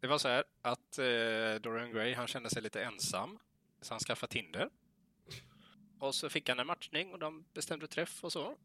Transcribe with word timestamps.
Det 0.00 0.06
var 0.06 0.18
så 0.18 0.28
här 0.28 0.44
att 0.62 0.98
eh, 0.98 1.60
Dorian 1.62 1.92
Gray, 1.92 2.14
han 2.14 2.26
kände 2.26 2.50
sig 2.50 2.62
lite 2.62 2.82
ensam, 2.82 3.38
så 3.80 3.94
han 3.94 4.00
skaffade 4.00 4.32
Tinder. 4.32 4.70
Och 5.98 6.14
så 6.14 6.28
fick 6.28 6.48
han 6.48 6.58
en 6.58 6.66
matchning 6.66 7.12
och 7.12 7.18
de 7.18 7.44
bestämde 7.54 7.86
träff 7.86 8.24
och 8.24 8.32
så. 8.32 8.56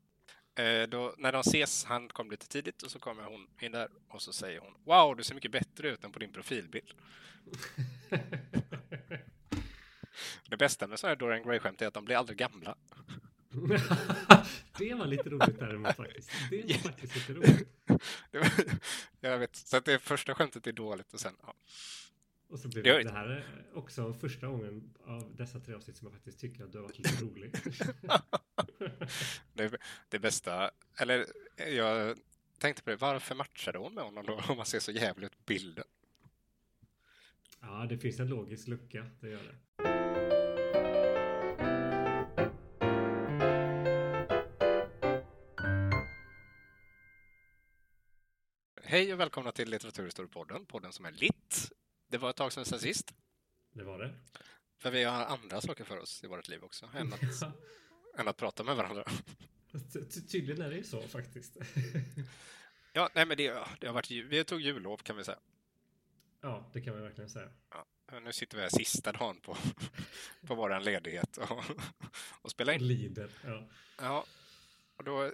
Eh, 0.55 0.89
då, 0.89 1.15
när 1.17 1.31
de 1.31 1.39
ses, 1.39 1.85
han 1.85 2.09
kom 2.09 2.31
lite 2.31 2.47
tidigt 2.47 2.83
och 2.83 2.91
så 2.91 2.99
kommer 2.99 3.23
hon 3.23 3.47
in 3.59 3.71
där 3.71 3.89
och 4.07 4.21
så 4.21 4.33
säger 4.33 4.59
hon 4.59 4.73
Wow, 4.83 5.15
du 5.15 5.23
ser 5.23 5.35
mycket 5.35 5.51
bättre 5.51 5.89
ut 5.89 6.03
än 6.03 6.11
på 6.11 6.19
din 6.19 6.31
profilbild. 6.31 6.93
Det 10.49 10.57
bästa 10.57 10.87
med 10.87 10.99
sådana 10.99 11.11
här 11.11 11.19
Dorian 11.19 11.43
Gray-skämt 11.43 11.81
är 11.81 11.87
att 11.87 11.93
de 11.93 12.05
blir 12.05 12.15
aldrig 12.15 12.37
gamla. 12.37 12.75
det 14.77 14.93
var 14.93 15.05
lite 15.05 15.29
roligt 15.29 15.59
däremot 15.59 15.95
faktiskt. 15.95 16.31
Det 16.49 16.63
var 16.63 16.73
faktiskt 16.73 17.15
lite 17.15 17.33
roligt. 17.33 17.67
Jag 19.19 19.39
vet, 19.39 19.55
så 19.55 19.77
att 19.77 19.85
det 19.85 19.99
första 19.99 20.35
skämtet 20.35 20.67
är 20.67 20.71
dåligt 20.71 21.13
och 21.13 21.19
sen, 21.19 21.33
ja. 21.41 21.53
Och 22.49 22.59
så 22.59 22.67
blev 22.67 22.83
Det 22.83 23.03
det, 23.03 23.11
här 23.11 23.25
är 23.25 23.65
också 23.73 24.13
första 24.13 24.47
gången 24.47 24.93
av 25.05 25.35
dessa 25.35 25.59
tre 25.59 25.73
avsnitt 25.73 25.97
som 25.97 26.05
jag 26.05 26.13
faktiskt 26.13 26.39
tycker 26.39 26.63
att 26.63 26.71
du 26.71 26.77
har 26.77 26.83
varit 26.83 26.97
lite 26.97 27.23
rolig. 27.23 27.53
Det, 29.53 29.77
det 30.09 30.19
bästa, 30.19 30.71
eller 30.97 31.25
jag 31.69 32.17
tänkte 32.57 32.83
på 32.83 32.89
det, 32.89 32.95
varför 32.95 33.35
matchade 33.35 33.77
hon 33.77 33.93
med 33.93 34.03
honom 34.03 34.25
då 34.25 34.41
om 34.49 34.57
man 34.57 34.65
ser 34.65 34.79
så 34.79 34.91
jävligt 34.91 35.45
bilden? 35.45 35.85
Ja, 37.59 37.85
det 37.89 37.97
finns 37.97 38.19
en 38.19 38.27
logisk 38.27 38.67
lucka, 38.67 39.05
det 39.19 39.29
gör 39.29 39.43
det. 39.43 39.92
Hej 48.93 49.13
och 49.13 49.19
välkomna 49.19 49.51
till 49.51 49.69
Litteraturhistoriepodden, 49.69 50.65
podden 50.65 50.93
som 50.93 51.05
är 51.05 51.11
litt. 51.11 51.71
Det 52.07 52.17
var 52.17 52.29
ett 52.29 52.35
tag 52.35 52.53
sedan 52.53 52.65
sist, 52.79 53.13
Det 53.71 53.83
var 53.83 53.99
det. 53.99 54.13
för 54.77 54.91
vi 54.91 55.03
har 55.03 55.25
andra 55.25 55.61
saker 55.61 55.83
för 55.83 55.97
oss 55.97 56.23
i 56.23 56.27
vårt 56.27 56.47
liv 56.47 56.63
också, 56.63 56.89
än 56.95 57.13
att, 57.13 57.21
än 58.17 58.27
att 58.27 58.37
prata 58.37 58.63
med 58.63 58.75
varandra. 58.75 59.03
Ty- 59.93 60.05
ty- 60.05 60.21
Tydligen 60.21 60.61
är 60.61 60.69
det 60.69 60.75
ju 60.75 60.83
så 60.83 61.01
faktiskt. 61.01 61.57
Ja, 62.93 63.09
nej 63.15 63.25
men 63.25 63.37
det, 63.37 63.67
det 63.79 63.87
har 63.87 63.93
varit, 63.93 64.11
vi 64.11 64.43
tog 64.43 64.61
jullov 64.61 64.97
kan 64.97 65.17
vi 65.17 65.23
säga. 65.23 65.39
Ja, 66.41 66.69
det 66.73 66.81
kan 66.81 66.93
man 66.93 67.03
verkligen 67.03 67.29
säga. 67.29 67.49
Ja, 68.11 68.19
nu 68.19 68.33
sitter 68.33 68.57
vi 68.57 68.63
här 68.63 68.69
sista 68.69 69.11
dagen 69.11 69.39
på, 69.39 69.57
på 70.47 70.55
vår 70.55 70.79
ledighet 70.79 71.37
och, 71.37 71.63
och 72.41 72.51
spelar 72.51 72.73
in. 72.73 72.87
Lider. 72.87 73.29
Ja. 73.43 73.69
Ja, 73.97 74.25
och 74.95 75.03
då... 75.03 75.31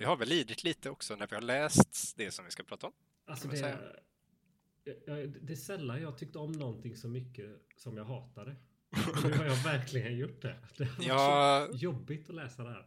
Vi 0.00 0.06
har 0.06 0.16
väl 0.16 0.28
lidit 0.28 0.64
lite 0.64 0.90
också 0.90 1.16
när 1.16 1.26
vi 1.26 1.34
har 1.34 1.42
läst 1.42 2.16
det 2.16 2.30
som 2.30 2.44
vi 2.44 2.50
ska 2.50 2.62
prata 2.62 2.86
om. 2.86 2.92
Alltså 3.24 3.48
det, 3.48 4.02
ja, 4.84 5.14
det 5.14 5.52
är 5.52 5.56
sällan 5.56 6.02
jag 6.02 6.18
tyckt 6.18 6.36
om 6.36 6.52
någonting 6.52 6.96
så 6.96 7.08
mycket 7.08 7.62
som 7.76 7.96
jag 7.96 8.04
hatade. 8.04 8.56
Nu 9.24 9.32
har 9.32 9.44
jag 9.44 9.56
verkligen 9.64 10.16
gjort 10.16 10.42
det. 10.42 10.58
Det 10.76 10.84
har 10.84 11.04
Ja. 11.04 11.68
så 11.70 11.76
jobbigt 11.76 12.28
att 12.30 12.34
läsa 12.34 12.64
det 12.64 12.70
här. 12.70 12.86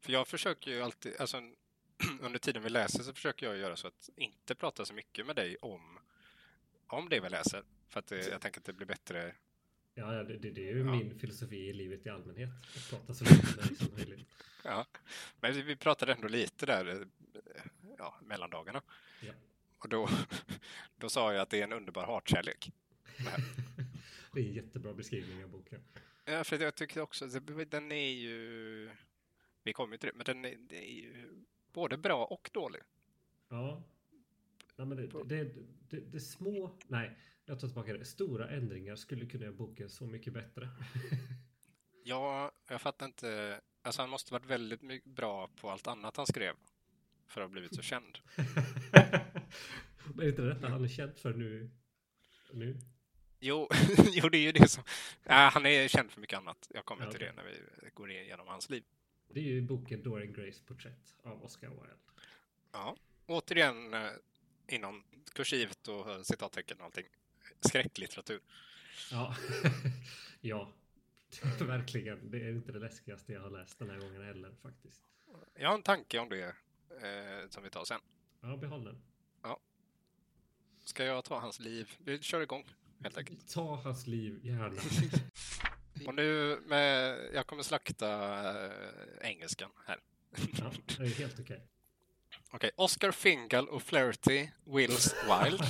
För 0.00 0.12
jag 0.12 0.28
försöker 0.28 0.70
ju 0.70 0.82
alltid, 0.82 1.16
alltså 1.18 1.36
under 2.20 2.38
tiden 2.38 2.62
vi 2.62 2.68
läser 2.70 3.02
så 3.02 3.12
försöker 3.14 3.46
jag 3.46 3.56
göra 3.56 3.76
så 3.76 3.86
att 3.86 4.10
inte 4.16 4.54
prata 4.54 4.84
så 4.84 4.94
mycket 4.94 5.26
med 5.26 5.36
dig 5.36 5.56
om, 5.56 5.98
om 6.86 7.08
det 7.08 7.20
vi 7.20 7.28
läser. 7.28 7.62
För 7.88 8.00
att 8.00 8.06
det, 8.06 8.28
jag 8.28 8.40
tänker 8.40 8.60
att 8.60 8.64
det 8.64 8.72
blir 8.72 8.86
bättre. 8.86 9.34
Ja, 9.98 10.06
det, 10.06 10.38
det, 10.38 10.50
det 10.50 10.68
är 10.68 10.74
ju 10.74 10.78
Ja. 10.78 10.90
min 10.90 11.18
filosofi 11.18 11.56
i 11.56 11.72
livet 11.72 12.06
i 12.06 12.08
allmänhet. 12.08 12.50
Att 12.76 12.90
prata 12.90 13.14
så 13.14 13.24
lite 13.24 13.74
som 13.74 13.94
möjligt. 13.96 14.28
Ja. 14.64 14.86
Men 15.40 15.52
vi, 15.52 15.76
pratade 15.76 16.12
ändå 16.12 16.28
lite 16.28 16.66
där, 16.66 16.86
eh, 16.86 17.06
ja, 17.98 18.14
mellan 18.22 18.50
dagarna. 18.50 18.82
Ja. 19.20 19.32
Och 19.78 19.88
då, 19.88 20.08
då 20.96 21.08
sa 21.08 21.32
jag 21.32 21.42
att 21.42 21.50
det 21.50 21.60
är 21.60 21.64
en 21.64 21.72
underbar 21.72 22.06
hatkärlek. 22.06 22.72
Det 24.32 24.40
är 24.42 24.46
en 24.46 24.52
jättebra 24.52 24.94
beskrivning 24.94 25.44
av 25.44 25.50
boken. 25.50 25.80
Ja, 26.24 26.44
för 26.44 26.62
jag 26.62 26.74
tycker 26.74 27.00
också 27.00 27.26
den 27.70 27.92
är 27.92 28.10
ju, 28.10 28.90
vi 29.62 29.72
kommer 29.72 29.94
ju 29.94 29.98
till 29.98 30.08
det, 30.08 30.16
men 30.16 30.24
den 30.24 30.44
är, 30.44 30.56
det 30.68 30.90
är 30.90 30.94
ju 30.94 31.44
både 31.72 31.96
bra 31.96 32.24
och 32.24 32.50
dålig. 32.52 32.82
Ja. 33.48 33.82
Nej, 34.76 34.86
men 34.86 34.96
det, 34.96 35.06
det, 35.06 35.44
det, 35.44 35.54
det, 35.90 36.00
det 36.00 36.20
små, 36.20 36.78
nej, 36.86 37.18
jag 37.46 37.60
tar 37.60 37.68
tillbaka 37.68 37.92
det. 37.92 38.04
Stora 38.04 38.48
ändringar 38.48 38.96
skulle 38.96 39.26
kunna 39.26 39.44
göra 39.44 39.54
boken 39.54 39.88
så 39.90 40.06
mycket 40.06 40.32
bättre. 40.32 40.68
Ja, 42.08 42.52
jag 42.68 42.80
fattar 42.80 43.06
inte. 43.06 43.60
Alltså 43.82 44.02
han 44.02 44.10
måste 44.10 44.32
varit 44.32 44.46
väldigt 44.46 45.04
bra 45.04 45.50
på 45.60 45.70
allt 45.70 45.86
annat 45.86 46.16
han 46.16 46.26
skrev 46.26 46.54
för 47.26 47.40
att 47.40 47.44
ha 47.44 47.52
blivit 47.52 47.74
så 47.74 47.82
känd. 47.82 48.18
Men 50.14 50.20
är 50.20 50.28
inte 50.28 50.42
det 50.42 50.54
detta 50.54 50.68
han 50.68 50.84
är 50.84 50.88
känd 50.88 51.16
för 51.18 51.34
nu? 51.34 51.70
Nu? 52.52 52.76
Jo, 53.40 53.68
jo 54.12 54.28
det 54.28 54.38
är 54.38 54.42
ju 54.42 54.52
det 54.52 54.68
som... 54.68 54.84
Ja, 55.24 55.50
han 55.52 55.66
är 55.66 55.88
känd 55.88 56.10
för 56.10 56.20
mycket 56.20 56.38
annat. 56.38 56.70
Jag 56.74 56.84
kommer 56.84 57.04
Ja, 57.04 57.10
till 57.10 57.20
det 57.20 57.32
när 57.32 57.44
vi 57.44 57.90
går 57.94 58.10
igenom 58.10 58.46
hans 58.46 58.70
liv. 58.70 58.84
Det 59.28 59.40
är 59.40 59.44
ju 59.44 59.62
boken 59.62 60.02
Dorian 60.02 60.32
Grays 60.32 60.60
porträtt 60.60 61.14
av 61.22 61.44
Oscar 61.44 61.68
Wilde. 61.68 61.96
Ja, 62.72 62.96
återigen 63.26 63.94
eh, 63.94 64.10
inom 64.68 65.04
kursivt 65.32 65.88
och 65.88 66.26
citattecken 66.26 66.78
och 66.78 66.84
allting. 66.84 67.06
Skräcklitteratur. 67.60 68.40
Ja, 69.10 69.36
ja. 70.40 70.72
Verkligen. 71.60 72.30
Det 72.30 72.38
är 72.38 72.50
inte 72.50 72.72
det 72.72 72.78
läskigaste 72.78 73.32
jag 73.32 73.40
har 73.40 73.50
läst 73.50 73.78
den 73.78 73.90
här 73.90 73.98
gången 73.98 74.22
heller 74.22 74.54
faktiskt. 74.62 75.02
Jag 75.54 75.68
har 75.68 75.74
en 75.74 75.82
tanke 75.82 76.18
om 76.18 76.28
det 76.28 76.44
eh, 76.44 77.48
som 77.50 77.62
vi 77.62 77.70
tar 77.70 77.84
sen. 77.84 78.00
Ja, 78.40 78.56
behåll 78.56 78.84
den. 78.84 79.02
Ska 80.86 81.04
jag 81.04 81.24
ta 81.24 81.38
hans 81.38 81.60
liv? 81.60 81.90
Vi 81.98 82.22
kör 82.22 82.40
igång 82.40 82.64
helt 83.02 83.18
enkelt. 83.18 83.48
Ta 83.48 83.76
hans 83.76 84.06
liv, 84.06 84.40
gärna. 84.42 84.80
Och 86.06 86.14
nu 86.14 86.60
med... 86.66 87.18
Jag 87.34 87.46
kommer 87.46 87.62
slakta 87.62 88.08
eh, 88.64 89.30
engelskan 89.30 89.70
här. 89.86 89.98
Ja, 90.58 90.72
det 90.98 91.04
är 91.04 91.08
helt 91.08 91.40
okej. 91.40 91.66
Okej, 92.50 92.70
Oscar 92.76 93.10
Fingal 93.10 93.68
och 93.68 93.82
Flaherty 93.82 94.48
Wills 94.64 95.14
Wilde. 95.28 95.66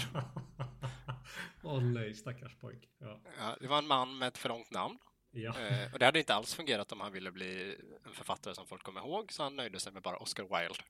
Åh 1.67 1.83
nej, 1.83 2.15
stackars 2.15 2.55
pojk. 2.57 2.89
Ja. 2.99 3.21
Ja, 3.39 3.57
det 3.61 3.67
var 3.67 3.79
en 3.79 3.87
man 3.87 4.19
med 4.19 4.29
ett 4.29 4.39
för 4.39 4.49
långt 4.49 4.71
namn. 4.71 4.99
ja. 5.31 5.61
Eh, 5.61 5.93
och 5.93 5.99
det 5.99 6.05
hade 6.05 6.19
inte 6.19 6.35
alls 6.35 6.55
fungerat 6.55 6.93
om 6.93 7.01
han 7.01 7.13
ville 7.13 7.31
bli 7.31 7.77
en 8.05 8.13
författare 8.13 8.55
som 8.55 8.67
folk 8.67 8.83
kommer 8.83 9.01
ihåg, 9.01 9.33
så 9.33 9.43
han 9.43 9.57
nöjde 9.57 9.81
sig 9.81 9.93
med 9.93 10.03
bara 10.03 10.17
Oscar 10.17 10.43
Wilde. 10.43 10.85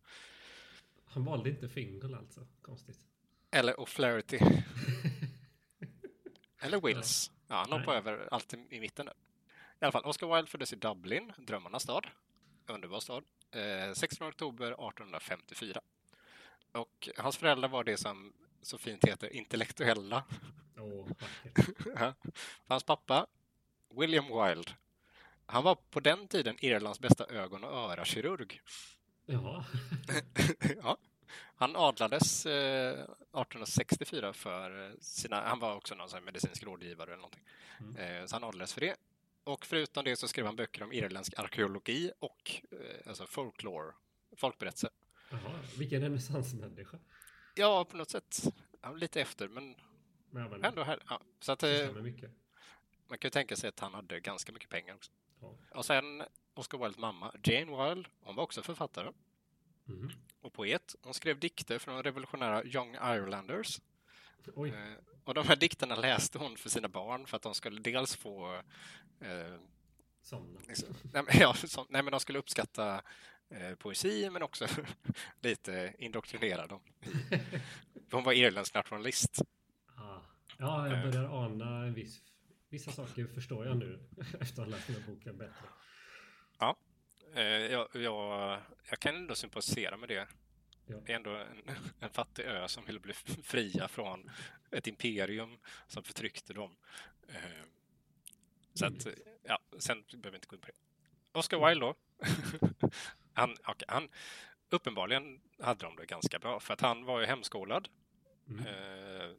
Han 1.04 1.24
valde 1.24 1.50
inte 1.50 1.68
Fingal 1.68 2.14
alltså. 2.14 2.46
Konstigt. 2.62 2.98
Eller 3.50 3.74
O'Flaherty. 3.74 4.62
Eller 6.60 6.80
Wills. 6.80 7.30
Ja, 7.48 7.54
han 7.54 7.72
hoppar 7.80 7.86
Nej. 7.92 7.96
över 7.96 8.28
allt 8.30 8.54
i 8.54 8.66
i 8.70 8.80
mitten 8.80 9.06
där. 9.06 9.14
I 9.80 9.84
alla 9.84 9.92
fall, 9.92 10.04
Oscar 10.04 10.34
Wilde 10.36 10.50
föddes 10.50 10.72
i 10.72 10.76
Dublin, 10.76 11.32
drömmarnas 11.38 11.82
stad. 11.82 12.06
Underbar 12.66 13.00
stad. 13.00 13.24
Eh, 13.50 13.92
16 13.94 14.28
oktober 14.28 14.66
1854. 14.66 15.80
Och 16.72 17.08
hans 17.16 17.36
föräldrar 17.36 17.68
var 17.68 17.84
det 17.84 17.96
som 17.96 18.32
så 18.62 18.78
fint 18.78 19.04
heter 19.04 19.32
intellektuella. 19.32 20.24
Ja. 21.94 22.14
Hans 22.66 22.84
pappa, 22.84 23.26
William 23.90 24.26
Wilde, 24.26 24.72
han 25.46 25.64
var 25.64 25.74
på 25.74 26.00
den 26.00 26.28
tiden 26.28 26.56
Irlands 26.64 27.00
bästa 27.00 27.26
ögon 27.26 27.64
och 27.64 27.72
örakirurg. 27.72 28.60
Ja. 29.26 29.64
ja. 30.82 30.96
Han 31.56 31.76
adlades 31.76 32.46
eh, 32.46 32.92
1864 32.92 34.32
för 34.32 34.86
eh, 34.86 34.92
sina... 35.00 35.40
Han 35.40 35.58
var 35.58 35.74
också 35.74 35.94
någon 35.94 36.24
medicinsk 36.24 36.62
rådgivare 36.62 37.10
eller 37.10 37.16
någonting. 37.16 37.44
Mm. 37.80 37.96
Eh, 37.96 38.26
så 38.26 38.36
han 38.36 38.44
adlades 38.44 38.74
för 38.74 38.80
det. 38.80 38.96
Och 39.44 39.66
förutom 39.66 40.04
det 40.04 40.16
så 40.16 40.28
skrev 40.28 40.46
han 40.46 40.56
böcker 40.56 40.82
om 40.82 40.92
irländsk 40.92 41.38
arkeologi 41.38 42.12
och 42.18 42.62
eh, 42.70 43.08
alltså 43.08 43.26
folklore, 43.26 43.92
folkberättelser. 44.36 44.90
Jaha, 45.30 45.58
vilken 45.78 46.00
renässansmänniska. 46.02 46.98
Ja, 47.54 47.84
på 47.84 47.96
något 47.96 48.10
sätt. 48.10 48.42
Ja, 48.82 48.92
lite 48.92 49.20
efter, 49.20 49.48
men 49.48 49.74
Men 50.42 50.50
jag 50.52 50.64
ändå 50.64 50.82
här. 50.82 51.02
Ja. 51.08 51.20
Så 51.40 51.52
att, 51.52 51.62
eh, 51.62 51.92
man 53.08 53.18
kan 53.18 53.26
ju 53.28 53.30
tänka 53.30 53.56
sig 53.56 53.68
att 53.68 53.80
han 53.80 53.94
hade 53.94 54.20
ganska 54.20 54.52
mycket 54.52 54.70
pengar 54.70 54.94
också. 54.94 55.12
Ja. 55.40 55.54
Och 55.74 55.84
sen 55.86 56.22
Oscar 56.54 56.78
Wildes 56.78 56.98
mamma, 56.98 57.32
Jane 57.44 57.88
Wilde, 57.94 58.08
hon 58.20 58.36
var 58.36 58.42
också 58.42 58.62
författare 58.62 59.12
Mhm. 59.84 60.10
och 60.40 60.52
poet. 60.52 60.94
Hon 61.02 61.14
skrev 61.14 61.38
dikter 61.40 61.78
från 61.78 61.94
de 61.94 62.02
revolutionära 62.02 62.64
Young 62.64 62.94
Irelanders. 62.94 63.80
Oj, 64.54 64.70
Eh, 64.70 64.92
och 65.24 65.34
de 65.34 65.46
här 65.48 65.56
dikterna 65.56 65.96
läste 65.96 66.38
hon 66.38 66.56
för 66.56 66.68
sina 66.68 66.88
barn 66.88 67.26
för 67.26 67.36
att 67.36 67.42
de 67.42 67.54
skulle 67.54 67.80
dels 67.80 68.16
få... 68.16 68.54
Eh, 69.20 69.56
somna. 70.22 70.60
liksom, 70.68 70.88
nej, 71.12 71.22
men, 71.22 71.26
ja, 71.40 71.54
så, 71.54 71.86
nej, 71.88 72.02
men 72.02 72.10
de 72.10 72.20
skulle 72.20 72.38
uppskatta 72.38 73.02
eh, 73.48 73.74
poesi 73.74 74.30
men 74.30 74.42
också 74.42 74.66
lite 75.40 75.94
indoktrinera 75.98 76.66
dem. 76.66 76.80
Hon 78.10 78.24
var 78.24 78.32
irländsk 78.32 78.74
nationalist. 78.74 79.42
Ja, 80.58 80.88
jag 80.88 80.98
Eh. 80.98 81.10
börjar 81.10 81.44
ana 81.44 81.86
en 81.86 81.94
viss... 81.94 82.22
Vissa 82.68 82.90
saker 82.90 83.26
förstår 83.26 83.66
jag 83.66 83.76
nu 83.76 84.08
efter 84.40 84.62
att 84.62 84.68
ha 84.68 84.76
läst 84.76 84.86
den 84.86 84.96
här 84.96 85.02
boken 85.06 85.38
bättre. 85.38 85.66
Eh, 87.34 87.42
jag, 87.44 87.88
jag, 87.92 88.60
jag 88.90 88.98
kan 88.98 89.16
ändå 89.16 89.34
sympatisera 89.34 89.96
med 89.96 90.08
det. 90.08 90.28
Ja. 90.86 90.96
Det 91.06 91.12
är 91.12 91.16
ändå 91.16 91.30
en, 91.30 91.62
en 92.00 92.10
fattig 92.10 92.42
ö 92.42 92.68
som 92.68 92.84
ville 92.84 93.00
bli 93.00 93.12
fria 93.42 93.88
från 93.88 94.30
ett 94.70 94.86
imperium 94.86 95.58
som 95.86 96.02
förtryckte 96.02 96.52
dem. 96.52 96.76
Eh, 97.28 97.62
så 98.74 98.86
att, 98.86 99.06
ja, 99.42 99.58
sen 99.78 100.04
behöver 100.08 100.30
vi 100.30 100.36
inte 100.36 100.46
gå 100.48 100.56
in 100.56 100.60
på 100.60 100.66
det. 100.66 101.38
Oscar 101.38 101.68
Wilde 101.68 101.86
då. 101.86 101.94
han, 103.32 103.50
okay, 103.50 103.86
han, 103.88 104.08
uppenbarligen 104.70 105.40
hade 105.60 105.84
de 105.84 105.96
det 105.96 106.06
ganska 106.06 106.38
bra 106.38 106.60
för 106.60 106.74
att 106.74 106.80
han 106.80 107.04
var 107.04 107.20
ju 107.20 107.26
hemskolad. 107.26 107.88
Mm. 108.48 108.66
Eh, 108.66 109.30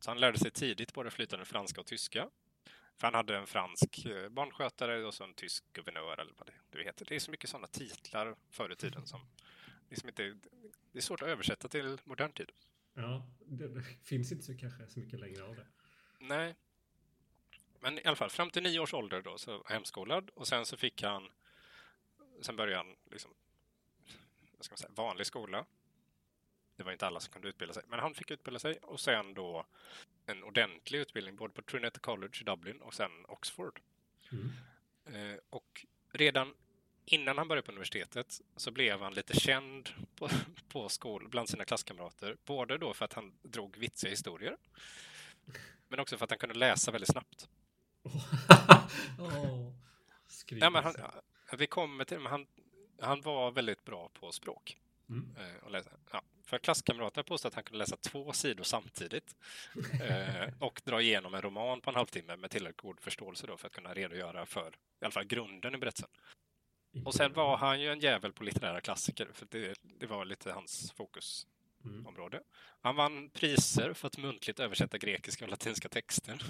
så 0.00 0.10
han 0.10 0.20
lärde 0.20 0.38
sig 0.38 0.50
tidigt 0.50 0.94
både 0.94 1.10
flytande 1.10 1.44
franska 1.44 1.80
och 1.80 1.86
tyska. 1.86 2.30
För 2.96 3.06
han 3.06 3.14
hade 3.14 3.36
en 3.36 3.46
fransk 3.46 4.06
eh, 4.06 4.28
barnskötare 4.28 5.04
och 5.04 5.14
så 5.14 5.24
en 5.24 5.34
tysk 5.34 5.64
guvernör 5.72 6.20
eller 6.20 6.32
vad 6.38 6.46
det, 6.46 6.78
det 6.78 6.84
heter. 6.84 7.04
Det 7.04 7.14
är 7.14 7.20
så 7.20 7.30
mycket 7.30 7.50
sådana 7.50 7.66
titlar 7.66 8.36
förr 8.50 8.72
i 8.72 8.76
tiden 8.76 9.06
som 9.06 9.20
liksom 9.90 10.08
inte, 10.08 10.22
det 10.92 10.98
är 10.98 11.02
svårt 11.02 11.22
att 11.22 11.28
översätta 11.28 11.68
till 11.68 11.98
modern 12.04 12.32
tid. 12.32 12.52
Ja, 12.94 13.26
det, 13.46 13.68
det 13.68 13.82
finns 13.82 14.32
inte 14.32 14.44
så, 14.44 14.56
kanske 14.58 14.86
så 14.86 15.00
mycket 15.00 15.20
längre 15.20 15.44
av 15.44 15.56
det. 15.56 15.66
Nej. 16.18 16.54
Men 17.80 17.98
i 17.98 18.04
alla 18.04 18.16
fall, 18.16 18.30
fram 18.30 18.50
till 18.50 18.62
nio 18.62 18.80
års 18.80 18.94
ålder 18.94 19.22
då, 19.22 19.38
så 19.38 19.62
hemskolad 19.66 20.30
och 20.34 20.48
sen 20.48 20.66
så 20.66 20.76
fick 20.76 21.02
han, 21.02 21.28
sen 22.40 22.56
började 22.56 22.76
han 22.76 22.96
liksom, 23.10 23.30
vad 24.56 24.64
ska 24.64 24.72
man 24.72 24.78
säga, 24.78 24.90
vanlig 24.94 25.26
skola. 25.26 25.66
Det 26.76 26.82
var 26.82 26.92
inte 26.92 27.06
alla 27.06 27.20
som 27.20 27.32
kunde 27.32 27.48
utbilda 27.48 27.74
sig, 27.74 27.82
men 27.88 27.98
han 27.98 28.14
fick 28.14 28.30
utbilda 28.30 28.58
sig 28.58 28.78
och 28.82 29.00
sen 29.00 29.34
då 29.34 29.66
en 30.26 30.44
ordentlig 30.44 30.98
utbildning 30.98 31.36
både 31.36 31.54
på 31.54 31.62
Trinity 31.62 32.00
College 32.00 32.38
i 32.40 32.44
Dublin 32.44 32.80
och 32.80 32.94
sen 32.94 33.10
Oxford. 33.28 33.80
Mm. 34.32 34.52
Eh, 35.06 35.38
och 35.50 35.86
redan 36.12 36.54
innan 37.04 37.38
han 37.38 37.48
började 37.48 37.66
på 37.66 37.72
universitetet 37.72 38.40
så 38.56 38.70
blev 38.70 39.00
han 39.00 39.14
lite 39.14 39.40
känd 39.40 39.88
på, 40.16 40.28
på 40.68 40.88
skol, 40.88 41.28
bland 41.28 41.48
sina 41.48 41.64
klasskamrater. 41.64 42.36
Både 42.44 42.78
då 42.78 42.94
för 42.94 43.04
att 43.04 43.12
han 43.12 43.32
drog 43.42 43.76
vitsiga 43.76 44.10
historier, 44.10 44.56
men 45.88 46.00
också 46.00 46.18
för 46.18 46.24
att 46.24 46.30
han 46.30 46.38
kunde 46.38 46.54
läsa 46.54 46.90
väldigt 46.90 47.10
snabbt. 47.10 47.48
oh, 49.18 49.72
Ja, 50.48 50.70
men 50.70 50.84
han, 50.84 50.94
vi 51.58 51.66
kommer 51.66 52.04
till 52.04 52.18
men 52.18 52.32
han, 52.32 52.46
han 53.00 53.20
var 53.20 53.50
väldigt 53.50 53.84
bra 53.84 54.08
på 54.08 54.32
språk. 54.32 54.78
Mm. 55.08 55.36
Eh, 55.38 55.64
och 55.64 55.70
läsa. 55.70 55.90
Ja, 56.10 56.22
för 56.46 56.58
klasskamraterna 56.58 57.24
påstod 57.24 57.48
att 57.48 57.54
han 57.54 57.64
kunde 57.64 57.78
läsa 57.78 57.96
två 57.96 58.32
sidor 58.32 58.64
samtidigt 58.64 59.36
eh, 60.02 60.48
och 60.58 60.82
dra 60.84 61.02
igenom 61.02 61.34
en 61.34 61.42
roman 61.42 61.80
på 61.80 61.90
en 61.90 61.96
halvtimme 61.96 62.36
med 62.36 62.50
tillräckligt 62.50 62.80
god 62.80 63.00
förståelse 63.00 63.46
då 63.46 63.56
för 63.56 63.66
att 63.66 63.72
kunna 63.72 63.94
redogöra 63.94 64.46
för 64.46 64.68
i 65.00 65.04
alla 65.04 65.10
fall 65.10 65.24
grunden 65.24 65.74
i 65.74 65.78
berättelsen. 65.78 66.10
Och 67.04 67.14
sen 67.14 67.32
var 67.32 67.56
han 67.56 67.80
ju 67.80 67.92
en 67.92 68.00
jävel 68.00 68.32
på 68.32 68.44
litterära 68.44 68.80
klassiker, 68.80 69.28
för 69.32 69.46
det, 69.50 69.78
det 69.82 70.06
var 70.06 70.24
lite 70.24 70.52
hans 70.52 70.92
fokusområde. 70.92 72.36
Mm. 72.36 72.48
Han 72.80 72.96
vann 72.96 73.30
priser 73.30 73.92
för 73.92 74.06
att 74.06 74.18
muntligt 74.18 74.60
översätta 74.60 74.98
grekiska 74.98 75.44
och 75.44 75.50
latinska 75.50 75.88
texter. 75.88 76.42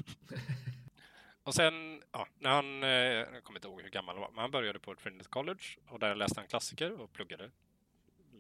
och 1.43 1.55
sen, 1.55 2.03
ja, 2.13 2.29
när 2.39 2.51
han, 2.51 2.83
eh, 2.83 2.89
jag 2.89 3.45
kommer 3.45 3.59
inte 3.59 3.69
ihåg 3.69 3.83
hur 3.83 3.91
gammal 3.91 4.15
han 4.15 4.23
var, 4.23 4.31
men 4.31 4.39
han 4.39 4.51
började 4.51 4.79
på 4.79 4.95
Trinity 4.95 5.29
College 5.29 5.65
och 5.89 5.99
där 5.99 6.15
läste 6.15 6.41
han 6.41 6.49
klassiker 6.49 7.01
och 7.01 7.13
pluggade 7.13 7.51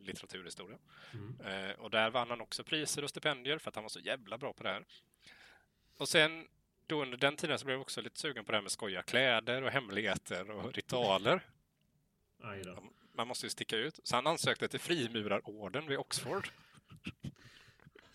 litteraturhistoria. 0.06 0.79
Mm. 1.12 1.41
Eh, 1.41 1.76
och 1.76 1.91
där 1.91 2.11
vann 2.11 2.31
han 2.31 2.41
också 2.41 2.64
priser 2.64 3.05
och 3.05 3.11
stipendier 3.11 3.58
för 3.58 3.69
att 3.69 3.75
han 3.75 3.85
var 3.85 3.88
så 3.88 4.00
jävla 4.00 4.38
bra 4.38 4.53
på 4.53 4.62
det 4.62 4.69
här. 4.69 4.85
Och 5.99 6.08
sen 6.08 6.49
då 6.87 7.03
under 7.03 7.17
den 7.17 7.37
tiden 7.37 7.58
så 7.58 7.64
blev 7.64 7.75
jag 7.75 7.82
också 7.82 8.00
lite 8.00 8.20
sugen 8.20 8.44
på 8.44 8.53
det 8.53 8.58
här 8.58 8.62
med 8.62 8.70
skoja 8.70 9.03
kläder 9.03 9.62
och 9.62 9.70
hemligheter 9.70 10.50
och 10.50 10.73
ritualer. 10.75 11.41
Man 13.12 13.29
måste 13.29 13.47
ju 13.47 13.50
sticka 13.50 13.76
ut. 13.76 14.00
Så 14.03 14.17
han 14.17 14.26
ansökte 14.26 14.69
till 14.69 14.81
frimurarorden 14.81 15.87
vid 15.87 15.99
Oxford. 15.99 16.49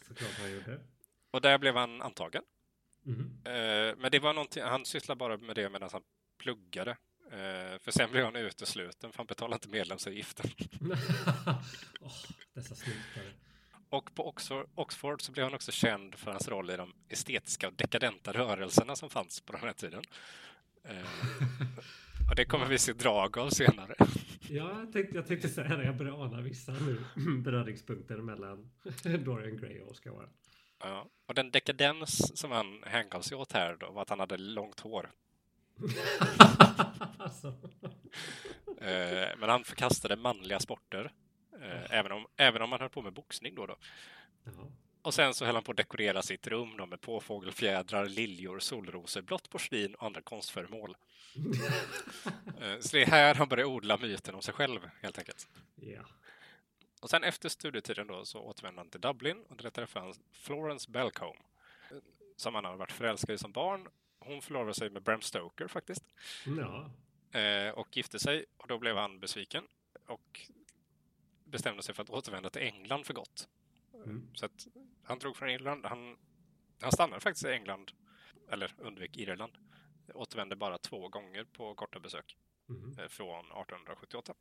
Såklart 0.08 0.40
han 0.40 0.52
gjorde. 0.52 0.80
Och 1.32 1.42
där 1.42 1.58
blev 1.58 1.76
han 1.76 2.02
antagen. 2.02 2.44
Mm. 3.06 3.20
Eh, 3.46 3.96
men 3.98 4.12
det 4.12 4.20
var 4.20 4.34
någonting, 4.34 4.64
han 4.64 4.86
sysslade 4.86 5.20
bara 5.20 5.38
med 5.38 5.56
det 5.56 5.70
medan 5.70 5.90
han 5.92 6.04
pluggade. 6.38 6.98
Eh, 7.32 7.80
för 7.80 7.92
sen 7.92 8.12
blev 8.12 8.26
han 8.26 8.36
utesluten 8.36 9.12
för 9.12 9.18
han 9.18 9.26
betalade 9.26 9.56
inte 9.56 9.70
medlemsavgiften. 9.70 10.52
oh, 12.02 12.14
dessa 12.54 12.76
snutare. 12.76 13.34
Och 13.90 14.16
på 14.16 14.28
Oxford, 14.28 14.70
Oxford 14.76 15.22
så 15.22 15.32
blev 15.32 15.46
han 15.46 15.54
också 15.54 15.72
känd 15.72 16.16
för 16.16 16.32
hans 16.32 16.48
roll 16.48 16.70
i 16.70 16.78
de 16.78 16.94
estetiska 17.10 17.68
och 17.68 17.74
dekadenta 17.74 18.32
rörelserna 18.32 18.96
som 18.96 19.10
fanns 19.10 19.42
på 19.42 19.52
den 19.52 19.62
här 19.62 19.74
tiden. 19.74 20.04
Eh, 20.84 20.96
och 22.30 22.36
det 22.36 22.46
kommer 22.46 22.66
vi 22.66 22.78
se 22.78 22.94
drag 22.94 23.38
av 23.38 23.50
senare. 23.50 23.96
Ja, 24.50 24.80
jag 24.80 24.94
tänkte, 24.94 25.16
jag 25.16 25.28
tänkte 25.28 25.50
säga 25.50 25.78
det. 25.78 25.84
Jag 25.84 25.98
börjar 25.98 26.24
ana 26.24 26.42
vissa 26.42 26.72
nu 26.72 26.98
beröringspunkter 27.44 28.18
mellan 28.18 28.72
Dorian 29.04 29.58
Gray 29.58 29.80
och 29.80 29.92
Oscar 29.92 30.12
Wilde. 30.12 30.32
Ja. 30.80 31.08
Och 31.26 31.34
den 31.34 31.52
dekadens 31.52 32.40
som 32.40 32.52
han 32.52 32.84
hängav 32.84 33.22
sig 33.22 33.38
åt 33.38 33.52
här 33.52 33.76
då 33.80 33.92
var 33.92 34.02
att 34.02 34.10
han 34.10 34.20
hade 34.20 34.38
långt 34.38 34.80
hår. 34.80 35.12
Eh, 38.82 39.30
men 39.38 39.50
han 39.50 39.64
förkastade 39.64 40.16
manliga 40.16 40.60
sporter. 40.60 41.12
Eh, 41.62 41.94
även, 42.00 42.12
om, 42.12 42.26
även 42.38 42.62
om 42.62 42.72
han 42.72 42.82
höll 42.82 42.90
på 42.90 43.02
med 43.02 43.14
boxning 43.14 43.56
då. 43.56 43.66
då. 43.66 43.78
Jaha. 44.44 44.72
Och 45.02 45.14
sen 45.14 45.34
så 45.34 45.46
höll 45.46 45.56
han 45.56 45.64
på 45.64 45.72
att 45.72 45.78
dekorera 45.78 46.22
sitt 46.22 46.48
rum 46.48 46.78
då 46.78 46.86
med 46.86 47.02
påfågelfjädrar, 47.02 48.06
liljor, 48.06 48.60
solrosor, 48.60 49.22
blått 49.22 49.50
porslin 49.50 49.96
och 49.96 50.06
andra 50.06 50.22
konstföremål. 50.22 50.98
Eh, 52.62 52.80
så 52.80 52.98
det 52.98 53.02
är 53.02 53.08
här 53.08 53.36
han 53.36 53.50
börjar 53.50 53.66
odla 53.66 53.98
myten 53.98 54.36
om 54.36 54.42
sig 54.42 54.54
själv, 54.54 54.80
helt 55.02 55.18
enkelt. 55.18 55.48
Ja. 55.76 56.02
Och 57.02 57.10
sen 57.10 57.24
efter 57.24 57.50
studietiden 57.50 58.08
då 58.08 58.26
så 58.26 58.40
återvände 58.40 58.80
han 58.80 58.90
till 58.90 59.02
Dublin 59.02 59.44
och 59.50 59.58
där 59.58 59.70
träffade 59.70 60.06
han 60.06 60.14
Florence 60.32 60.92
Belcombe 60.92 61.40
som 62.42 62.56
han 62.56 62.66
har 62.66 62.76
varit 62.76 62.92
förälskad 62.92 63.36
i 63.36 63.38
som 63.38 63.52
barn. 63.52 63.88
Hon 64.26 64.42
förlovade 64.42 64.74
sig 64.74 64.90
med 64.90 65.04
Bram 65.04 65.22
Stoker 65.22 65.68
faktiskt 65.68 66.04
Ja. 66.46 66.92
eh, 67.40 67.70
och 67.70 67.98
gifte 67.98 68.20
sig 68.20 68.46
och 68.58 68.68
då 68.68 68.78
blev 68.78 68.98
han 68.98 69.20
besviken 69.20 69.64
och 70.08 70.40
bestämde 71.44 71.84
sig 71.84 71.96
för 71.96 72.04
att 72.04 72.10
återvända 72.10 72.50
till 72.50 72.62
England 72.62 73.06
för 73.06 73.14
gott. 73.14 73.48
Mm. 73.94 74.28
Så 74.34 74.46
att 74.46 74.68
han 75.04 75.20
drog 75.20 75.36
från 75.38 75.50
Irland. 75.50 75.86
Han, 75.86 76.18
han 76.82 76.92
stannade 76.92 77.20
faktiskt 77.22 77.46
i 77.46 77.50
England, 77.52 77.92
eller 78.52 78.74
undvek 78.78 79.18
Irland. 79.18 79.58
Återvände 80.14 80.56
bara 80.56 80.78
två 80.78 81.08
gånger 81.10 81.44
på 81.44 81.76
korta 81.76 82.00
besök 82.00 82.38
Mhm. 82.66 82.96
eh, 83.00 83.08
från 83.08 83.46
1878. 83.46 84.34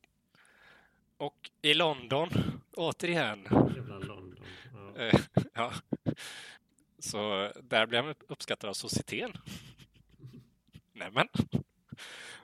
Och 1.17 1.51
i 1.63 1.75
London, 1.75 2.29
återigen, 2.73 3.43
Jävla 3.77 3.99
London. 3.99 4.45
Ja. 4.75 4.97
eh, 4.97 5.21
ja, 5.55 5.73
så 6.99 7.53
där 7.63 7.87
blev 7.87 8.05
han 8.05 8.15
uppskattad 8.29 8.71
av 8.71 8.75
societeten. 8.75 9.33
Nämen. 11.01 11.29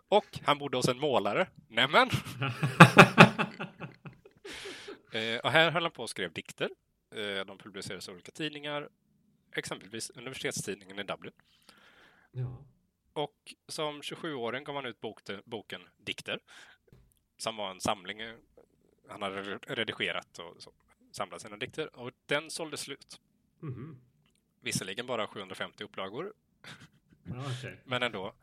Och 0.09 0.39
han 0.45 0.59
bodde 0.59 0.77
hos 0.77 0.89
en 0.89 0.99
målare. 0.99 1.49
Nämen. 1.69 2.11
Eh, 5.13 5.39
och 5.39 5.51
här 5.51 5.71
höll 5.71 5.83
han 5.83 5.93
på 5.93 6.03
och 6.03 6.11
skrev 6.11 6.33
dikter. 6.33 6.71
Eh, 7.11 7.45
de 7.47 7.59
publicerades 7.59 8.09
i 8.09 8.13
olika 8.13 8.33
tidningar, 8.33 8.89
exempelvis 9.53 10.11
universitetstidningen 10.11 10.99
i 10.99 11.03
Dublin. 11.03 11.33
ja. 12.31 12.65
Och 13.13 13.55
som 13.69 14.01
27-åring 14.01 14.65
gav 14.65 14.75
han 14.75 14.87
ut 14.87 15.01
bok, 15.01 15.21
boken 15.45 15.81
Dikter, 15.97 16.41
som 17.37 17.57
var 17.57 17.71
en 17.71 17.81
samling 17.81 18.21
eh, 18.21 18.35
han 19.09 19.23
hade 19.23 19.43
redigerat 19.59 20.39
och 20.39 20.63
så, 20.63 20.73
samlat 21.13 21.43
sina 21.43 21.57
dikter. 21.57 21.97
Och 21.97 22.11
den 22.27 22.51
sålde 22.51 22.77
slut. 22.77 23.21
Mhm. 23.61 24.01
Visserligen 24.61 25.07
bara 25.07 25.27
750 25.27 25.85
upplagor, 25.85 26.35
Okej. 27.31 27.81
men 27.85 28.03
ändå. 28.03 28.35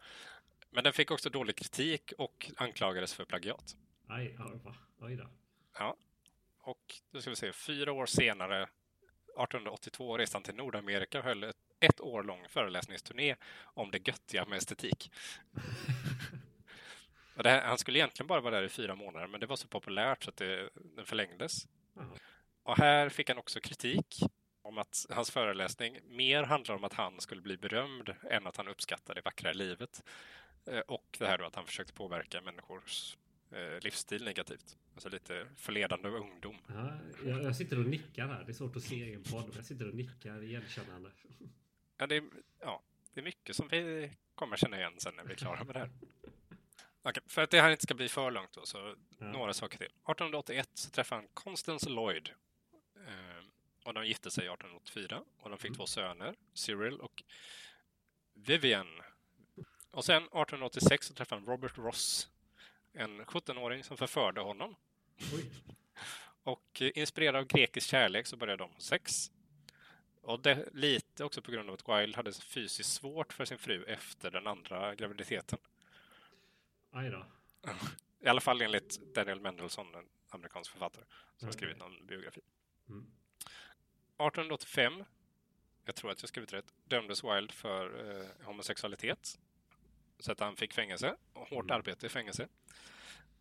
Men 0.70 0.84
den 0.84 0.94
fick 0.94 1.12
också 1.12 1.30
dålig 1.30 1.56
kritik 1.56 2.14
och 2.18 2.52
anklagades 2.58 3.14
för 3.14 3.26
plagiat. 3.26 3.76
Aj? 4.08 4.38
Oj 5.00 5.16
då. 5.16 5.30
Ja. 5.80 5.96
Och 6.60 6.96
då 7.12 7.22
ska 7.22 7.30
vi 7.30 7.36
se, 7.36 7.54
fyra 7.54 7.92
år 7.92 8.06
senare, 8.06 8.64
1882, 8.64 10.18
reste 10.18 10.36
han 10.38 10.44
till 10.44 10.56
Nordamerika 10.56 11.20
och 11.20 11.24
höll 11.24 11.44
ett, 11.44 11.58
ett 11.80 12.02
år 12.02 12.24
lång 12.24 12.46
föreläsningsturné 12.50 13.36
om 13.64 13.92
det 13.92 14.08
göttiga 14.08 14.46
med 14.46 14.58
estetik. 14.58 15.12
det 17.36 17.50
här, 17.50 17.62
han 17.62 17.78
skulle 17.78 18.00
egentligen 18.00 18.28
bara 18.28 18.42
vara 18.42 18.56
där 18.56 18.64
i 18.64 18.70
fyra 18.70 18.96
månader, 18.96 19.28
men 19.28 19.40
det 19.40 19.46
var 19.46 19.56
så 19.56 19.68
populärt 19.68 20.24
så 20.24 20.30
att 20.30 20.38
det, 20.38 20.70
den 20.76 21.06
förlängdes. 21.06 21.68
Jaha. 21.96 22.08
Och 22.64 22.78
här 22.78 23.10
fick 23.10 23.30
han 23.30 23.38
också 23.38 23.60
kritik 23.60 24.20
om 24.64 24.78
att 24.78 25.06
hans 25.10 25.32
föreläsning 25.32 26.00
mer 26.10 26.44
handlar 26.44 26.76
om 26.76 26.84
att 26.84 26.94
han 26.94 27.20
skulle 27.22 27.42
bli 27.42 27.58
berömd 27.58 28.16
än 28.30 28.48
att 28.48 28.58
han 28.58 28.68
uppskattade 28.68 29.20
det 29.22 29.26
vackra 29.26 29.54
livet. 29.54 30.04
Eh, 30.66 30.80
Och 30.80 31.16
det 31.20 31.28
här 31.28 31.38
då 31.38 31.46
att 31.46 31.56
han 31.56 31.66
försökte 31.66 31.94
påverka 31.94 32.42
människors 32.42 33.18
eh, 33.52 33.80
livsstil 33.82 34.24
negativt. 34.24 34.78
Alltså 34.94 35.10
lite 35.10 35.48
förledande 35.58 36.08
av 36.08 36.16
ungdom. 36.16 36.58
Ja, 36.68 36.98
jag, 37.26 37.44
jag 37.44 37.56
sitter 37.56 37.80
och 37.80 37.86
nickar 37.86 38.28
här. 38.28 38.44
Det 38.44 38.52
är 38.52 38.54
svårt 38.54 38.76
att 38.76 38.84
se 38.84 38.96
i 38.96 39.14
en 39.14 39.24
podd. 39.24 39.48
men 39.48 39.56
Jag 39.56 39.66
sitter 39.66 39.88
och 39.88 39.96
nickar 39.96 40.44
igenkännande. 40.44 41.12
Ja, 41.98 42.08
det, 42.08 42.16
är, 42.16 42.24
ja, 42.60 42.82
det 43.14 43.20
är 43.20 43.24
mycket 43.24 43.56
som 43.56 43.68
vi 43.68 44.12
kommer 44.36 44.58
känna 44.58 44.78
igen 44.78 44.94
sen 44.98 45.16
när 45.16 45.24
vi 45.24 45.32
är 45.32 45.38
klara 45.38 45.64
med 45.64 45.76
det 45.76 45.80
här. 45.80 45.90
Okej, 47.02 47.24
för 47.28 47.42
att 47.42 47.50
det 47.50 47.62
här 47.62 47.72
inte 47.72 47.84
ska 47.84 47.94
bli 47.94 48.10
för 48.10 48.32
långt 48.32 48.52
då, 48.54 48.66
så 48.66 48.96
Ja. 49.18 49.26
några 49.26 49.54
saker 49.54 49.78
till. 49.78 49.86
1881 49.88 50.70
så 50.74 50.90
träffade 50.90 51.22
han 51.22 51.30
Constance 51.34 51.90
Lloyd. 51.90 52.30
Och 53.84 53.94
de 53.94 54.06
gifte 54.06 54.32
sig 54.32 54.44
1884 54.48 55.24
och 55.40 55.50
de 55.50 55.58
fick 55.60 55.70
Mm. 55.70 55.78
två 55.78 55.86
söner, 55.86 56.36
Cyril 56.54 57.00
och 57.00 57.24
Vivian. 58.34 59.02
Och 59.92 60.06
sen 60.06 60.24
1886 60.24 61.08
så 61.08 61.14
träffade 61.14 61.42
han 61.42 61.50
Robert 61.50 61.78
Ross, 61.78 62.30
en 62.94 63.26
17-åring 63.26 63.84
som 63.84 63.98
förförde 63.98 64.42
honom. 64.42 64.76
Oj. 65.34 65.52
Och 66.44 66.82
eh, 66.82 66.92
inspirerad 66.96 67.36
av 67.36 67.44
grekisk 67.46 67.90
kärlek 67.90 68.28
så 68.28 68.38
började 68.38 68.64
de 68.64 68.72
sex. 68.78 69.32
Och 70.22 70.40
det, 70.40 70.70
lite 70.74 71.24
också 71.24 71.42
på 71.42 71.52
grund 71.52 71.70
av 71.70 71.74
att 71.76 71.90
Wilde 71.90 72.16
hade 72.16 72.34
fysiskt 72.34 72.90
svårt 72.94 73.34
för 73.34 73.46
sin 73.46 73.58
fru 73.58 73.84
efter 73.84 74.32
den 74.32 74.48
andra 74.48 74.96
graviditeten. 74.96 75.60
Aj 76.92 77.10
då. 77.10 77.26
I 78.20 78.28
alla 78.28 78.42
fall 78.42 78.62
enligt 78.62 79.00
Daniel 79.16 79.40
Mendelssohn, 79.40 79.96
en 79.96 80.06
amerikansk 80.30 80.72
författare 80.72 81.04
som 81.38 81.48
har 81.48 81.54
skrivit 81.54 81.78
någon 81.78 82.06
biografi. 82.06 82.42
Mm. 82.90 83.06
1885, 84.18 85.04
jag 85.86 85.96
tror 85.96 86.12
att 86.12 86.22
jag 86.22 86.30
skrivit 86.30 86.54
rätt, 86.54 86.66
dömdes 86.86 87.24
Wilde 87.24 87.54
för 87.54 88.12
eh, 88.22 88.46
homosexualitet. 88.46 89.40
Så 90.20 90.32
att 90.32 90.40
han 90.40 90.56
fick 90.56 90.74
fängelse 90.74 91.16
och 91.34 91.48
hårt 91.48 91.66
Mm. 91.66 91.76
arbete 91.78 92.06
i 92.06 92.10
fängelse. 92.10 92.48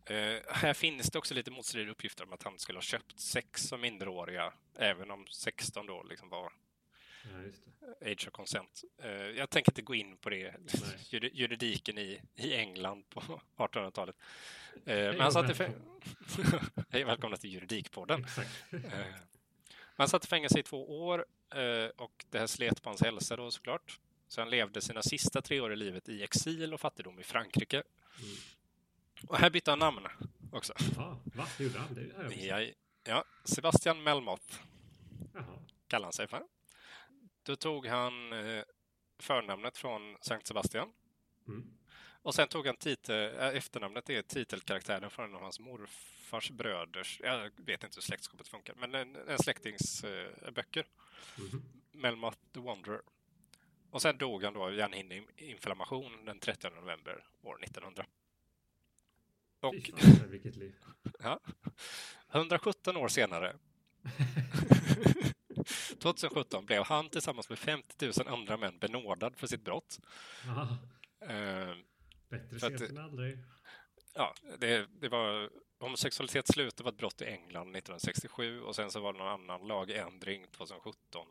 Eh, 0.05 0.37
här 0.47 0.73
finns 0.73 1.11
det 1.11 1.17
också 1.19 1.33
lite 1.33 1.51
motstridiga 1.51 1.91
uppgifter 1.91 2.23
om 2.23 2.33
att 2.33 2.43
han 2.43 2.59
skulle 2.59 2.77
ha 2.77 2.81
köpt 2.83 3.19
sex 3.19 3.61
som 3.63 3.81
minderåriga, 3.81 4.53
även 4.75 5.11
om 5.11 5.27
16 5.27 5.85
då 5.85 6.03
liksom 6.03 6.29
var 6.29 6.53
Ja, 8.01 8.11
age 8.11 8.27
of 8.27 8.31
consent. 8.33 8.83
Eh, 9.01 9.11
jag 9.11 9.49
tänker 9.49 9.71
inte 9.71 9.81
gå 9.81 9.95
in 9.95 10.17
på 10.17 10.29
det, 10.29 10.55
juridiken 11.33 11.97
i, 11.97 12.21
i 12.35 12.53
England 12.55 13.09
på 13.09 13.21
1800-talet. 13.57 14.15
Eh, 14.85 14.95
men 14.95 15.19
han 15.19 15.31
satt 15.31 15.49
i 15.49 15.53
fängelse. 15.53 15.81
Hej, 16.89 17.03
välkomna 17.03 17.37
till 17.37 17.49
Juridikpodden. 17.49 18.25
Han 20.03 20.07
satt 20.09 20.25
i 20.25 20.27
fängelse 20.27 20.59
i 20.59 20.63
två 20.63 21.05
år 21.05 21.25
eh, 21.55 21.89
och 21.95 22.25
det 22.29 22.39
här 22.39 22.47
slet 22.47 22.81
på 22.81 22.89
hans 22.89 23.01
hälsa 23.01 23.35
då 23.35 23.51
såklart. 23.51 23.99
Så 24.27 24.41
han 24.41 24.49
levde 24.49 24.81
sina 24.81 25.03
sista 25.03 25.41
tre 25.41 25.61
år 25.61 25.73
i 25.73 25.75
livet 25.75 26.09
i 26.09 26.23
exil 26.23 26.73
och 26.73 26.79
fattigdom 26.79 27.19
i 27.19 27.23
Frankrike. 27.23 27.77
Mm. 27.77 28.35
Och 29.27 29.37
här 29.37 29.49
bytte 29.49 29.71
han 29.71 29.79
namn 29.79 30.07
också. 30.51 30.73
Ja, 30.95 31.19
va? 31.23 31.47
Gjorde 31.59 31.79
han? 31.79 31.93
Det. 31.93 32.35
Ja, 32.35 32.71
ja, 33.03 33.25
Sebastian 33.43 34.03
Melmoth 34.03 34.59
Jaha. 35.33 35.59
kallar 35.87 36.05
han 36.05 36.13
sig 36.13 36.27
för. 36.27 36.43
Då 37.43 37.55
tog 37.55 37.87
han 37.87 38.33
eh, 38.33 38.63
förnamnet 39.19 39.77
från 39.77 40.17
Sankt 40.21 40.47
Sebastian. 40.47 40.89
Mm. 41.47 41.73
Och 42.23 42.35
sen 42.35 42.47
tog 42.47 42.67
han 42.67 42.75
titel, 42.75 43.35
äh, 43.39 43.47
efternamnet 43.47 44.09
är 44.09 44.21
titelkaraktären 44.21 45.09
från 45.09 45.25
en 45.25 45.35
av 45.35 45.41
hans 45.41 45.59
morfars 45.59 46.51
bröders, 46.51 47.19
jag 47.23 47.51
vet 47.55 47.83
inte 47.83 47.97
hur 47.97 48.01
släktskapet 48.01 48.47
funkar, 48.47 48.75
men 48.77 48.95
en, 48.95 49.15
en 49.15 49.37
släktings 49.37 50.03
eh, 50.03 50.51
böcker. 50.51 50.85
Mhm. 51.37 51.63
Melmoth 51.91 52.37
the 52.53 52.59
Wanderer. 52.59 53.01
Och 53.89 54.01
sen 54.01 54.17
dog 54.17 54.43
han 54.43 54.53
då 54.53 54.63
av 54.63 54.75
hjärnhinneinflammation 54.75 56.25
den 56.25 56.39
30 56.39 56.69
november 56.69 57.25
år 57.41 57.63
1900. 57.63 58.05
Och 59.59 59.75
fan, 59.97 60.31
vilket 60.31 60.55
liv. 60.55 60.75
117 62.31 62.97
år 62.97 63.07
senare, 63.07 63.55
2017, 65.99 66.65
blev 66.65 66.83
han 66.83 67.09
tillsammans 67.09 67.49
med 67.49 67.59
50 67.59 68.05
000 68.05 68.27
andra 68.27 68.57
män 68.57 68.77
benådad 68.77 69.35
för 69.35 69.47
sitt 69.47 69.63
brott. 69.63 69.99
Aha. 70.47 70.77
Bättre 72.33 72.59
sent 72.59 72.81
än 72.81 72.97
aldrig. 72.97 73.37
ja, 74.13 74.33
det, 74.59 74.87
det 74.99 75.09
var 75.09 75.49
homosexualitet 75.79 76.47
slutade 76.47 76.83
vara 76.83 76.91
ett 76.93 76.97
brott 76.99 77.21
i 77.21 77.25
England 77.25 77.75
1967 77.75 78.61
och 78.61 78.75
sen 78.75 78.91
så 78.91 78.99
var 78.99 79.13
det 79.13 79.19
någon 79.19 79.27
annan 79.27 79.67
lagändring 79.67 80.47
2017 80.47 81.27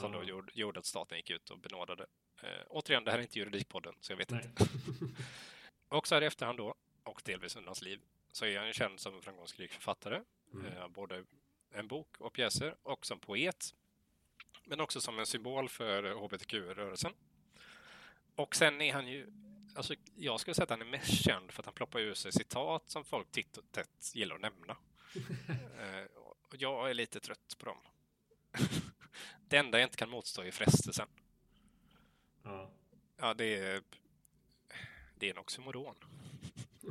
som 0.00 0.12
då 0.12 0.18
Ja. 0.18 0.24
gjorde, 0.24 0.52
gjorde 0.54 0.78
att 0.78 0.86
staten 0.86 1.18
gick 1.18 1.30
ut 1.30 1.50
och 1.50 1.58
benådade. 1.58 2.06
Eh, 2.42 2.48
återigen, 2.68 3.04
det 3.04 3.10
här 3.10 3.18
är 3.18 3.22
inte 3.22 3.38
juridikpodden, 3.38 3.94
så 4.00 4.12
jag 4.12 4.16
vet 4.16 4.30
Nej. 4.30 4.44
inte. 4.44 4.68
Och 5.88 6.08
så 6.08 6.14
här 6.14 6.22
i 6.22 6.26
efterhand 6.26 6.58
då, 6.58 6.74
och 7.02 7.22
delvis 7.24 7.56
under 7.56 7.66
hans 7.68 7.82
liv, 7.82 8.00
så 8.32 8.44
är 8.46 8.58
han 8.58 8.66
ju 8.66 8.72
känd 8.72 9.00
som 9.00 9.14
en 9.14 9.22
framgångsrik 9.22 9.72
författare. 9.72 10.20
Mm. 10.52 10.66
Eh, 10.66 10.88
både 10.88 11.24
en 11.70 11.88
bok 11.88 12.16
och 12.18 12.32
pjäser 12.32 12.76
och 12.82 13.06
som 13.06 13.18
poet. 13.18 13.74
Men 14.64 14.80
också 14.80 15.00
som 15.00 15.18
en 15.18 15.26
symbol 15.26 15.68
för 15.68 16.02
hbtq-rörelsen. 16.14 17.12
Och 18.36 18.56
sen 18.56 18.80
är 18.80 18.92
han 18.92 19.06
ju, 19.08 19.26
alltså 19.74 19.94
jag 20.16 20.40
skulle 20.40 20.54
säga 20.54 20.62
att 20.64 20.70
han 20.70 20.80
är 20.80 20.86
mest 20.86 21.24
känd 21.24 21.50
för 21.52 21.62
att 21.62 21.66
han 21.66 21.74
ploppar 21.74 22.00
ur 22.00 22.14
sig 22.14 22.32
citat 22.32 22.90
som 22.90 23.04
folk 23.04 23.30
titt 23.30 23.56
och 23.56 23.72
tätt 23.72 24.10
gillar 24.14 24.34
att 24.34 24.42
nämna. 24.42 24.76
Eh, 25.80 26.04
och 26.14 26.54
jag 26.58 26.90
är 26.90 26.94
lite 26.94 27.20
trött 27.20 27.56
på 27.58 27.66
dem. 27.66 27.78
Det 29.48 29.56
enda 29.56 29.78
jag 29.78 29.86
inte 29.86 29.96
kan 29.96 30.10
motstå 30.10 30.42
är 30.42 30.50
frestelsen. 30.50 31.08
Ja. 32.42 32.70
Ja, 33.16 33.34
det 33.34 33.58
är, 33.58 33.82
det 35.18 35.26
är 35.26 35.30
en 35.30 35.38
oxymoron. 35.38 35.94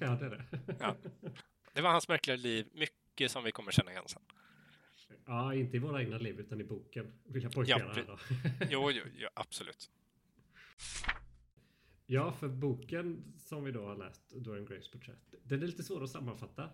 ja, 0.00 0.10
det 0.10 0.26
är 0.26 0.30
det. 0.30 0.44
Ja. 0.80 0.96
Det 1.72 1.80
var 1.80 1.90
hans 1.90 2.08
märkliga 2.08 2.36
liv, 2.36 2.68
mycket 2.72 3.30
som 3.30 3.44
vi 3.44 3.52
kommer 3.52 3.72
känna 3.72 3.90
igen 3.90 4.04
sen. 4.06 4.22
Ja, 5.26 5.54
inte 5.54 5.76
i 5.76 5.80
våra 5.80 6.02
egna 6.02 6.18
liv 6.18 6.40
utan 6.40 6.60
i 6.60 6.64
boken. 6.64 7.12
Vill 7.24 7.42
jag 7.42 7.52
poängtera 7.52 7.78
Ja, 7.78 7.92
här 7.94 8.04
då. 8.06 8.18
Jo, 8.70 8.90
jo, 8.90 9.04
jo 9.16 9.28
absolut. 9.34 9.90
Ja, 12.06 12.32
för 12.32 12.48
boken 12.48 13.34
som 13.38 13.64
vi 13.64 13.72
då 13.72 13.84
har 13.84 13.96
läst, 13.96 14.30
Dorian 14.30 14.64
Grays 14.64 14.90
porträtt, 14.90 15.34
den 15.42 15.62
är 15.62 15.66
lite 15.66 15.82
svår 15.82 16.04
att 16.04 16.10
sammanfatta. 16.10 16.70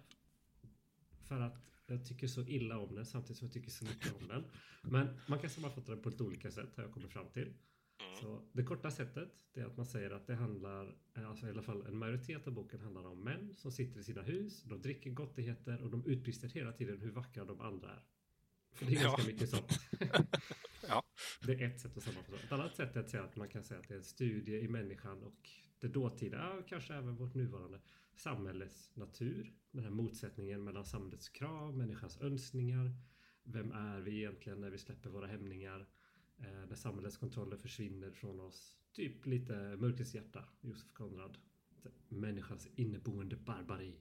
För 1.29 1.41
att 1.41 1.59
jag 1.87 2.07
tycker 2.07 2.27
så 2.27 2.41
illa 2.41 2.79
om 2.79 2.95
den 2.95 3.07
samtidigt 3.07 3.39
som 3.39 3.47
jag 3.47 3.53
tycker 3.53 3.71
så 3.71 3.85
mycket 3.85 4.23
om 4.23 4.29
den. 4.29 4.45
Men 4.83 5.09
man 5.29 5.39
kan 5.39 5.51
sammanfatta 5.51 5.93
den 5.93 6.03
på 6.03 6.11
lite 6.11 6.23
olika 6.23 6.51
sätt 6.51 6.77
har 6.77 6.83
jag 6.83 6.93
kommit 6.93 7.11
fram 7.11 7.27
till. 7.33 7.43
Mm. 7.43 8.17
Så 8.21 8.43
det 8.53 8.63
korta 8.63 8.91
sättet 8.91 9.29
är 9.55 9.65
att 9.65 9.77
man 9.77 9.87
säger 9.87 10.11
att 10.11 10.27
det 10.27 10.35
handlar, 10.35 10.97
eh, 11.15 11.29
alltså 11.29 11.47
i 11.47 11.51
alla 11.51 11.63
fall 11.63 11.87
en 11.87 11.99
majoritet 11.99 12.47
av 12.47 12.53
boken 12.53 12.81
handlar 12.81 13.07
om 13.07 13.25
män 13.25 13.55
som 13.55 13.73
sitter 13.73 14.01
i 14.01 14.05
sina 14.05 14.23
hus, 14.23 14.63
de 14.63 14.83
dricker 14.83 15.11
gottigheter 15.11 15.83
och 15.83 15.91
de 15.91 16.07
utbrister 16.07 16.49
hela 16.49 16.73
tiden 16.73 17.01
hur 17.01 17.11
vackra 17.11 17.45
de 17.45 17.61
andra 17.61 17.91
är. 17.91 18.03
För 18.73 18.87
det 18.87 18.93
är 18.93 18.97
Ja. 18.97 19.03
ganska 19.03 19.27
mycket 19.27 19.49
sånt. 19.51 19.81
Ja. 20.89 21.03
Det 21.47 21.53
är 21.53 21.63
ett 21.71 21.81
sätt 21.81 21.97
att 21.97 22.03
sammanfatta. 22.03 22.37
Ett 22.45 22.53
annat 22.53 22.77
sätt 22.77 22.97
är 22.97 23.01
att 23.01 23.11
säga 23.11 23.23
att 23.25 23.37
man 23.37 23.49
kan 23.49 23.65
säga 23.65 23.81
att 23.81 23.89
det 23.89 23.95
är 23.95 23.99
en 23.99 24.05
studie 24.05 24.61
i 24.61 24.69
människan 24.69 25.23
och 25.23 25.51
det 25.81 25.89
dåtida, 25.89 26.37
ja, 26.37 26.63
kanske 26.69 26.95
även 26.95 27.17
vårt 27.17 27.35
nuvarande 27.35 27.81
samhälles 28.15 28.91
natur. 28.97 29.53
Den 29.71 29.85
här 29.85 29.91
motsättningen 29.91 30.65
mellan 30.65 30.85
samhällets 30.85 31.29
krav, 31.29 31.77
människans 31.77 32.21
önskningar. 32.21 32.97
Vem 33.45 33.73
är 33.73 34.01
vi 34.01 34.17
egentligen 34.19 34.61
när 34.61 34.71
vi 34.71 34.79
släpper 34.79 35.11
våra 35.11 35.27
hämningar? 35.27 35.89
Eh, 36.39 36.67
när 36.69 36.75
samhällets 36.75 37.17
kontroller 37.17 37.57
försvinner 37.57 38.11
från 38.11 38.41
oss. 38.41 38.79
Typ 38.93 39.27
lite 39.27 39.77
Mörkrets 39.77 40.15
hjärta, 40.15 40.45
Josef 40.61 40.93
Konrad. 40.93 41.39
Människans 42.09 42.69
inneboende 42.77 43.37
barbari. 43.37 43.97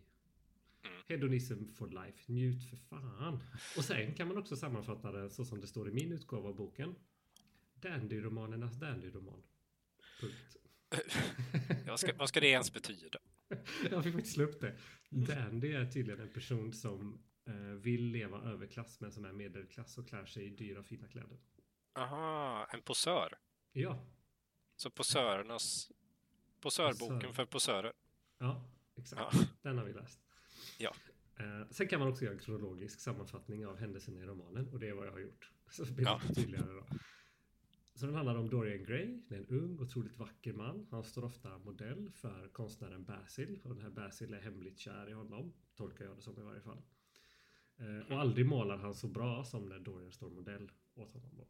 Mm. 0.84 1.02
Hedonism 1.08 1.66
for 1.78 1.88
life, 2.06 2.32
njut 2.32 2.70
för 2.70 2.78
fan. 2.78 3.44
Och 3.78 3.86
sen 3.86 4.14
kan 4.14 4.28
man 4.28 4.38
också 4.38 4.56
sammanfatta 4.56 5.12
det 5.12 5.30
så 5.30 5.46
som 5.46 5.62
det 5.62 5.68
står 5.68 5.90
i 5.90 5.92
min 5.92 6.12
utgåva 6.12 6.50
av 6.50 6.56
boken. 6.56 6.96
Dandy-romanernas 7.74 8.80
dandy-roman. 8.80 9.44
Punkt. 10.22 10.58
Vad 11.88 12.00
ska, 12.00 12.14
vad 12.18 12.30
ska 12.30 12.40
det 12.40 12.48
ens 12.48 12.74
betyda? 12.74 13.20
Jag 13.92 14.04
fick 14.04 14.14
faktiskt 14.14 14.36
slå 14.36 14.44
upp 14.44 14.62
det. 14.62 14.78
Dandy 15.10 15.74
är 15.74 15.86
tydligen 15.86 16.22
en 16.22 16.34
person 16.34 16.74
som 16.74 17.24
eh, 17.46 17.54
vill 17.56 18.04
leva 18.12 18.42
överklass 18.42 19.00
men 19.02 19.12
som 19.12 19.26
är 19.26 19.32
medelklass 19.34 19.98
och 19.98 20.08
klär 20.08 20.26
sig 20.26 20.46
i 20.46 20.50
dyra 20.50 20.84
fina 20.84 21.08
kläder. 21.08 21.38
Aha, 21.94 22.68
en 22.74 22.82
posör. 22.82 23.38
Ja, 23.72 24.06
Så 24.76 24.90
posörernas... 24.90 25.92
Posörboken 26.60 27.20
Posör. 27.20 27.34
för 27.34 27.46
posörer. 27.46 27.94
ja, 28.38 28.70
exakt. 28.96 29.22
Ja. 29.34 29.40
Den 29.62 29.78
har 29.78 29.86
vi 29.86 29.94
läst. 29.94 30.20
Ja. 30.82 30.94
Eh, 31.40 31.68
sen 31.70 31.88
kan 31.88 32.00
man 32.00 32.10
också 32.10 32.24
göra 32.24 32.34
en 32.34 32.40
kronologisk 32.40 33.00
sammanfattning 33.00 33.66
av 33.68 33.78
händelserna 33.78 34.20
i 34.20 34.26
romanen 34.26 34.68
och 34.70 34.80
det 34.80 34.90
är 34.90 34.94
vad 34.94 35.08
jag 35.08 35.12
har 35.12 35.20
gjort. 35.20 35.52
Så 35.70 35.84
det 35.84 35.92
blir 35.92 36.06
Ja. 36.06 36.22
tydligare 36.36 36.74
då. 36.74 36.86
Så 37.96 38.06
den 38.06 38.16
handlar 38.16 38.36
om 38.36 38.50
Dorian 38.50 38.84
Gray. 38.84 39.22
Det 39.30 39.36
är 39.36 39.40
en 39.40 39.48
ung, 39.48 39.80
otroligt 39.80 40.18
vacker 40.18 40.54
man. 40.54 40.88
Han 40.92 41.04
står 41.04 41.24
ofta 41.24 41.58
modell 41.58 42.12
för 42.12 42.48
konstnären 42.48 43.04
Basil 43.04 43.60
och 43.64 43.76
den 43.76 43.82
här 43.84 43.90
Basil 43.90 44.34
är 44.34 44.42
hemligt 44.42 44.80
kär 44.80 45.10
i 45.10 45.14
honom. 45.14 45.54
Tolkar 45.76 46.06
jag 46.06 46.16
det 46.18 46.22
som 46.22 46.40
i 46.40 46.42
varje 46.42 46.62
fall. 46.62 46.82
Eh, 47.78 48.12
och 48.12 48.20
aldrig 48.20 48.46
målar 48.46 48.78
han 48.78 48.96
så 48.96 49.08
bra 49.08 49.44
som 49.44 49.70
när 49.70 49.80
Dorian 49.80 50.12
står 50.12 50.30
modell 50.30 50.72
åt 50.96 51.12
honom. 51.12 51.32
Då. 51.38 51.48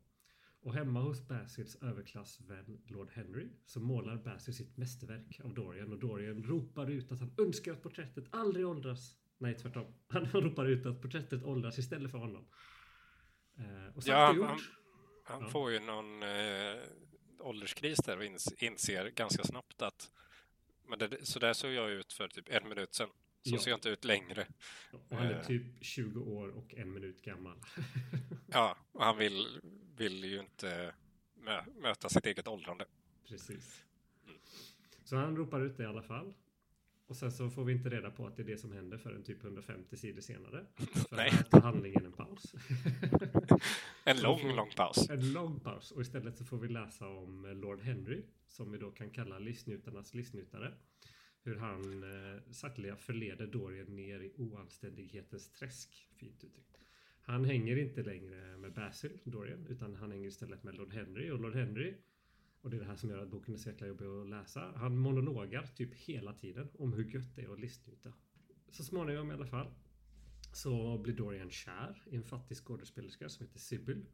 Och 0.63 0.73
hemma 0.73 1.01
hos 1.01 1.27
Basils 1.27 1.75
överklassvän 1.75 2.81
Lord 2.87 3.09
Henry 3.11 3.49
så 3.65 3.79
målar 3.79 4.15
Basil 4.17 4.53
sitt 4.53 4.77
mästerverk 4.77 5.39
av 5.43 5.53
Dorian 5.53 5.91
och 5.91 5.99
Dorian 5.99 6.43
ropar 6.43 6.89
ut 6.89 7.11
att 7.11 7.19
han 7.19 7.33
önskar 7.37 7.71
att 7.71 7.81
porträttet 7.81 8.25
aldrig 8.29 8.67
åldras. 8.67 9.17
Nej, 9.41 9.55
tvärtom. 9.55 9.93
Han 10.09 10.25
ropar 10.25 10.65
ut 10.65 10.85
att 10.85 11.01
porträttet 11.01 11.43
åldras 11.43 11.77
istället 11.79 12.11
för 12.11 12.17
honom. 12.17 12.47
Eh, 13.57 13.95
och 13.95 14.03
sagt 14.03 14.07
Ja, 14.11 14.29
och 14.29 14.35
gjort. 14.35 14.45
han- 14.47 14.59
Han 15.23 15.41
Ja. 15.41 15.49
får 15.49 15.71
ju 15.71 15.79
någon 15.79 16.23
eh, 16.23 16.75
ålderskris 17.39 17.97
där 17.97 18.17
och 18.17 18.23
ins- 18.23 18.63
inser 18.63 19.09
ganska 19.09 19.43
snabbt 19.43 19.81
att 19.81 20.11
Men 20.87 20.99
det, 20.99 21.25
så 21.25 21.39
där 21.39 21.53
såg 21.53 21.71
jag 21.71 21.91
ut 21.91 22.13
för 22.13 22.27
typ 22.27 22.45
en 22.49 22.69
minut 22.69 22.93
sedan. 22.93 23.09
Så 23.43 23.55
Ja. 23.55 23.59
ser 23.59 23.71
jag 23.71 23.77
inte 23.77 23.89
ut 23.89 24.05
längre. 24.05 24.47
Och 24.91 25.17
han 25.17 25.27
är 25.27 25.33
Eh. 25.39 25.45
typ 25.45 25.65
20 25.81 26.19
år 26.19 26.47
och 26.49 26.73
en 26.73 26.93
minut 26.93 27.21
gammal. 27.21 27.57
Ja, 28.47 28.77
och 28.91 29.03
han 29.03 29.17
vill, 29.17 29.61
vill 29.97 30.23
ju 30.23 30.39
inte 30.39 30.93
mö, 31.33 31.63
möta 31.75 32.09
sitt 32.09 32.25
eget 32.25 32.47
åldrande. 32.47 32.85
Precis. 33.27 33.83
Så 35.03 35.15
han 35.15 35.35
ropar 35.37 35.61
ut 35.61 35.77
det 35.77 35.83
i 35.83 35.85
alla 35.85 36.03
fall. 36.03 36.33
Och 37.11 37.17
sen 37.17 37.31
så 37.31 37.49
får 37.49 37.63
vi 37.63 37.73
inte 37.73 37.89
reda 37.89 38.11
på 38.11 38.27
att 38.27 38.37
det 38.37 38.43
är 38.43 38.47
det 38.47 38.57
som 38.57 38.71
händer 38.71 38.97
förrän 38.97 39.23
typ 39.23 39.43
150 39.43 39.97
sidor 39.97 40.21
senare. 40.21 40.65
För 41.09 41.15
Nej. 41.15 41.29
här 41.29 41.43
tar 41.43 41.61
handlingen 41.61 42.05
en 42.05 42.11
paus. 42.11 42.55
En 44.03 44.21
lång, 44.21 44.39
får- 44.39 44.55
lång 44.55 44.69
paus. 44.75 45.09
En 45.09 45.33
lång 45.33 45.59
paus. 45.59 45.91
Och 45.91 46.01
istället 46.01 46.37
så 46.37 46.45
får 46.45 46.57
vi 46.57 46.67
läsa 46.67 47.07
om 47.07 47.45
Lord 47.61 47.81
Henry. 47.81 48.23
Som 48.47 48.71
vi 48.71 48.77
då 48.77 48.91
kan 48.91 49.09
kalla 49.09 49.39
livsnjutarnas 49.39 50.13
livsnjutare. 50.13 50.73
Hur 51.43 51.55
han 51.55 52.03
eh, 52.03 52.41
sakteliga 52.51 52.95
förleder 52.95 53.47
Dorian 53.47 53.95
ner 53.95 54.19
i 54.19 54.33
oanständighetens 54.37 55.49
träsk. 55.49 56.07
Fint 56.15 56.43
uttryckt. 56.43 56.77
Han 57.21 57.45
hänger 57.45 57.77
inte 57.77 58.03
längre 58.03 58.57
med 58.57 58.73
Basil, 58.73 59.19
Dorian, 59.23 59.67
utan 59.69 59.95
han 59.95 60.11
hänger 60.11 60.27
istället 60.27 60.63
med 60.63 60.75
Lord 60.75 60.93
Henry. 60.93 61.31
Och 61.31 61.39
Lord 61.39 61.55
Henry, 61.55 61.93
och 62.61 62.69
det 62.69 62.77
är 62.77 62.79
det 62.79 62.85
här 62.85 62.95
som 62.95 63.09
gör 63.09 63.23
att 63.23 63.31
boken 63.31 63.53
är 63.53 63.57
så 63.57 63.69
jäkla 63.69 63.87
jobbig 63.87 64.05
att 64.05 64.29
läsa. 64.29 64.73
Han 64.75 64.97
monologar 64.97 65.65
typ 65.75 65.93
hela 65.93 66.33
tiden 66.33 66.69
om 66.73 66.93
hur 66.93 67.13
gött 67.13 67.35
det 67.35 67.41
är 67.41 67.53
att 67.53 67.59
listnjuta. 67.59 68.13
Så 68.71 68.83
småningom 68.83 69.31
i 69.31 69.33
alla 69.33 69.47
fall 69.47 69.73
så 70.53 70.97
blir 70.97 71.13
Dorian 71.13 71.49
kär 71.49 72.03
i 72.11 72.15
en 72.15 72.23
fattig 72.23 72.57
skådespelerska 72.57 73.29
som 73.29 73.45
heter 73.45 73.59
Sybil. 73.59 74.05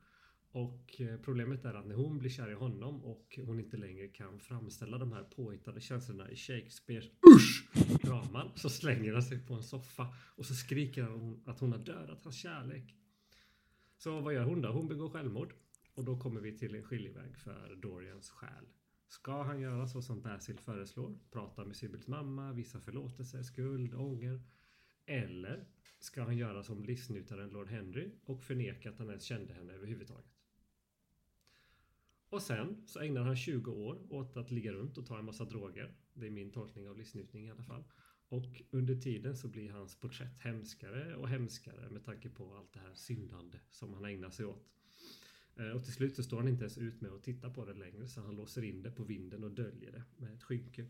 Och 0.52 1.02
eh, 1.02 1.20
problemet 1.20 1.66
är 1.66 1.74
att 1.74 1.88
när 1.88 1.96
hon 1.96 2.20
blir 2.20 2.30
kär 2.30 2.52
i 2.52 2.54
honom 2.54 3.04
och 3.04 3.40
hon 3.46 3.60
inte 3.60 3.78
längre 3.78 4.08
kan 4.08 4.40
framställa 4.40 4.98
de 4.98 5.12
här 5.12 5.24
påhittade 5.24 5.82
känslorna 5.82 6.32
i 6.32 6.36
Shakespeares 6.36 7.06
usch 7.36 7.70
draman 8.04 8.52
så 8.56 8.70
slänger 8.70 9.14
han 9.14 9.24
sig 9.24 9.46
på 9.46 9.54
en 9.54 9.64
soffa 9.64 10.08
och 10.36 10.46
så 10.46 10.54
skriker 10.54 11.04
han 11.04 11.44
att 11.46 11.60
hon 11.60 11.72
har 11.72 11.80
dödat 11.80 12.24
hans 12.24 12.36
kärlek. 12.36 12.96
Så 13.98 14.20
vad 14.22 14.34
gör 14.34 14.44
hon 14.44 14.62
då? 14.62 14.70
Hon 14.70 14.88
begår 14.88 15.10
självmord. 15.10 15.54
Och 15.98 16.06
då 16.06 16.18
kommer 16.18 16.42
vi 16.42 16.58
till 16.58 16.76
en 16.76 16.84
skiljeväg 16.84 17.38
för 17.38 17.76
Dorians 17.76 18.30
själ. 18.30 18.66
Ska 19.08 19.44
han 19.44 19.60
göra 19.60 19.88
så 19.88 20.02
som 20.02 20.22
Basil 20.22 20.60
föreslår? 20.60 21.20
Prata 21.32 21.66
med 21.66 21.76
Sybils 21.76 22.08
mamma, 22.08 22.54
visa 22.54 22.80
förlåtelse, 22.80 23.44
skuld, 23.44 23.94
ånger? 23.94 24.42
Eller 25.06 25.68
ska 26.00 26.24
han 26.24 26.38
göra 26.38 26.64
som 26.64 26.84
livsnjutaren 26.84 27.50
Lord 27.50 27.70
Henry 27.70 28.12
och 28.26 28.44
förneka 28.44 28.90
att 28.90 28.98
han 28.98 29.08
ens 29.10 29.24
kände 29.24 29.54
henne 29.54 29.74
överhuvudtaget? 29.74 30.32
Och 32.30 32.42
sen 32.42 32.88
så 32.88 33.00
ägnar 33.00 33.22
han 33.24 33.36
20 33.36 33.72
år 33.72 34.14
åt 34.14 34.38
att 34.38 34.52
ligga 34.52 34.72
runt 34.72 34.98
och 34.98 35.06
ta 35.06 35.20
en 35.20 35.26
massa 35.26 35.46
droger. 35.46 35.96
Det 36.14 36.28
är 36.28 36.32
min 36.32 36.52
tolkning 36.52 36.90
av 36.90 36.98
livsnjutning 36.98 37.48
i 37.48 37.52
alla 37.52 37.64
fall. 37.64 37.84
Och 38.30 38.62
under 38.72 38.96
tiden 38.96 39.38
så 39.38 39.48
blir 39.48 39.72
hans 39.72 40.00
porträtt 40.00 40.40
hemskare 40.40 41.16
och 41.16 41.30
hemskare 41.30 41.90
med 41.90 42.06
tanke 42.06 42.30
på 42.30 42.56
allt 42.56 42.74
det 42.74 42.80
här 42.80 42.94
syndande 42.94 43.60
som 43.70 43.94
han 43.94 44.06
ägnar 44.06 44.30
sig 44.30 44.46
åt. 44.46 44.77
Eh, 45.60 45.70
Och 45.72 45.84
till 45.84 45.94
slut 45.94 46.16
så 46.16 46.24
står 46.24 46.38
han 46.38 46.48
inte 46.48 46.64
ens 46.64 46.78
ut 46.78 47.02
med 47.02 47.12
att 47.12 47.24
titta 47.24 47.50
på 47.50 47.66
det 47.66 47.74
längre 47.74 48.08
så 48.08 48.22
han 48.22 48.36
låser 48.36 48.64
in 48.64 48.82
det 48.84 48.92
på 48.92 49.04
vinden 49.04 49.44
och 49.44 49.52
döljer 49.52 49.92
det 49.92 50.04
med 50.18 50.34
ett 50.34 50.44
skynke. 50.44 50.86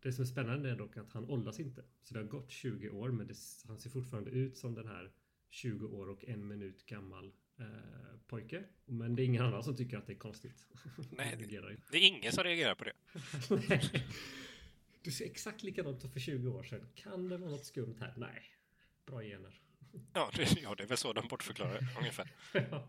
Det 0.00 0.12
som 0.12 0.22
är 0.22 0.26
spännande 0.26 0.70
är 0.70 0.76
dock 0.76 0.96
att 0.96 1.12
han 1.12 1.24
åldras 1.30 1.60
inte. 1.60 1.84
Så 2.02 2.14
det 2.14 2.20
har 2.20 2.26
gått 2.26 2.50
20 2.50 2.90
år 2.90 3.10
men 3.10 3.26
det, 3.26 3.34
han 3.66 3.78
ser 3.78 3.90
fortfarande 3.90 4.30
ut 4.30 4.56
som 4.56 4.74
den 4.74 4.86
här 4.88 5.12
20 5.50 5.86
år 5.86 6.08
och 6.08 6.24
en 6.24 6.48
minut 6.48 6.86
gammal 6.86 7.32
eh, 7.58 7.66
pojke. 8.26 8.64
Men 8.84 9.16
det 9.16 9.22
är 9.22 9.24
ingen 9.24 9.42
annan 9.42 9.64
som 9.64 9.76
tycker 9.76 9.96
att 9.96 10.06
det 10.06 10.12
är 10.12 10.18
konstigt. 10.18 10.66
Nej, 11.10 11.36
ju. 11.70 11.76
Det 11.90 11.98
är 11.98 12.06
ingen 12.06 12.32
som 12.32 12.44
reagerar 12.44 12.74
på 12.74 12.84
det. 12.84 12.92
Du 15.02 15.10
ser 15.10 15.24
exakt 15.24 15.62
likadant 15.62 16.04
ut 16.04 16.08
för 16.08 16.20
20 16.20 16.48
år 16.48 16.62
sedan. 16.62 16.88
Kan 16.94 17.28
det 17.28 17.36
vara 17.36 17.50
något 17.50 17.64
skumt 17.64 17.96
här? 18.00 18.14
Nej. 18.16 18.42
Bra 19.06 19.22
gener. 19.22 19.60
Ja, 20.14 20.30
det, 20.36 20.60
ja, 20.62 20.74
det 20.74 20.82
är 20.82 20.86
väl 20.86 20.96
så 20.96 21.12
de 21.12 21.28
bortförklarar 21.28 21.72
det, 21.72 21.86
ungefär. 21.98 22.32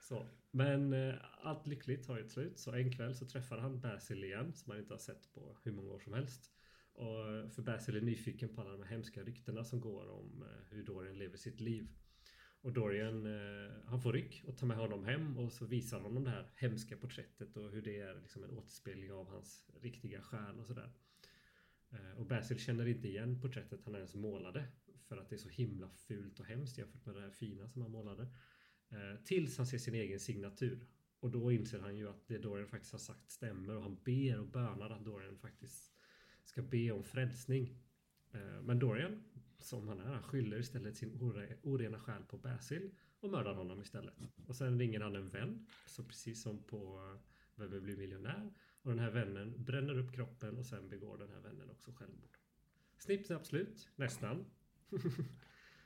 så. 0.00 0.26
Men 0.50 0.92
eh, 0.92 1.14
allt 1.42 1.66
lyckligt 1.66 2.06
har 2.06 2.18
ett 2.18 2.30
slut. 2.30 2.58
Så 2.58 2.72
en 2.72 2.92
kväll 2.92 3.14
så 3.14 3.26
träffar 3.26 3.58
han 3.58 3.80
Basil 3.80 4.24
igen 4.24 4.54
som 4.54 4.70
han 4.70 4.80
inte 4.80 4.94
har 4.94 4.98
sett 4.98 5.32
på 5.34 5.58
hur 5.62 5.72
många 5.72 5.90
år 5.90 6.00
som 6.00 6.12
helst. 6.12 6.52
Och 6.92 7.34
eh, 7.34 7.48
för 7.48 7.62
Basil 7.62 7.96
är 7.96 8.00
nyfiken 8.00 8.54
på 8.54 8.60
alla 8.60 8.70
de 8.70 8.82
här 8.82 8.90
hemska 8.90 9.22
ryktena 9.22 9.64
som 9.64 9.80
går 9.80 10.10
om 10.10 10.42
eh, 10.42 10.76
hur 10.76 10.84
Dorian 10.84 11.18
lever 11.18 11.36
sitt 11.36 11.60
liv. 11.60 11.88
Och 12.60 12.72
Dorian, 12.72 13.26
eh, 13.26 13.72
han 13.84 14.02
får 14.02 14.12
ryck 14.12 14.44
och 14.46 14.58
tar 14.58 14.66
med 14.66 14.76
honom 14.76 15.04
hem 15.04 15.38
och 15.38 15.52
så 15.52 15.66
visar 15.66 15.96
han 15.96 16.06
honom 16.06 16.24
det 16.24 16.30
här 16.30 16.50
hemska 16.56 16.96
porträttet 16.96 17.56
och 17.56 17.70
hur 17.70 17.82
det 17.82 18.00
är 18.00 18.20
liksom 18.20 18.44
en 18.44 18.50
återspegling 18.50 19.12
av 19.12 19.28
hans 19.28 19.70
riktiga 19.80 20.22
själ 20.22 20.58
och 20.58 20.66
sådär. 20.66 20.92
Eh, 21.90 22.18
och 22.18 22.26
Basil 22.26 22.58
känner 22.58 22.86
inte 22.88 23.08
igen 23.08 23.40
porträttet 23.40 23.80
han 23.84 23.94
ens 23.94 24.14
målade 24.14 24.64
för 25.08 25.16
att 25.16 25.28
det 25.28 25.36
är 25.36 25.38
så 25.38 25.48
himla 25.48 25.88
fult 25.88 26.40
och 26.40 26.46
hemskt 26.46 26.78
jämfört 26.78 27.06
med 27.06 27.14
det 27.14 27.20
här 27.20 27.30
fina 27.30 27.68
som 27.68 27.82
han 27.82 27.90
målade. 27.90 28.22
Eh, 28.88 29.24
tills 29.24 29.56
han 29.56 29.66
ser 29.66 29.78
sin 29.78 29.94
egen 29.94 30.20
signatur. 30.20 30.86
Och 31.20 31.30
då 31.30 31.52
inser 31.52 31.80
han 31.80 31.96
ju 31.96 32.08
att 32.08 32.28
det 32.28 32.38
Dorian 32.38 32.68
faktiskt 32.68 32.92
har 32.92 32.98
sagt 32.98 33.30
stämmer 33.30 33.76
och 33.76 33.82
han 33.82 33.98
ber 34.04 34.40
och 34.40 34.46
bönar 34.46 34.90
att 34.90 35.04
Dorian 35.04 35.38
faktiskt 35.38 35.92
ska 36.44 36.62
be 36.62 36.90
om 36.90 37.04
frälsning. 37.04 37.82
Eh, 38.32 38.62
men 38.62 38.78
Dorian, 38.78 39.24
som 39.58 39.88
han 39.88 40.00
är, 40.00 40.04
han 40.04 40.22
skyller 40.22 40.58
istället 40.58 40.96
sin 40.96 41.20
orena 41.62 42.00
själ 42.00 42.22
på 42.22 42.38
Basil 42.38 42.90
och 43.20 43.30
mördar 43.30 43.54
honom 43.54 43.82
istället. 43.82 44.14
Och 44.46 44.56
sen 44.56 44.78
ringer 44.78 45.00
han 45.00 45.16
en 45.16 45.28
vän, 45.28 45.66
så 45.86 46.04
precis 46.04 46.42
som 46.42 46.62
på 46.62 47.12
eh, 47.14 47.20
Vem 47.58 47.70
vill 47.70 47.80
bli 47.80 47.96
miljonär? 47.96 48.50
Och 48.82 48.90
den 48.90 48.98
här 48.98 49.10
vännen 49.10 49.64
bränner 49.64 49.98
upp 49.98 50.14
kroppen 50.14 50.58
och 50.58 50.66
sen 50.66 50.88
begår 50.88 51.18
den 51.18 51.30
här 51.30 51.40
vännen 51.40 51.70
också 51.70 51.92
självmord. 51.92 52.38
Snipp, 52.98 53.26
snapp, 53.26 53.46
slut. 53.46 53.88
Nästan. 53.96 54.44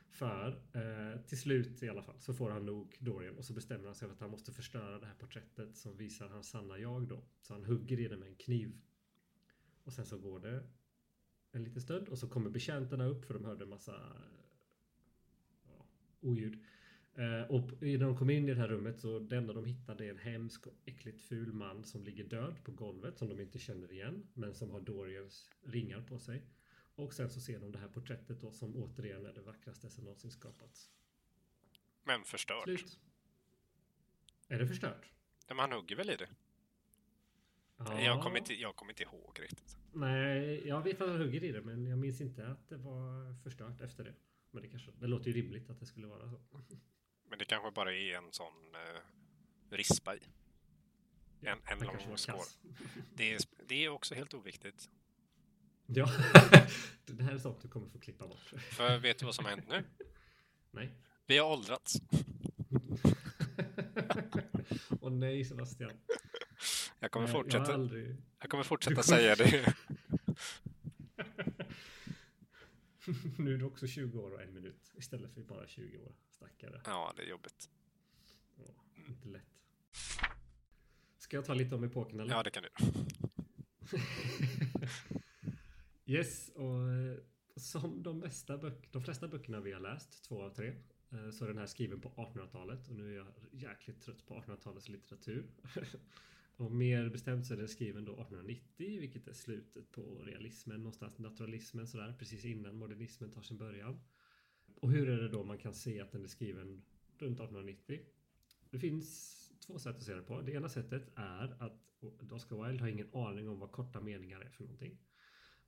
För 0.09 0.61
eh, 0.73 1.21
till 1.21 1.37
slut 1.37 1.83
i 1.83 1.89
alla 1.89 2.03
fall 2.03 2.19
så 2.19 2.33
får 2.33 2.49
han 2.49 2.65
nog 2.65 2.95
Dorian 2.99 3.37
och 3.37 3.45
så 3.45 3.53
bestämmer 3.53 3.85
han 3.85 3.95
sig 3.95 4.07
för 4.07 4.15
att 4.15 4.21
han 4.21 4.31
måste 4.31 4.51
förstöra 4.51 4.99
det 4.99 5.05
här 5.05 5.13
porträttet 5.13 5.77
som 5.77 5.97
visar 5.97 6.27
hans 6.27 6.49
sanna 6.49 6.77
jag 6.77 7.07
då. 7.07 7.23
Så 7.41 7.53
han 7.53 7.65
hugger 7.65 7.99
i 7.99 8.07
det 8.07 8.17
med 8.17 8.27
en 8.27 8.35
kniv. 8.35 8.81
Och 9.83 9.93
sen 9.93 10.05
så 10.05 10.17
går 10.17 10.39
det 10.39 10.63
en 11.51 11.63
liten 11.63 11.81
stund 11.81 12.07
och 12.09 12.19
så 12.19 12.27
kommer 12.27 12.49
betjänterna 12.49 13.05
upp 13.05 13.25
för 13.25 13.33
de 13.33 13.45
hörde 13.45 13.63
en 13.63 13.69
massa 13.69 13.95
ja, 15.63 15.85
oljud. 16.21 16.63
Eh, 17.15 17.51
och 17.51 17.81
när 17.81 17.97
de 17.97 18.17
kommer 18.17 18.33
in 18.33 18.49
i 18.49 18.53
det 18.53 18.59
här 18.59 18.67
rummet 18.67 18.99
så 18.99 19.19
det 19.19 19.37
enda 19.37 19.53
de 19.53 19.65
hittar 19.65 19.95
det 19.95 20.05
är 20.05 20.09
en 20.09 20.17
hemsk 20.17 20.67
och 20.67 20.73
äckligt 20.85 21.21
ful 21.21 21.53
man 21.53 21.83
som 21.83 22.03
ligger 22.03 22.23
död 22.23 22.55
på 22.63 22.71
golvet 22.71 23.17
som 23.17 23.29
de 23.29 23.39
inte 23.39 23.59
känner 23.59 23.91
igen 23.91 24.27
men 24.33 24.53
som 24.53 24.71
har 24.71 24.81
Dorians 24.81 25.49
ringar 25.63 26.01
på 26.01 26.19
sig. 26.19 26.41
Och 26.95 27.13
sen 27.13 27.29
så 27.29 27.41
ser 27.41 27.59
de 27.59 27.71
det 27.71 27.79
här 27.79 27.87
porträttet 27.87 28.41
då 28.41 28.51
som 28.51 28.75
återigen 28.75 29.25
är 29.25 29.33
det 29.33 29.41
vackraste 29.41 29.89
som 29.89 30.03
någonsin 30.03 30.31
skapats. 30.31 30.89
Men 32.03 32.23
förstört. 32.23 32.63
Slut. 32.63 32.99
Är 34.47 34.59
det 34.59 34.67
förstört? 34.67 35.11
Men 35.47 35.59
han 35.59 35.71
hugger 35.71 35.95
väl 35.95 36.09
i 36.09 36.15
det? 36.15 36.29
Ja. 37.77 38.01
Jag, 38.01 38.23
kommer 38.23 38.37
inte, 38.37 38.53
jag 38.53 38.75
kommer 38.75 38.91
inte 38.91 39.03
ihåg 39.03 39.39
riktigt. 39.41 39.77
Nej, 39.93 40.67
jag 40.67 40.81
vet 40.81 41.01
att 41.01 41.09
han 41.09 41.17
hugger 41.17 41.43
i 41.43 41.51
det 41.51 41.61
men 41.61 41.87
jag 41.87 41.99
minns 41.99 42.21
inte 42.21 42.47
att 42.47 42.69
det 42.69 42.77
var 42.77 43.35
förstört 43.43 43.81
efter 43.81 44.03
det. 44.03 44.15
Men 44.51 44.63
det 44.63 44.69
kanske, 44.69 44.91
det 44.91 45.07
låter 45.07 45.27
ju 45.27 45.41
rimligt 45.41 45.69
att 45.69 45.79
det 45.79 45.85
skulle 45.85 46.07
vara 46.07 46.29
så. 46.29 46.41
Men 47.29 47.39
det 47.39 47.45
kanske 47.45 47.71
bara 47.71 47.93
är 47.93 48.17
en 48.17 48.31
sån 48.31 48.75
eh, 48.75 49.01
rispa 49.69 50.15
i. 50.15 50.19
En, 51.41 51.59
en 51.65 51.79
lång 51.79 52.17
skål. 52.17 52.45
Det 53.15 53.33
är, 53.33 53.41
det 53.67 53.85
är 53.85 53.89
också 53.89 54.15
helt 54.15 54.33
oviktigt. 54.33 54.89
Ja, 55.95 56.09
det 57.05 57.23
här 57.23 57.33
är 57.33 57.37
sånt 57.37 57.61
du 57.61 57.67
kommer 57.67 57.89
få 57.89 57.99
klippa 57.99 58.27
bort. 58.27 58.53
För 58.71 58.97
vet 58.97 59.19
du 59.19 59.25
vad 59.25 59.35
som 59.35 59.45
har 59.45 59.51
hänt 59.51 59.69
nu? 59.69 59.83
Nej. 60.71 60.91
Vi 61.25 61.37
har 61.37 61.49
åldrats. 61.51 61.95
Åh 65.01 65.11
nej 65.11 65.45
Sebastian. 65.45 65.91
Jag 66.99 67.11
kommer 67.11 67.27
Nej, 67.27 67.35
Jag 67.35 67.43
fortsätta, 67.43 67.73
aldrig... 67.73 68.15
jag 68.39 68.49
kommer 68.49 68.63
fortsätta 68.63 68.95
kommer- 69.01 69.03
säga 69.03 69.35
det. 69.35 69.75
nu 73.37 73.53
är 73.53 73.57
du 73.57 73.65
också 73.65 73.87
20 73.87 74.19
år 74.19 74.31
och 74.31 74.41
en 74.41 74.53
minut 74.53 74.91
istället 74.95 75.33
för 75.33 75.41
bara 75.41 75.67
20 75.67 75.97
år. 75.97 76.11
Stackare. 76.29 76.81
Ja, 76.85 77.13
det 77.15 77.21
är 77.23 77.27
jobbigt. 77.27 77.69
Åh, 78.57 78.75
inte 79.07 79.27
lätt. 79.27 79.43
Ska 81.17 81.37
jag 81.37 81.45
ta 81.45 81.53
lite 81.53 81.75
om 81.75 81.83
eller? 82.19 82.33
Ja, 82.33 82.43
det 82.43 82.49
kan 82.51 82.63
du 82.63 82.69
yes, 86.13 86.49
och 86.49 86.91
eh, 86.91 87.17
som 87.55 88.03
de, 88.03 88.19
mesta 88.19 88.57
böck, 88.57 88.91
de 88.91 89.01
flesta 89.01 89.27
böckerna 89.27 89.59
vi 89.59 89.71
har 89.71 89.79
läst, 89.79 90.23
två 90.23 90.41
av 90.41 90.49
tre, 90.49 90.73
eh, 91.11 91.29
så 91.29 91.43
är 91.43 91.47
den 91.47 91.57
här 91.57 91.65
skriven 91.65 92.01
på 92.01 92.09
1800-talet 92.09 92.87
och 92.87 92.95
nu 92.95 93.11
är 93.11 93.17
jag 93.17 93.27
jäkligt 93.51 94.01
trött 94.01 94.25
på 94.25 94.33
1800-talets 94.35 94.89
litteratur. 94.89 95.45
och 96.57 96.71
mer 96.71 97.09
bestämt 97.09 97.45
så 97.45 97.53
är 97.53 97.57
den 97.57 97.67
skriven 97.67 98.05
då 98.05 98.11
1890, 98.11 98.99
vilket 98.99 99.27
är 99.27 99.33
slutet 99.33 99.91
på 99.91 100.01
realismen, 100.01 100.77
någonstans 100.77 101.19
naturalismen 101.19 101.87
sådär, 101.87 102.15
precis 102.19 102.45
innan 102.45 102.75
modernismen 102.75 103.31
tar 103.31 103.41
sin 103.41 103.57
början. 103.57 103.99
Och 104.75 104.91
hur 104.91 105.09
är 105.09 105.17
det 105.17 105.29
då 105.29 105.43
man 105.43 105.57
kan 105.57 105.73
se 105.73 106.01
att 106.01 106.11
den 106.11 106.23
är 106.23 106.27
skriven 106.27 106.67
runt 107.17 107.39
1890? 107.39 107.99
Det 108.69 108.79
finns 108.79 109.39
två 109.59 109.79
sätt 109.79 109.95
att 109.95 110.03
se 110.03 110.13
det 110.13 110.21
på. 110.21 110.41
Det 110.41 110.51
ena 110.51 110.69
sättet 110.69 111.11
är 111.15 111.63
att 111.63 112.31
Oscar 112.31 112.67
Wilde 112.67 112.83
har 112.83 112.89
ingen 112.89 113.09
aning 113.13 113.49
om 113.49 113.59
vad 113.59 113.71
korta 113.71 114.01
meningar 114.01 114.39
är 114.39 114.49
för 114.49 114.63
någonting. 114.63 114.97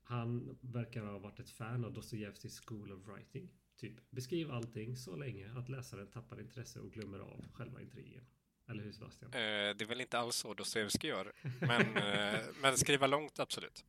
Han 0.07 0.57
verkar 0.61 1.01
ha 1.01 1.19
varit 1.19 1.39
ett 1.39 1.49
fan 1.49 1.85
av 1.85 1.93
Dostojevskijs 1.93 2.59
School 2.59 2.91
of 2.91 3.07
Writing. 3.07 3.49
Typ 3.77 4.11
beskriv 4.11 4.51
allting 4.51 4.95
så 4.95 5.15
länge 5.15 5.51
att 5.57 5.69
läsaren 5.69 6.07
tappar 6.07 6.41
intresse 6.41 6.79
och 6.79 6.91
glömmer 6.91 7.19
av 7.19 7.45
själva 7.53 7.81
intrigen. 7.81 8.25
Eller 8.67 8.83
hur 8.83 8.91
Sebastian? 8.91 9.31
Eh, 9.33 9.37
det 9.37 9.81
är 9.81 9.85
väl 9.85 10.01
inte 10.01 10.19
alls 10.19 10.35
så 10.35 10.53
Dostojevskij 10.53 11.09
gör, 11.09 11.31
men, 11.61 11.81
eh, 11.97 12.39
men 12.61 12.77
skriva 12.77 13.07
långt 13.07 13.39
absolut. 13.39 13.85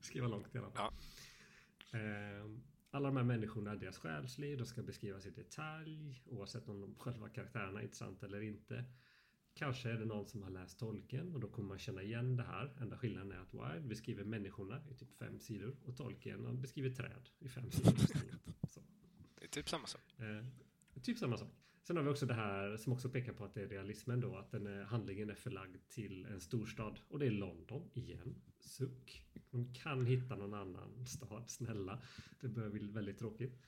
Skriva 0.00 0.28
långt 0.28 0.54
i 0.54 0.58
alla 0.58 0.70
fall. 0.70 0.92
Ja. 1.90 1.98
Eh, 1.98 2.44
alla 2.90 3.08
de 3.08 3.16
här 3.16 3.24
människorna, 3.24 3.74
deras 3.74 3.98
själsliv, 3.98 4.58
de 4.58 4.66
ska 4.66 4.82
beskrivas 4.82 5.26
i 5.26 5.30
detalj 5.30 6.22
oavsett 6.26 6.68
om 6.68 6.80
de 6.80 6.94
själva 6.98 7.28
karaktärerna 7.28 7.80
är 7.80 7.84
intressanta 7.84 8.26
eller 8.26 8.40
inte. 8.40 8.84
Kanske 9.60 9.90
är 9.90 9.98
det 9.98 10.04
någon 10.04 10.26
som 10.26 10.42
har 10.42 10.50
läst 10.50 10.78
tolken 10.78 11.34
och 11.34 11.40
då 11.40 11.48
kommer 11.48 11.68
man 11.68 11.78
känna 11.78 12.02
igen 12.02 12.36
det 12.36 12.42
här. 12.42 12.72
Enda 12.80 12.98
skillnaden 12.98 13.32
är 13.32 13.38
att 13.38 13.54
Wilde 13.54 13.88
beskriver 13.88 14.24
människorna 14.24 14.82
i 14.90 14.94
typ 14.94 15.14
fem 15.14 15.40
sidor 15.40 15.76
och 15.84 15.96
tolken 15.96 16.60
beskriver 16.60 16.90
träd 16.90 17.28
i 17.38 17.48
fem 17.48 17.70
sidor 17.70 17.94
istället. 17.94 18.40
Så. 18.68 18.80
Det 19.34 19.44
är 19.44 19.48
typ 19.48 19.68
samma 19.68 19.86
sak. 19.86 20.14
Eh, 20.18 21.00
typ 21.02 21.18
samma 21.18 21.36
sak. 21.36 21.48
Sen 21.82 21.96
har 21.96 22.04
vi 22.04 22.10
också 22.10 22.26
det 22.26 22.34
här 22.34 22.76
som 22.76 22.92
också 22.92 23.08
pekar 23.10 23.32
på 23.32 23.44
att 23.44 23.54
det 23.54 23.62
är 23.62 23.68
realismen 23.68 24.20
då, 24.20 24.36
att 24.36 24.50
den 24.50 24.66
är, 24.66 24.82
handlingen 24.82 25.30
är 25.30 25.34
förlagd 25.34 25.76
till 25.88 26.26
en 26.26 26.40
storstad. 26.40 27.00
Och 27.08 27.18
det 27.18 27.26
är 27.26 27.30
London 27.30 27.90
igen. 27.94 28.42
Suck. 28.60 29.22
De 29.50 29.74
kan 29.74 30.06
hitta 30.06 30.36
någon 30.36 30.54
annan 30.54 31.06
stad, 31.06 31.50
snälla. 31.50 32.02
Det 32.40 32.48
börjar 32.48 32.70
bli 32.70 32.86
väldigt 32.86 33.18
tråkigt. 33.18 33.60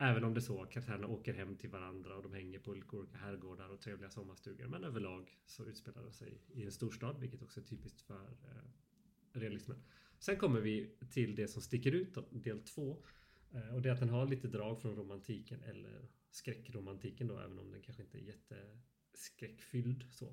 Även 0.00 0.24
om 0.24 0.34
det 0.34 0.38
är 0.38 0.42
så 0.42 0.64
karaktärerna 0.64 1.06
åker 1.06 1.34
hem 1.34 1.56
till 1.56 1.70
varandra 1.70 2.16
och 2.16 2.22
de 2.22 2.32
hänger 2.32 2.58
på 2.58 2.70
olika 2.70 2.96
herrgårdar 3.12 3.68
och 3.68 3.80
trevliga 3.80 4.10
sommarstugor. 4.10 4.66
Men 4.66 4.84
överlag 4.84 5.38
så 5.46 5.64
utspelar 5.64 6.02
det 6.02 6.12
sig 6.12 6.40
i 6.54 6.64
en 6.64 6.72
storstad, 6.72 7.20
vilket 7.20 7.42
också 7.42 7.60
är 7.60 7.64
typiskt 7.64 8.00
för 8.00 8.24
eh, 8.24 9.40
realismen. 9.40 9.82
Sen 10.18 10.36
kommer 10.36 10.60
vi 10.60 10.96
till 11.10 11.34
det 11.34 11.48
som 11.48 11.62
sticker 11.62 11.92
ut, 11.92 12.18
del 12.30 12.60
två. 12.60 13.04
Eh, 13.52 13.74
och 13.74 13.82
det 13.82 13.88
är 13.88 13.92
att 13.92 14.00
den 14.00 14.08
har 14.08 14.26
lite 14.26 14.48
drag 14.48 14.82
från 14.82 14.96
romantiken 14.96 15.62
eller 15.62 16.08
skräckromantiken 16.30 17.26
då, 17.26 17.38
även 17.38 17.58
om 17.58 17.70
den 17.70 17.82
kanske 17.82 18.02
inte 18.02 18.18
är 18.18 18.22
jätteskräckfylld 18.22 20.04
så. 20.10 20.26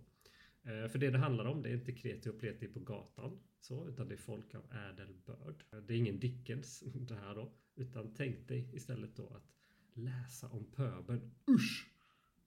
Eh, 0.64 0.88
för 0.88 1.00
det 1.00 1.10
det 1.10 1.18
handlar 1.18 1.46
om, 1.46 1.62
det 1.62 1.70
är 1.70 1.74
inte 1.74 1.92
kreti 1.92 2.30
och 2.30 2.40
pleti 2.40 2.68
på 2.68 2.80
gatan 2.80 3.40
så, 3.60 3.88
utan 3.88 4.08
det 4.08 4.16
är 4.16 4.18
folk 4.18 4.56
av 4.56 4.64
ädel 4.72 5.16
börd. 5.26 5.64
Det 5.88 5.94
är 5.94 5.98
ingen 5.98 6.20
Dickens 6.20 6.84
det 6.94 7.16
här 7.16 7.36
då, 7.36 7.54
utan 7.76 8.14
tänk 8.14 8.48
dig 8.48 8.70
istället 8.74 9.16
då 9.16 9.28
att 9.28 9.52
läsa 9.94 10.50
om 10.50 10.66
pöbeln. 10.72 11.32
Usch! 11.50 11.92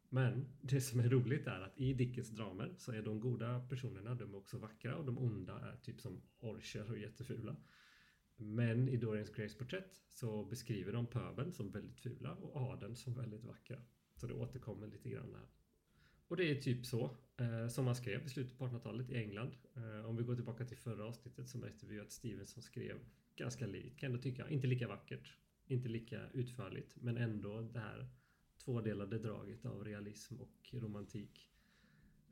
Men 0.08 0.46
det 0.60 0.80
som 0.80 1.00
är 1.00 1.08
roligt 1.08 1.46
är 1.46 1.60
att 1.60 1.80
i 1.80 1.94
Dickens 1.94 2.30
dramer 2.30 2.74
så 2.78 2.92
är 2.92 3.02
de 3.02 3.20
goda 3.20 3.60
personerna, 3.68 4.14
de 4.14 4.34
är 4.34 4.38
också 4.38 4.58
vackra 4.58 4.96
och 4.96 5.04
de 5.04 5.18
onda 5.18 5.60
är 5.60 5.76
typ 5.76 6.00
som 6.00 6.22
orcher 6.40 6.90
och 6.90 6.98
jättefula. 6.98 7.56
Men 8.36 8.88
i 8.88 8.96
Dorian 8.96 9.26
Grays 9.36 9.58
porträtt 9.58 10.02
så 10.08 10.44
beskriver 10.44 10.92
de 10.92 11.06
pöbeln 11.06 11.52
som 11.52 11.70
väldigt 11.70 12.00
fula 12.00 12.34
och 12.34 12.56
adeln 12.56 12.96
som 12.96 13.14
väldigt 13.14 13.44
vackra. 13.44 13.78
Så 14.14 14.26
det 14.26 14.34
återkommer 14.34 14.86
lite 14.86 15.08
grann 15.08 15.34
här. 15.34 15.48
Och 16.28 16.36
det 16.36 16.50
är 16.50 16.60
typ 16.60 16.86
så 16.86 17.16
eh, 17.36 17.68
som 17.68 17.84
man 17.84 17.96
skrev 17.96 18.26
i 18.26 18.28
slutet 18.28 18.58
på 18.58 18.66
1800-talet 18.66 19.10
i 19.10 19.16
England. 19.16 19.56
Eh, 19.76 20.08
om 20.08 20.16
vi 20.16 20.22
går 20.22 20.34
tillbaka 20.34 20.64
till 20.64 20.76
förra 20.76 21.04
avsnittet 21.04 21.48
så 21.48 21.58
märkte 21.58 21.86
vi 21.86 21.94
ju 21.94 22.00
att 22.00 22.12
Stevenson 22.12 22.62
skrev 22.62 22.98
ganska 23.38 23.66
likt, 23.66 24.00
kan 24.00 24.12
jag 24.12 24.22
tycka. 24.22 24.48
Inte 24.48 24.66
lika 24.66 24.88
vackert, 24.88 25.36
inte 25.66 25.88
lika 25.88 26.30
utförligt, 26.32 26.96
men 26.96 27.16
ändå 27.16 27.60
det 27.60 27.80
här 27.80 28.08
tvådelade 28.64 29.18
draget 29.18 29.66
av 29.66 29.84
realism 29.84 30.40
och 30.40 30.70
romantik. 30.72 31.50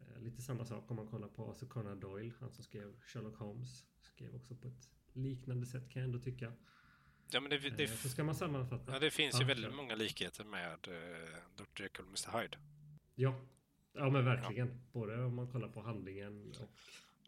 Eh, 0.01 0.23
lite 0.23 0.43
samma 0.43 0.65
sak 0.65 0.91
om 0.91 0.97
man 0.97 1.07
kollar 1.07 1.29
på 1.29 1.51
Arthur 1.51 1.67
Conan 1.67 2.01
Doyle, 2.01 2.33
han 2.41 2.53
som 2.53 2.65
skrev 2.65 3.01
Sherlock 3.01 3.37
Holmes, 3.37 3.87
skrev 4.01 4.35
också 4.35 4.55
på 4.55 4.69
ett 4.69 4.91
liknande 5.13 5.67
sätt 5.67 5.91
kan 5.91 6.03
jag 6.03 6.07
ändå 6.07 6.19
tycka. 6.19 6.53
Ja, 7.31 7.41
men 7.41 7.51
det, 7.51 7.59
det, 7.59 7.85
eh, 7.85 7.91
så 7.91 8.09
ska 8.09 8.25
man 8.25 8.35
sammanfatta. 8.35 8.93
Ja, 8.93 8.99
det 8.99 9.11
finns 9.11 9.41
ju 9.41 9.45
väldigt 9.45 9.71
ja. 9.71 9.77
många 9.77 9.95
likheter 9.95 10.45
med 10.45 10.89
uh, 10.89 10.95
Dr. 11.57 11.83
Jekyll 11.83 12.05
och 12.05 12.29
Mr. 12.29 12.41
Hyde. 12.41 12.59
Ja, 13.15 13.41
ja 13.93 14.11
men 14.11 14.25
verkligen. 14.25 14.69
Ja. 14.69 14.75
Både 14.93 15.25
om 15.25 15.35
man 15.35 15.49
kollar 15.49 15.69
på 15.69 15.81
handlingen 15.81 16.51
och 16.51 16.71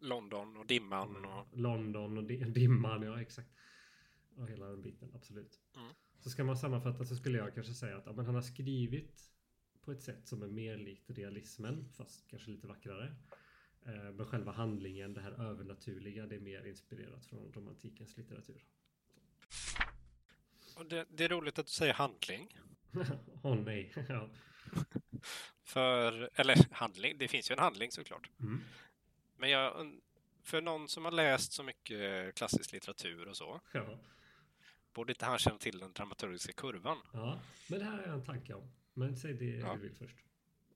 London 0.01 0.57
och 0.57 0.67
dimman. 0.67 1.17
Mm. 1.17 1.31
Och... 1.31 1.47
London 1.53 2.19
och 2.19 2.25
dimman, 2.25 3.03
ja 3.03 3.21
exakt. 3.21 3.51
Och 4.37 4.49
hela 4.49 4.67
den 4.67 4.83
biten, 4.83 5.11
absolut. 5.15 5.61
Mm. 5.77 5.93
Så 6.19 6.31
ska 6.31 6.45
man 6.45 6.57
sammanfatta 6.57 7.05
så 7.05 7.17
skulle 7.17 7.39
jag 7.39 7.55
kanske 7.55 7.75
säga 7.75 7.97
att 7.97 8.07
ja, 8.07 8.13
men 8.13 8.27
han 8.27 8.35
har 8.35 8.43
skrivit 8.43 9.31
på 9.81 9.93
ett 9.93 10.03
sätt 10.03 10.29
som 10.29 10.43
är 10.43 10.49
mer 10.49 10.77
likt 10.77 11.11
realismen, 11.11 11.89
fast 11.97 12.29
kanske 12.31 12.51
lite 12.51 12.67
vackrare. 12.67 13.17
Eh, 13.87 14.13
men 14.13 14.27
själva 14.27 14.53
handlingen, 14.53 15.15
det 15.15 15.21
här 15.21 15.33
övernaturliga, 15.33 16.27
det 16.27 16.37
är 16.37 16.41
mer 16.41 16.67
inspirerat 16.67 17.27
från 17.27 17.53
romantikens 17.53 18.17
litteratur. 18.17 18.65
Det, 20.89 21.07
det, 21.11 21.25
är 21.25 21.29
roligt 21.29 21.59
att 21.59 21.67
du 21.67 21.73
säger 21.73 21.95
handling. 21.95 22.59
Åh 23.43 23.53
oh, 23.53 23.57
nej. 23.65 23.95
För, 25.65 26.31
eller 26.35 26.75
handling, 26.75 27.19
det 27.19 27.29
finns 27.29 27.51
ju 27.51 27.53
en 27.53 27.59
handling 27.59 27.91
såklart. 27.91 28.31
Mm. 28.41 28.61
Men 29.39 29.51
jag, 29.51 29.93
för 30.43 30.61
någon 30.61 30.89
som 30.89 31.05
har 31.05 31.13
läst 31.13 31.53
så 31.53 31.63
mycket 31.63 32.35
klassisk 32.35 32.73
litteratur 32.73 33.29
och 33.29 33.37
så. 33.37 33.61
Ja. 33.73 33.99
Borde 34.93 35.13
inte 35.13 35.25
han 35.25 35.39
känna 35.39 35.59
till 35.59 35.79
den 35.79 35.93
dramaturgiska 35.93 36.53
kurvan? 36.53 36.99
Ja, 37.13 37.41
men 37.69 37.79
det 37.79 37.85
här 37.85 37.99
är 37.99 38.13
en 38.13 38.25
tanke 38.25 38.55
om. 38.55 38.71
Men 38.95 39.17
säg 39.17 39.35
det 39.35 39.45
ja. 39.45 39.75
du 39.75 39.81
vill 39.81 39.95
först. 39.95 40.17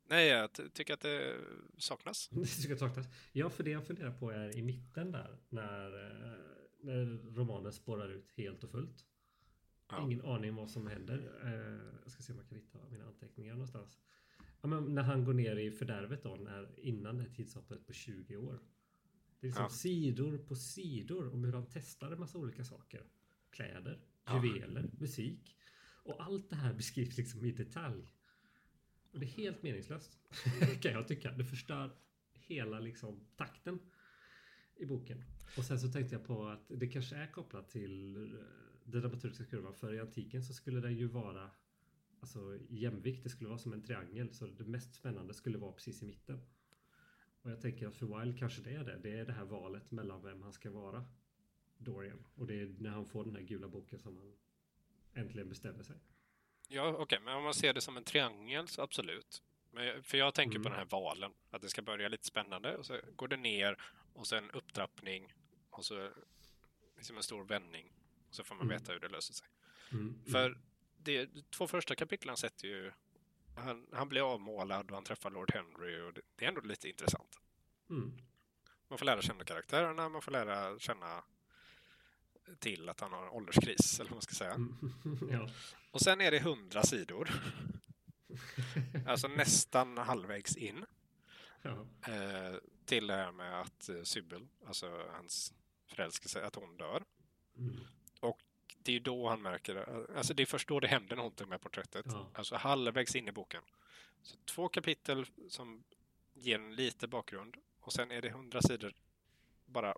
Nej, 0.09 0.29
jag 0.29 0.51
tycker 0.73 0.95
att 0.95 1.01
det 1.01 1.37
saknas. 1.79 2.29
Det 2.33 2.47
tycker 2.47 2.69
det 2.69 2.79
saknas. 2.79 3.07
Ja, 3.33 3.51
för 3.51 3.65
det 3.65 3.71
jag 3.71 3.87
funderar 3.87 4.13
på 4.13 4.31
är 4.31 4.57
i 4.57 4.63
mitten 4.63 5.13
där, 5.13 5.39
när, 5.49 6.05
eh, 6.05 6.39
när 6.81 7.35
romanen 7.35 7.73
spårar 7.73 8.09
ut 8.09 8.33
helt 8.37 8.65
och 8.65 8.71
fullt. 8.71 9.05
Ja. 9.89 10.05
Ingen 10.05 10.25
aning 10.25 10.55
vad 10.55 10.71
som 10.71 10.87
händer. 10.87 11.33
Eh, 11.45 12.01
jag 12.03 12.13
ska 12.13 12.23
se 12.23 12.33
om 12.33 12.39
jag 12.39 12.49
kan 12.49 12.59
hitta 12.59 12.79
mina 12.91 13.05
anteckningar 13.05 13.53
någonstans. 13.53 13.99
Ja, 14.63 14.69
men 14.69 14.95
när 14.95 15.03
han 15.03 15.25
går 15.25 15.33
ner 15.33 15.57
i 15.57 15.71
fördärvet 15.71 16.23
då, 16.23 16.37
när, 16.37 16.81
innan 16.81 17.17
det 17.17 17.23
här 17.23 17.31
tidshoppet 17.31 17.87
på 17.87 17.93
20 17.93 18.37
år. 18.37 18.61
Det 19.41 19.47
är 19.47 19.49
liksom 19.49 19.63
ja. 19.63 19.69
sidor 19.69 20.39
på 20.39 20.57
sidor 20.57 21.33
om 21.33 21.45
hur 21.45 21.53
han 21.53 21.67
testar 21.73 22.13
en 22.13 22.21
massa 22.21 22.39
olika 22.39 22.65
saker. 22.65 23.07
Kläder, 23.51 24.01
juveler, 24.33 24.91
musik. 24.99 25.57
Och 26.05 26.23
allt 26.23 26.51
det 26.51 26.57
här 26.57 26.75
beskrivs 26.83 27.17
liksom 27.17 27.45
i 27.45 27.53
detalj. 27.53 28.13
Och 29.13 29.21
det 29.21 29.27
är 29.27 29.31
helt 29.31 29.63
meningslöst. 29.63 30.19
kan 30.83 30.93
jag 30.93 31.09
tycka. 31.09 31.33
Det 31.33 31.45
förstör 31.45 31.97
hela 32.33 32.81
liksom 32.81 33.27
takten 33.37 33.79
i 34.77 34.87
boken. 34.87 35.25
Och 35.57 35.65
sen 35.65 35.81
så 35.81 35.89
tänkte 35.89 36.15
jag 36.15 36.25
på 36.25 36.49
att 36.49 36.65
det 36.69 36.87
kanske 36.87 37.17
är 37.17 37.27
kopplat 37.27 37.71
till 37.71 38.17
eh, 38.17 38.23
den 38.85 39.01
dramaturgiska 39.01 39.45
kurvan. 39.45 39.75
För 39.75 39.95
i 39.95 40.01
antiken 40.01 40.43
så 40.43 40.55
skulle 40.55 40.81
den 40.81 40.97
ju 40.97 41.07
vara 41.07 41.51
alltså, 42.23 42.59
jämvikt. 42.69 43.23
Det 43.23 43.31
skulle 43.31 43.49
vara 43.49 43.59
som 43.59 43.73
en 43.73 43.83
triangel. 43.83 44.35
Så 44.35 44.47
det 44.47 44.65
mest 44.65 44.95
spännande 44.95 45.35
skulle 45.35 45.59
vara 45.59 45.73
precis 45.73 46.03
i 46.03 46.07
mitten. 46.07 46.41
Och 47.43 47.51
jag 47.51 47.61
tänker 47.61 47.89
att 47.89 47.95
för 47.95 48.07
Wilde 48.07 48.39
kanske 48.39 48.63
det 48.63 48.75
är 48.75 48.85
det. 48.85 48.99
Det 49.03 49.19
är 49.19 49.25
det 49.25 49.33
här 49.33 49.45
valet 49.45 49.91
mellan 49.91 50.23
vem 50.23 50.43
han 50.43 50.53
ska 50.53 50.71
vara. 50.71 51.05
Dorian. 51.79 52.25
Och 52.35 52.47
det 52.47 52.61
är 52.61 52.75
när 52.79 52.91
han 52.91 53.07
får 53.07 53.25
den 53.25 53.37
här 53.37 53.43
gula 53.43 53.69
boken 53.69 53.99
som 53.99 54.17
han 54.17 54.33
äntligen 55.15 55.49
bestämmer 55.49 55.83
sig. 55.83 55.97
Ja, 56.69 56.89
okej, 56.89 57.03
okay, 57.03 57.19
men 57.21 57.37
om 57.37 57.45
man 57.45 57.55
ser 57.55 57.75
det 57.75 57.81
som 57.81 57.97
en 57.97 58.05
triangel 58.05 58.69
så 58.69 58.83
absolut. 58.83 59.43
Men, 59.71 60.03
för 60.03 60.19
jag 60.19 60.35
tänker 60.35 60.57
mm. 60.57 60.63
på 60.63 60.69
den 60.69 60.79
här 60.79 60.87
valen, 60.91 61.33
att 61.51 61.63
det 61.63 61.69
ska 61.69 61.83
börja 61.83 62.09
lite 62.09 62.27
spännande 62.27 62.77
och 62.77 62.87
så 62.87 63.01
går 63.17 63.29
det 63.29 63.37
ner 63.37 63.77
och 64.13 64.27
sen 64.27 64.51
upptrappning 64.51 65.33
och 65.71 65.85
så 65.85 66.11
liksom 66.97 67.17
en 67.17 67.23
stor 67.23 67.45
vändning. 67.45 67.93
Och 68.29 68.35
så 68.35 68.45
får 68.45 68.55
man 68.55 68.67
mm. 68.67 68.79
veta 68.79 68.93
hur 68.93 69.01
det 69.01 69.09
löser 69.09 69.35
sig. 69.35 69.49
Mm. 69.93 70.25
För 70.25 70.59
de 71.03 71.27
två 71.51 71.67
första 71.67 71.95
kapitlen 71.95 72.37
sätter 72.37 72.69
ju 72.69 72.93
han, 73.57 73.87
han 73.93 74.09
blir 74.09 74.33
avmålad 74.33 74.91
och 74.91 74.97
han 74.97 75.05
träffar 75.05 75.31
Lord 75.31 75.53
Henry 75.55 76.01
och 76.01 76.13
det, 76.13 76.21
det 76.37 76.45
är 76.45 76.49
ändå 76.49 76.61
lite 76.61 76.89
intressant. 76.89 77.39
Mm. 77.91 78.13
Man 78.89 78.99
får 78.99 79.07
lära 79.07 79.23
känna 79.23 79.45
karaktärerna, 79.45 80.09
man 80.09 80.23
får 80.23 80.33
lära 80.33 80.79
känna 80.79 81.25
till 82.59 82.89
att 82.89 83.01
han 83.01 83.13
har 83.13 83.35
ålderskris, 83.35 84.01
eller 84.01 84.11
vad 84.11 84.17
man 84.17 84.23
ska 84.23 84.35
säga. 84.35 84.55
Mm. 84.55 84.79
ja. 85.31 85.49
Och 85.91 86.01
sen 86.01 86.21
är 86.21 86.31
det 86.31 86.41
hundra 86.41 86.83
sidor. 86.83 87.31
alltså 89.07 89.29
nästan 89.29 89.99
halvvägs 89.99 90.57
in. 90.57 90.85
Ja. 91.63 91.87
Eh, 92.13 92.57
till 92.85 93.07
det 93.07 93.15
här 93.15 93.33
med 93.33 93.61
att 93.61 93.89
eh, 93.89 94.03
Sybil, 94.03 94.49
alltså 94.67 95.07
hans 95.13 95.55
förälskelse, 95.87 96.47
att 96.47 96.55
hon 96.55 96.77
dör. 96.77 97.05
Mm. 97.59 97.77
Det 98.83 98.91
är 98.91 98.95
ju 98.95 99.01
då 99.01 99.29
han 99.29 99.43
märker, 99.43 100.07
alltså 100.17 100.35
det 100.35 100.43
är 100.43 100.47
först 100.47 100.69
då 100.69 100.81
det 100.81 100.89
händer 100.89 101.17
någonting 101.17 101.49
med 101.49 101.61
porträttet. 101.61 102.07
Ja. 102.09 102.31
Alltså 102.35 102.57
halvvägs 102.57 103.17
in 103.17 103.29
i 103.29 103.33
boken. 103.33 103.63
Så 104.23 104.37
två 104.45 104.69
kapitel 104.69 105.27
som 105.49 105.83
ger 106.35 106.59
en 106.59 106.75
lite 106.75 107.09
bakgrund 107.09 107.57
och 107.81 107.93
sen 107.93 108.11
är 108.11 108.23
det 108.23 108.31
hundra 108.31 108.63
sidor 108.63 108.95
bara 109.67 109.95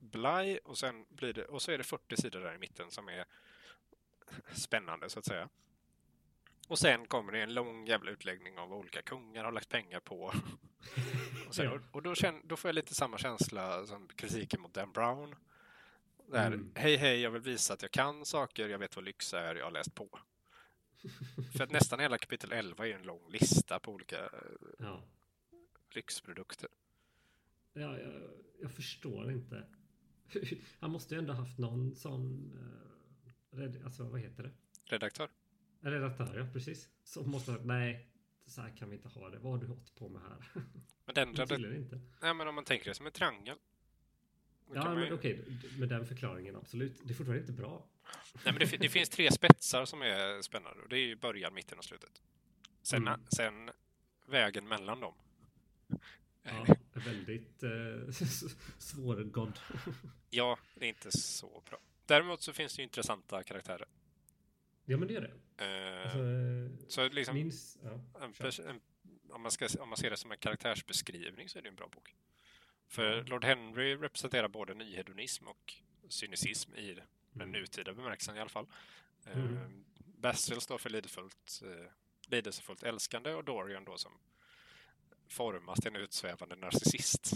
blaj 0.00 0.58
och 0.58 0.78
sen 0.78 1.06
blir 1.08 1.32
det, 1.32 1.44
och 1.44 1.62
så 1.62 1.72
är 1.72 1.78
det 1.78 1.84
40 1.84 2.16
sidor 2.16 2.40
där 2.40 2.54
i 2.54 2.58
mitten 2.58 2.90
som 2.90 3.08
är 3.08 3.24
spännande 4.52 5.10
så 5.10 5.18
att 5.18 5.24
säga. 5.24 5.48
Och 6.68 6.78
sen 6.78 7.06
kommer 7.06 7.32
det 7.32 7.42
en 7.42 7.54
lång 7.54 7.86
jävla 7.86 8.10
utläggning 8.10 8.58
av 8.58 8.68
vad 8.68 8.78
olika 8.78 9.02
kungar 9.02 9.44
har 9.44 9.52
lagt 9.52 9.68
pengar 9.68 10.00
på. 10.00 10.16
och, 11.48 11.54
sen, 11.54 11.84
och 11.92 12.02
då, 12.02 12.14
känner, 12.14 12.40
då 12.44 12.56
får 12.56 12.68
jag 12.68 12.74
lite 12.74 12.94
samma 12.94 13.18
känsla 13.18 13.86
som 13.86 14.08
kritiken 14.08 14.60
mot 14.60 14.74
Dan 14.74 14.92
Brown. 14.92 15.34
Där, 16.30 16.46
Mm. 16.46 16.72
hej 16.74 16.96
hej, 16.96 17.20
jag 17.20 17.30
vill 17.30 17.42
visa 17.42 17.74
att 17.74 17.82
jag 17.82 17.90
kan 17.90 18.26
saker, 18.26 18.68
jag 18.68 18.78
vet 18.78 18.96
vad 18.96 19.04
lyx 19.04 19.34
är, 19.34 19.54
jag 19.54 19.64
har 19.64 19.70
läst 19.70 19.94
på. 19.94 20.08
För 21.56 21.64
att 21.64 21.70
nästan 21.70 22.00
hela 22.00 22.18
kapitel 22.18 22.52
11 22.52 22.86
är 22.88 22.94
en 22.94 23.02
lång 23.02 23.30
lista 23.30 23.78
på 23.78 23.92
olika 23.92 24.18
eh, 24.24 24.28
Ja. 24.78 25.02
lyxprodukter. 25.90 26.68
Ja, 27.72 27.98
jag, 27.98 28.22
jag 28.60 28.72
förstår 28.72 29.30
inte. 29.32 29.66
Han 30.80 30.90
måste 30.90 31.14
ju 31.14 31.18
ändå 31.18 31.32
haft 31.32 31.58
någon 31.58 31.94
sån... 31.96 32.52
Red, 33.50 33.82
alltså 33.84 34.04
vad 34.04 34.20
heter 34.20 34.42
det? 34.42 34.50
Redaktör? 34.84 35.28
Redaktör, 35.80 36.38
ja 36.38 36.46
precis. 36.52 36.88
Som 37.04 37.30
måste 37.30 37.52
ha 37.52 37.58
nej, 37.62 38.08
så 38.46 38.60
här 38.60 38.76
kan 38.76 38.90
vi 38.90 38.96
inte 38.96 39.08
ha 39.08 39.28
det. 39.30 39.38
Vad 39.38 39.52
har 39.52 39.58
du 39.60 39.66
hållit 39.66 39.94
på 39.94 40.08
med 40.08 40.22
här? 40.22 40.38
Men, 41.06 41.14
den 41.14 41.28
Men 41.28 41.36
redak- 41.36 41.48
tydligen 41.48 41.76
inte. 41.76 42.00
Nej, 42.22 42.34
men 42.34 42.48
om 42.48 42.54
man 42.54 42.64
tänker 42.64 42.90
det 42.90 42.94
som 42.94 43.06
en 43.06 43.12
triangel. 43.12 43.56
Ja, 44.74 44.94
men 44.94 45.06
ju- 45.06 45.12
okej, 45.12 45.44
med 45.78 45.88
den 45.88 46.06
förklaringen 46.06 46.56
absolut. 46.56 46.92
Det 47.04 47.12
är 47.12 47.14
fortfarande 47.14 47.40
inte 47.40 47.52
bra. 47.52 47.86
Nej, 48.44 48.44
men 48.44 48.58
det, 48.58 48.76
det 48.76 48.88
finns 48.88 49.08
tre 49.08 49.32
spetsar 49.32 49.84
som 49.84 50.02
är 50.02 50.42
spännande. 50.42 50.82
Det 50.90 50.96
är 50.96 51.06
ju 51.06 51.16
början, 51.16 51.54
mitten 51.54 51.78
och 51.78 51.84
slutet. 51.84 52.22
Sen, 52.82 53.02
Mm. 53.08 53.20
sen 53.36 53.70
vägen 54.26 54.68
mellan 54.68 55.00
dem. 55.00 55.14
Ja, 56.42 56.66
är 56.94 57.00
väldigt 57.00 57.62
uh, 57.62 58.10
svårgådd. 58.78 59.58
Ja, 60.30 60.58
det 60.74 60.84
är 60.84 60.88
inte 60.88 61.10
så 61.18 61.62
bra. 61.70 61.78
Däremot 62.06 62.42
så 62.42 62.52
finns 62.52 62.76
det 62.76 62.80
ju 62.80 62.84
intressanta 62.84 63.42
karaktärer. 63.42 63.88
Ja, 64.84 64.96
men 64.96 65.08
det 65.08 65.16
är 65.16 65.20
det. 65.20 65.32
Eh, 65.64 66.02
Alltså, 66.02 66.18
eh, 66.18 66.88
så 66.88 67.08
liksom, 67.08 67.34
minns... 67.34 67.78
Ja, 67.82 68.00
en 68.20 68.66
en, 68.68 68.80
om, 69.30 69.42
man 69.42 69.50
ska, 69.50 69.68
om 69.80 69.88
man 69.88 69.98
ser 69.98 70.10
det 70.10 70.16
som 70.16 70.32
en 70.32 70.38
karaktärsbeskrivning 70.38 71.48
så 71.48 71.58
är 71.58 71.62
det 71.62 71.68
en 71.68 71.74
bra 71.74 71.88
bok. 71.88 72.14
För. 72.88 73.24
Lord 73.24 73.44
Henry 73.44 73.96
representerar 73.96 74.48
både 74.48 74.74
nyhedonism 74.74 75.46
och 75.46 75.74
cynicism 76.08 76.74
i 76.74 76.94
den 76.94 77.48
Mm. 77.48 77.50
nutida 77.60 77.92
bemärkelsen 77.94 78.36
i 78.36 78.40
alla 78.40 78.48
fall. 78.48 78.66
Mm. 79.26 79.56
Eh, 79.56 79.62
Basil 79.98 80.60
står 80.60 80.78
för 80.78 80.90
lidelsefullt, 80.90 81.62
eh, 81.64 81.90
lidelsefullt 82.26 82.82
älskande 82.82 83.34
och 83.34 83.44
Dorian 83.44 83.84
då 83.84 83.98
som 83.98 84.12
formas 85.28 85.78
till 85.80 85.88
en 85.88 85.96
utsvävande 85.96 86.56
narcissist. 86.56 87.32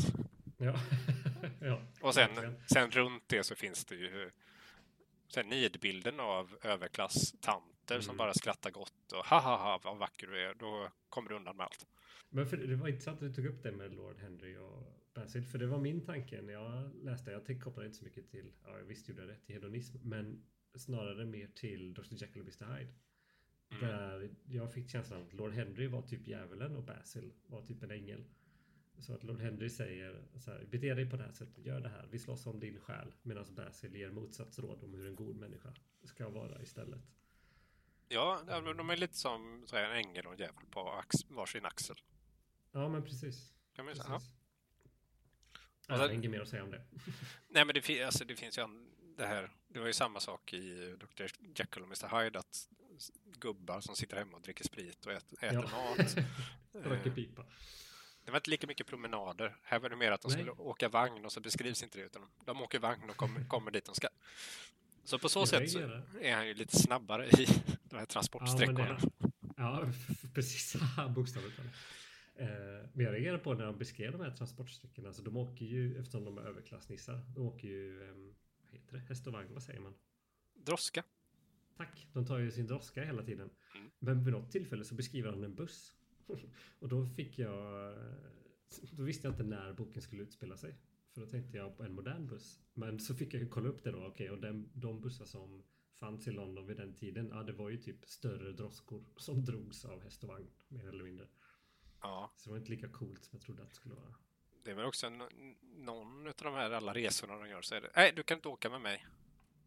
Ja. 0.59 0.75
ja. 1.61 1.83
Och 2.01 2.15
sen, 2.15 2.59
sen 2.67 2.91
runt 2.91 3.29
det 3.29 3.45
så 3.45 3.55
finns 3.55 3.85
det 3.85 3.95
ju 3.95 4.31
sen 5.29 5.49
nidbilden 5.49 6.21
av 6.21 6.57
överklass-tanter 6.63 8.01
som 8.01 8.11
Mm. 8.11 8.17
bara 8.17 8.35
skrattar 8.35 8.71
gott 8.71 9.13
och 9.13 9.27
ha 9.27 9.41
ha 9.41 9.57
ha 9.57 9.79
vad 9.85 9.97
vacker 9.99 10.27
du 10.27 10.41
är. 10.47 10.55
Då 10.55 10.89
kommer 11.09 11.29
du 11.29 11.35
undan 11.37 11.57
med 11.57 11.65
allt. 11.67 11.87
Men 12.29 12.47
för, 12.47 12.57
det 12.57 12.77
var 12.77 12.89
intressant 12.89 13.23
att 13.23 13.29
du 13.29 13.35
tog 13.35 13.47
upp 13.47 13.63
det 13.63 13.73
med 13.73 13.95
Lord 13.95 14.19
Henry 14.19 14.57
och 14.57 15.02
Basil. 15.15 15.45
För 15.45 15.59
det 15.59 15.67
var 15.67 15.79
min 15.79 16.05
tanke 16.05 16.43
när 16.43 16.53
jag 16.53 16.95
läste. 16.95 17.31
Jag 17.31 17.45
tänkte 17.45 17.65
koppla 17.65 17.85
inte 17.85 17.97
så 17.97 18.05
mycket 18.05 18.31
till, 18.31 18.53
ja 18.65 18.77
visst 18.87 19.09
gjorde 19.09 19.21
jag 19.21 19.31
det, 19.31 19.37
till 19.37 19.55
hedonism. 19.55 19.99
Men 20.03 20.45
snarare 20.75 21.27
mer 21.27 21.47
till 21.47 21.95
Dr. 21.95 22.03
Jekyll 22.11 22.43
och 22.43 22.63
Mr. 22.63 22.79
Hyde. 22.79 22.93
Mm. 23.71 23.81
Där 23.81 24.31
jag 24.47 24.73
fick 24.73 24.91
känslan 24.91 25.23
att 25.23 25.33
Lord 25.33 25.53
Henry 25.53 25.87
var 25.87 26.03
typ 26.03 26.27
djävulen 26.27 26.77
och 26.77 26.85
Basil 26.85 27.33
var 27.47 27.63
typ 27.63 27.83
en 27.83 27.91
ängel. 27.91 28.25
Så 28.99 29.15
att 29.15 29.25
Lord 29.25 29.41
Henry 29.41 29.71
säger 29.71 30.25
så 30.37 30.51
här, 30.51 30.65
bete 30.71 30.95
dig 30.95 31.11
på 31.11 31.17
det 31.17 31.23
här 31.23 31.33
sättet, 31.33 31.67
gör 31.67 31.81
det 31.81 31.89
här, 31.89 32.09
vi 32.11 32.19
slåss 32.19 32.47
om 32.47 32.61
din 32.61 32.81
själ. 32.81 33.15
Medan 33.23 33.55
Basil 33.55 33.97
ger 33.97 34.11
motsatsråd 34.11 34.85
om 34.85 34.95
hur 34.95 35.07
en 35.07 35.17
god 35.17 35.37
människa 35.37 35.75
ska 36.05 36.29
vara 36.29 36.63
istället. 36.63 37.01
Ja, 38.09 38.43
de 38.77 38.91
är 38.91 38.97
lite 38.97 39.17
som 39.17 39.67
en 39.73 39.93
ängel 39.93 40.27
och 40.27 40.33
en 40.33 40.39
djävul 40.39 40.67
på 40.71 40.81
ax, 40.91 41.17
varsin 41.29 41.65
axel. 41.65 41.97
Ja 42.73 42.89
men 42.89 43.03
precis. 43.03 43.55
Kan 43.73 43.85
man 43.85 43.95
säga. 43.95 44.07
Ja. 44.09 44.21
Sen- 45.99 46.09
har 46.09 46.15
inget 46.15 46.31
mer 46.31 46.41
att 46.41 46.49
säga 46.49 46.63
om 46.65 46.71
det. 46.71 46.83
Nej, 47.49 47.65
men 47.65 47.75
det, 47.75 48.03
alltså, 48.03 48.25
det 48.25 48.37
finns 48.37 48.59
ju 48.59 48.63
an- 48.63 48.89
det 49.17 49.27
här. 49.27 49.51
Det 49.69 49.79
var 49.81 49.87
ju 49.87 49.93
samma 49.93 50.21
sak 50.21 50.53
i 50.53 50.97
Dr. 51.01 51.25
Jekyll 51.57 51.83
och 51.83 51.89
Mr. 51.89 52.23
Hyde 52.25 52.39
att 52.39 52.69
gubbar 53.39 53.81
som 53.81 53.97
sitter 53.97 54.17
hemma 54.17 54.37
och 54.37 54.43
dricker 54.43 54.65
sprit 54.65 55.07
och 55.07 55.13
äter, 55.13 55.45
äter 55.45 55.69
Ja. 55.73 55.95
mat. 55.97 56.17
Röker 56.85 57.11
Eh, 57.11 57.15
pipa. 57.15 57.45
Det 58.25 58.31
var 58.31 58.39
inte 58.39 58.51
lika 58.51 58.67
mycket 58.67 58.87
promenader. 58.87 59.57
Här 59.63 59.79
var 59.79 59.89
det 59.89 59.97
mer 59.97 60.13
att 60.13 60.21
de 60.21 60.29
Nej. 60.29 60.37
skulle 60.39 60.51
åka 60.51 60.89
vagn 60.89 61.25
och 61.25 61.33
så 61.33 61.41
beskrivs 61.41 61.83
inte 61.83 61.99
det 61.99 62.05
utan 62.05 62.23
de 62.45 62.63
åker 62.63 62.79
vagn 62.79 63.11
och 63.11 63.17
kommer, 63.17 63.45
kommer 63.49 63.71
dit 63.71 63.85
de 63.85 63.95
ska. 63.95 64.09
Så 65.05 65.19
på 65.19 65.29
så 65.29 65.41
Jag 65.41 65.49
sätt 65.49 65.71
så 65.71 65.79
är 66.21 66.35
han 66.35 66.47
ju 66.49 66.55
lite 66.55 66.77
snabbare 66.79 67.27
i 67.29 67.31
de 67.85 67.97
här 67.97 68.01
Ja, 68.01 68.07
transportsträckorna. 68.07 68.99
det, 69.19 69.31
ja 69.57 69.87
precis. 70.35 70.77
Bokstavligt 71.15 71.57
talat. 71.57 71.73
Eh, 72.43 72.89
Men 72.93 73.05
jag 73.07 73.15
reagerar 73.15 73.39
på 73.39 73.55
när 73.55 73.67
de 73.67 73.79
beskrev 73.79 74.13
de 74.13 74.21
här 74.21 74.31
transportsträckorna. 74.31 75.09
Alltså 75.09 75.23
de 75.23 75.37
åker 75.37 75.65
ju, 75.65 75.99
eftersom 75.99 76.25
de 76.25 76.39
är 76.39 76.43
överklassnissar, 76.43 77.21
de 77.35 77.47
åker 77.47 77.69
ju, 77.69 78.11
ehm, 78.11 78.35
vad 78.63 78.81
heter 78.81 78.93
det, 78.93 78.99
häst 78.99 79.27
och 79.27 79.33
vagn, 79.33 79.49
vad 79.53 79.63
säger 79.63 79.81
man? 79.81 79.95
Droska. 80.55 81.05
Tack, 81.77 82.07
de 82.13 82.27
tar 82.27 82.39
ju 82.39 82.51
sin 82.51 82.67
droska 82.67 83.05
hela 83.05 83.23
tiden. 83.23 83.51
Mm. 83.75 83.91
Men 83.99 84.25
vid 84.25 84.33
något 84.35 84.53
tillfälle 84.53 84.85
så 84.85 84.95
beskriver 84.95 85.31
han 85.31 85.45
en 85.45 85.55
buss. 85.55 85.95
och 86.79 86.89
då 86.89 87.07
fick 87.07 87.39
jag, 87.39 87.95
då 88.93 89.03
visste 89.03 89.27
jag 89.27 89.33
inte 89.33 89.45
när 89.45 89.73
boken 89.73 90.03
skulle 90.03 90.23
utspela 90.23 90.57
sig. 90.57 90.75
För 91.15 91.21
då 91.21 91.27
tänkte 91.27 91.57
jag 91.57 91.77
på 91.77 91.83
en 91.83 91.95
modern 91.95 92.27
buss. 92.27 92.61
Men 92.75 93.01
så 93.01 93.15
fick 93.15 93.35
jag 93.35 93.43
ju 93.43 93.49
kolla 93.49 93.69
upp 93.69 93.85
det 93.85 93.91
då, 93.91 94.07
okej, 94.07 94.31
och 94.31 94.41
den, 94.41 94.71
de 94.75 95.01
bussar 95.01 95.25
som 95.25 95.63
fanns 95.95 96.29
i 96.29 96.31
London 96.31 96.67
vid 96.67 96.77
den 96.77 96.95
tiden, 96.95 97.29
ja 97.33 97.43
det 97.43 97.53
var 97.53 97.71
ju 97.71 97.77
typ 97.77 98.07
större 98.07 98.53
droskor 98.53 99.05
som 99.17 99.45
drogs 99.45 99.85
av 99.85 100.03
häst 100.03 100.23
och 100.23 100.29
vagn, 100.29 100.47
mer 100.69 100.89
eller 100.89 101.05
mindre. 101.05 101.27
Ja, 102.03 102.31
Så 102.37 102.45
det 102.45 102.51
var 102.51 102.59
inte 102.59 102.71
lika 102.71 102.89
coolt 102.89 103.25
som 103.25 103.31
jag 103.39 103.43
trodde 103.43 103.63
att 103.63 103.69
det 103.69 103.75
skulle 103.75 103.95
vara. 103.95 104.15
det 104.65 104.71
är 104.71 104.75
väl 104.75 104.85
också 104.85 105.07
en, 105.07 105.23
någon 105.77 106.27
av 106.27 106.33
de 106.37 106.55
här 106.55 106.71
alla 106.71 106.95
resorna 106.95 107.37
de 107.39 107.49
gör 107.49 107.63
så 107.63 107.75
är 107.75 107.81
det. 107.81 107.91
Nej, 107.97 108.13
du 108.17 108.23
kan 108.23 108.39
inte 108.39 108.49
åka 108.49 108.71
med 108.71 108.81
mig. 108.81 109.07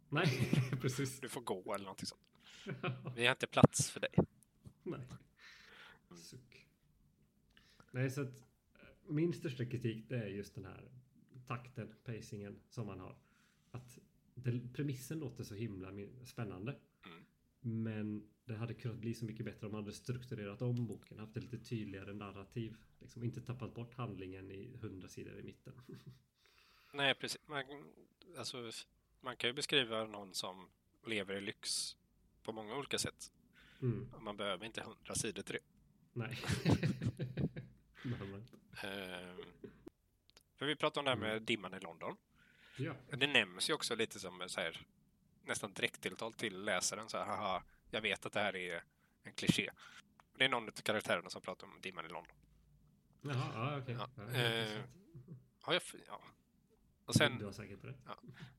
Nej, 0.09 0.51
precis. 0.81 1.19
Du 1.19 1.29
får 1.29 1.41
gå 1.41 1.73
eller 1.73 1.85
någonting 1.85 2.05
sånt. 2.05 2.21
Vi 3.15 3.25
har 3.25 3.31
inte 3.31 3.47
plats 3.47 3.89
för 3.91 3.99
dig. 3.99 4.09
Nej. 4.83 5.07
Suck. 6.15 6.65
Nej, 7.91 8.11
så 8.11 8.21
att 8.21 8.27
eh, 8.27 8.33
min 9.07 9.33
största 9.33 9.65
kritik 9.65 10.05
det 10.09 10.15
är 10.17 10.27
just 10.27 10.55
den 10.55 10.65
här 10.65 10.91
takten, 11.47 11.95
pacingen 12.03 12.59
som 12.69 12.87
man 12.87 12.99
har. 12.99 13.15
Att 13.71 13.99
det, 14.35 14.73
premissen 14.73 15.19
låter 15.19 15.43
så 15.43 15.55
himla 15.55 15.91
spännande. 16.25 16.75
Mm. 17.65 17.83
Men 17.83 18.27
det 18.45 18.55
hade 18.55 18.73
kunnat 18.73 18.97
bli 18.97 19.13
så 19.13 19.25
mycket 19.25 19.45
bättre 19.45 19.65
om 19.65 19.71
man 19.71 19.83
hade 19.83 19.95
strukturerat 19.95 20.61
om 20.61 20.87
boken, 20.87 21.19
haft 21.19 21.37
ett 21.37 21.43
lite 21.43 21.65
tydligare 21.65 22.13
narrativ. 22.13 22.75
Liksom 22.99 23.23
inte 23.23 23.41
tappat 23.41 23.73
bort 23.73 23.93
handlingen 23.93 24.51
i 24.51 24.77
hundra 24.81 25.07
sidor 25.07 25.39
i 25.39 25.43
mitten. 25.43 25.73
Nej, 26.93 27.15
precis. 27.15 27.41
Man, 27.47 27.63
alltså, 28.37 28.71
man 29.21 29.37
kan 29.37 29.49
ju 29.49 29.53
beskriva 29.53 30.05
någon 30.05 30.33
som 30.33 30.69
lever 31.07 31.35
i 31.35 31.41
lyx 31.41 31.95
på 32.43 32.51
många 32.51 32.77
olika 32.77 32.97
sätt. 32.97 33.31
Mm. 33.81 34.09
Man 34.19 34.37
behöver 34.37 34.65
inte 34.65 34.81
hundra 34.81 35.15
sidor 35.15 35.43
till 35.43 35.55
det. 35.55 35.61
Nej. 36.13 36.39
Ehm, 38.83 39.37
för 40.55 40.65
vi 40.65 40.75
pratade 40.75 40.99
om 40.99 41.05
det 41.05 41.11
här 41.11 41.33
med 41.33 41.41
dimman 41.41 41.73
i 41.73 41.79
London. 41.79 42.17
ja. 42.77 42.95
Det 43.17 43.27
nämns 43.27 43.69
ju 43.69 43.73
också 43.73 43.95
lite 43.95 44.19
som 44.19 44.43
så 44.47 44.61
här, 44.61 44.85
nästan 45.47 45.73
direkttilltal 45.73 46.33
till 46.33 46.63
läsaren. 46.63 47.09
Så 47.09 47.17
här, 47.17 47.25
haha, 47.25 47.63
jag 47.91 48.01
vet 48.01 48.25
att 48.25 48.33
det 48.33 48.39
här 48.39 48.55
är 48.55 48.83
en 49.23 49.33
kliché. 49.33 49.69
Det 50.37 50.45
är 50.45 50.49
någon 50.49 50.63
av 50.67 50.71
karaktärerna 50.71 51.29
som 51.29 51.41
pratar 51.41 51.67
om 51.67 51.81
dimman 51.81 52.05
i 52.05 52.09
London. 52.09 52.33
Jaha, 53.21 53.51
ja, 53.53 53.77
okej. 53.81 53.95
Ja, 53.99 54.09
Ja, 54.17 54.23
eh, 54.23 54.61
intressant. 54.61 54.89
Ja, 55.65 55.73
jag, 55.73 55.81
ja. 56.07 56.21
Och 57.05 57.15
sen, 57.15 57.37
Du 57.37 57.45
har 57.45 57.51
säkert 57.51 57.83
rätt. 57.83 57.95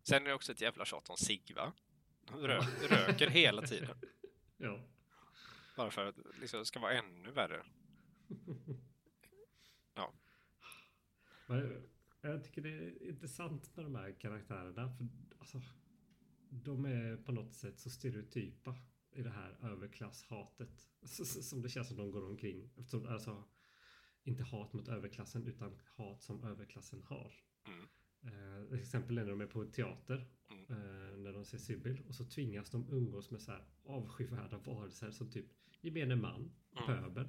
sen 0.03 0.22
är 0.22 0.29
det 0.29 0.35
också 0.35 0.53
ett 0.53 0.61
jävla 0.61 0.85
tjat 0.85 1.11
om 1.11 1.16
cigg, 1.16 1.53
va? 1.57 1.72
De 2.27 2.46
rö, 2.46 2.61
röker 2.88 3.31
hela 3.31 3.62
tiden. 3.62 3.99
Ja. 4.59 4.81
Bara 5.77 5.90
för 5.90 6.07
att 6.07 6.16
liksom, 6.40 6.59
det 6.59 6.66
ska 6.66 6.81
vara 6.81 6.92
ännu 6.92 7.31
värre. 7.31 7.64
Ja. 9.94 10.12
Men 11.46 11.83
jag 12.20 12.44
tycker 12.44 12.62
det 12.62 12.68
är 12.70 13.09
intressant 13.09 13.77
med 13.77 13.85
de 13.85 13.94
här 13.94 14.12
karaktärerna. 14.20 14.96
För 14.96 15.09
alltså, 15.38 15.61
de 16.50 16.85
är 16.85 17.16
på 17.16 17.32
något 17.32 17.54
sätt 17.54 17.80
så 17.80 17.90
stereotypa 17.90 18.76
i 19.12 19.22
det 19.22 19.30
här 19.30 19.56
överklasshatet. 19.62 20.88
Som 21.42 21.62
det 21.62 21.68
känns 21.68 21.88
som 21.88 21.96
de 21.96 22.11
går 22.11 22.24
omkring. 22.24 22.70
Eftersom, 22.76 23.06
alltså, 23.06 23.44
inte 24.24 24.42
hat 24.42 24.72
mot 24.72 24.88
överklassen 24.88 25.46
utan 25.46 25.78
hat 25.96 26.22
som 26.22 26.44
överklassen 26.44 27.02
har. 27.02 27.32
Mm. 27.66 27.87
Eh, 28.22 28.78
exempel 28.80 29.14
när 29.14 29.26
de 29.26 29.40
är 29.40 29.46
på 29.46 29.64
teater. 29.64 30.26
Mm. 30.50 30.64
Eh, 30.70 31.16
när 31.16 31.32
de 31.32 31.44
ser 31.44 31.59
Sybil. 31.59 32.02
Och 32.09 32.14
så 32.14 32.24
tvingas 32.24 32.70
de 32.70 32.92
umgås 32.92 33.30
med 33.30 33.42
så 33.42 33.50
här 33.50 33.66
avskyvärda 33.85 34.59
varelser 34.59 35.11
som 35.11 35.30
typ 35.30 35.46
gemene 35.80 36.16
man, 36.16 36.52
Mm. 36.76 36.87
pöbel. 36.87 37.28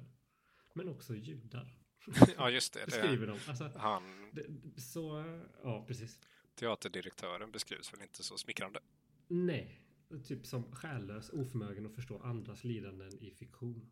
Men 0.74 0.88
också 0.88 1.14
judar. 1.14 1.78
Ja, 2.36 2.50
just 2.50 2.72
det. 2.72 2.86
Beskriver 2.86 3.26
det 3.26 3.32
de. 3.32 3.38
Alltså, 3.48 3.72
han, 3.76 4.02
det, 4.32 4.46
så, 4.80 5.24
ja 5.62 5.84
precis. 5.86 6.20
teaterdirektören 6.54 7.50
beskrivs 7.50 7.92
väl 7.92 8.02
inte 8.02 8.22
så 8.22 8.38
smickrande. 8.38 8.80
Nej, 9.28 9.88
Typ 10.24 10.46
som 10.46 10.72
själlös, 10.72 11.30
oförmögen 11.30 11.86
att 11.86 11.94
förstå 11.94 12.18
andras 12.18 12.64
lidanden 12.64 13.18
i 13.18 13.30
fiktion. 13.30 13.90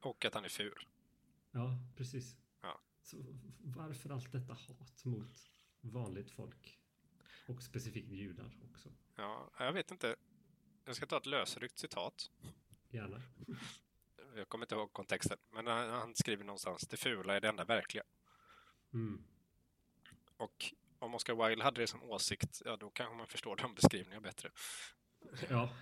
Och 0.00 0.24
att 0.24 0.34
han 0.34 0.44
är 0.44 0.48
ful. 0.48 0.88
Ja, 1.50 1.78
precis. 1.96 2.36
Ja. 2.60 2.80
Så 3.02 3.16
varför 3.64 4.10
allt 4.10 4.32
detta 4.32 4.52
hat 4.54 5.04
mot 5.04 5.50
vanligt 5.80 6.30
folk? 6.30 6.80
Och 7.48 7.62
specifikt 7.62 8.10
judar 8.10 8.56
också. 8.70 8.92
Ja, 9.16 9.50
jag 9.58 9.72
vet 9.72 9.90
inte. 9.90 10.16
Jag 10.84 10.96
ska 10.96 11.06
ta 11.06 11.16
ett 11.16 11.26
lösryckt 11.26 11.78
citat. 11.78 12.30
Gärna. 12.90 13.22
Jag 14.36 14.48
kommer 14.48 14.64
inte 14.64 14.74
ihåg 14.74 14.92
kontexten, 14.92 15.38
men 15.50 15.66
han, 15.66 15.90
han 15.90 16.14
skriver 16.14 16.44
någonstans 16.44 16.88
det 16.88 16.96
fula 16.96 17.36
är 17.36 17.40
det 17.40 17.48
enda 17.48 17.64
verkliga. 17.64 18.04
Mm. 18.92 19.24
Och 20.36 20.74
om 21.06 21.14
Oscar 21.14 21.48
Wilde 21.48 21.64
hade 21.64 21.80
det 21.80 21.86
som 21.86 22.02
åsikt, 22.02 22.62
ja 22.64 22.76
då 22.76 22.90
kanske 22.90 23.16
man 23.16 23.26
förstår 23.26 23.56
de 23.56 23.74
beskrivningarna 23.74 24.20
bättre. 24.20 24.50
Ja. 25.48 25.68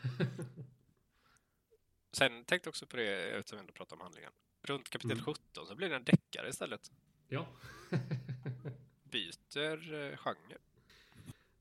Sen 2.13 2.45
tänkte 2.45 2.67
jag 2.67 2.71
också 2.73 2.87
på 2.87 2.97
det, 2.97 3.31
utan 3.31 3.59
ändå 3.59 3.73
prata 3.73 3.95
om 3.95 4.01
handlingen. 4.01 4.33
Runt 4.63 4.91
kapitel 4.91 5.13
Mm. 5.13 5.25
17 5.25 5.67
så 5.67 5.75
blir 5.75 5.89
det 5.89 5.97
en 5.97 6.05
deckare 6.05 6.49
istället. 6.49 6.91
ja. 7.29 7.47
Byter 9.05 9.95
eh, 9.95 10.17
genre. 10.17 10.57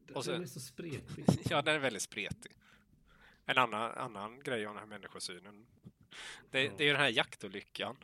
Den 0.05 0.15
Och 0.15 0.25
sen- 0.25 0.41
är 0.43 0.47
så 0.47 0.59
spretig. 0.59 1.25
Ja, 1.49 1.61
den 1.61 1.75
är 1.75 1.79
väldigt 1.79 2.01
spretig. 2.01 2.51
En 3.45 3.57
annan, 3.57 3.91
annan 3.91 4.39
grej 4.39 4.67
om 4.67 4.73
den 4.75 4.79
här 4.79 4.85
människosynen. 4.89 5.65
Det, 6.51 6.63
Ja. 6.63 6.71
det 6.77 6.83
är 6.83 6.85
ju 6.85 6.91
den 6.91 7.01
här 7.01 7.09
jaktolyckan. 7.09 7.97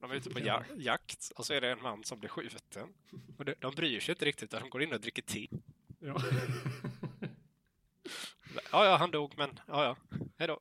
De 0.00 0.10
är 0.10 0.14
ute 0.14 0.30
på 0.30 0.40
Ja. 0.40 0.64
ja, 0.68 0.74
jakt 0.76 1.32
och 1.36 1.46
så 1.46 1.54
är 1.54 1.60
det 1.60 1.70
en 1.70 1.82
man 1.82 2.04
som 2.04 2.18
blir 2.18 2.28
skjuten. 2.30 2.94
Och 3.38 3.44
de, 3.44 3.54
de 3.58 3.74
bryr 3.74 4.00
sig 4.00 4.12
inte 4.12 4.24
riktigt 4.24 4.42
utan 4.44 4.60
de 4.62 4.70
går 4.70 4.82
in 4.82 4.92
och 4.92 5.00
dricker 5.00 5.22
te. 5.22 5.48
Ja. 5.98 6.22
Ja, 8.72 8.84
ja, 8.84 8.96
han 8.96 9.10
dog, 9.10 9.34
men 9.36 9.60
ja, 9.66 9.84
ja. 9.84 10.16
Hej 10.36 10.48
då. 10.48 10.60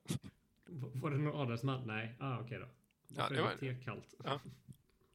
Var 0.93 1.11
det 1.11 1.17
någon 1.17 1.41
adelsman? 1.41 1.87
Nej. 1.87 2.15
Ah, 2.19 2.39
okej 2.39 2.59
då. 2.59 2.67
Varför 3.07 3.35
det 3.35 3.41
var- 3.41 3.55
te 3.55 3.75
kallt? 3.83 4.13
Ja. 4.23 4.39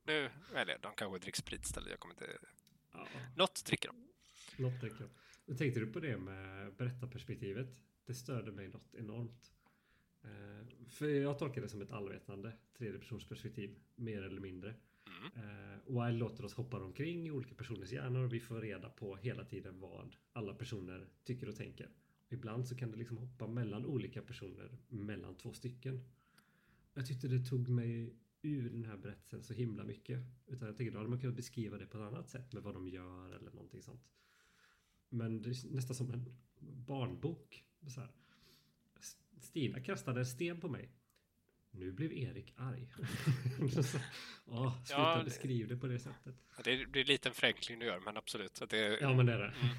Nu, 0.05 0.31
eller 0.55 0.79
de 0.79 0.93
kanske 0.97 1.19
dricker 1.19 1.39
sprit 1.43 1.63
istället. 1.65 1.91
Jag 1.91 2.01
kommer 2.01 2.15
inte... 2.15 2.39
Ja. 2.93 3.07
Något 3.37 3.65
dricker 3.65 3.89
de. 3.89 4.09
Något 4.63 4.83
jag. 4.83 5.09
Men 5.45 5.57
tänkte 5.57 5.81
du 5.81 5.87
på 5.87 6.01
det 6.01 6.17
med 6.17 6.73
berättarperspektivet? 6.75 7.69
Det 8.07 8.15
störde 8.15 8.53
mig 8.53 8.69
något 8.69 8.95
enormt. 8.95 9.53
Eh, 10.25 10.67
för 10.89 11.09
jag 11.09 11.39
tolkar 11.39 11.63
det 11.63 11.69
som 11.69 11.81
ett 11.83 11.93
allvetande 11.93 12.53
tredjepersonsperspektiv, 12.79 13.79
mer 13.97 14.23
eller 14.23 14.41
mindre. 14.41 14.75
Mm. 15.07 15.49
Eh, 15.49 16.07
Wild 16.07 16.19
låter 16.19 16.45
oss 16.45 16.55
hoppa 16.55 16.81
omkring 16.81 17.27
i 17.27 17.31
olika 17.31 17.55
personers 17.55 17.93
hjärnor 17.93 18.25
och 18.25 18.33
vi 18.33 18.41
får 18.41 18.61
reda 18.61 18.91
på 18.91 19.17
hela 19.17 19.45
tiden 19.45 19.81
vad 19.81 20.17
alla 20.33 20.55
personer 20.55 21.09
tycker 21.25 21.49
och 21.49 21.57
tänker. 21.57 21.91
Ibland 22.29 22.69
så 22.69 22.77
kan 22.77 22.91
det 22.91 22.97
liksom 22.97 23.19
hoppa 23.19 23.47
mellan 23.47 23.87
olika 23.87 24.23
personer, 24.23 24.79
mellan 24.89 25.37
två 25.37 25.53
stycken. 25.53 26.01
Jag 26.95 27.07
tyckte 27.07 27.29
det 27.29 27.45
tog 27.45 27.69
mig 27.69 28.17
ur 28.43 28.71
den 28.71 28.85
här 28.85 28.97
berättelsen 28.97 29.43
så 29.43 29.53
himla 29.53 29.85
mycket. 29.85 30.21
Utan 30.47 30.69
jag 30.69 30.77
tänkte 30.77 30.93
då 30.93 30.99
hade 30.99 31.11
man 31.11 31.21
kunnat 31.21 31.37
beskriva 31.37 31.79
det 31.79 31.87
på 31.87 31.99
ett 31.99 32.05
annat 32.05 32.29
sätt 32.29 32.53
med 32.53 32.63
vad 32.63 32.75
de 32.75 32.89
gör 32.89 33.31
eller 33.31 33.51
någonting 33.51 33.83
sånt. 33.83 34.09
Men 35.09 35.43
det 35.43 35.51
är 35.51 35.75
nästan 35.75 35.97
som 35.97 36.11
en 36.11 36.37
barnbok. 36.61 37.65
Så 37.87 38.01
här. 38.01 38.11
Stina 39.53 39.81
kastade 39.81 40.21
en 40.21 40.27
sten 40.27 40.61
på 40.61 40.69
mig. 40.69 40.91
Nu 41.71 41.93
blev 41.93 42.13
Erik 42.13 42.55
arg. 42.57 42.89
Så, 43.85 43.99
Åh, 44.47 44.77
sluta 44.85 45.01
Ja, 45.03 45.19
det- 45.19 45.25
beskriv 45.25 45.69
det 45.69 45.77
på 45.77 45.87
det 45.87 45.99
sättet. 45.99 46.35
Det 46.65 46.73
är, 46.73 46.87
det 46.87 47.01
är 47.01 47.05
lite 47.05 47.29
en 47.29 47.35
förenkling 47.35 47.79
du 47.79 47.87
gör, 47.87 48.01
men 48.01 48.17
absolut. 48.17 48.63
Det, 48.69 48.99
Ja, 49.01 49.15
men 49.15 49.27
det 49.27 49.33
är 49.33 49.39
det. 49.39 49.55
Mm. 49.61 49.77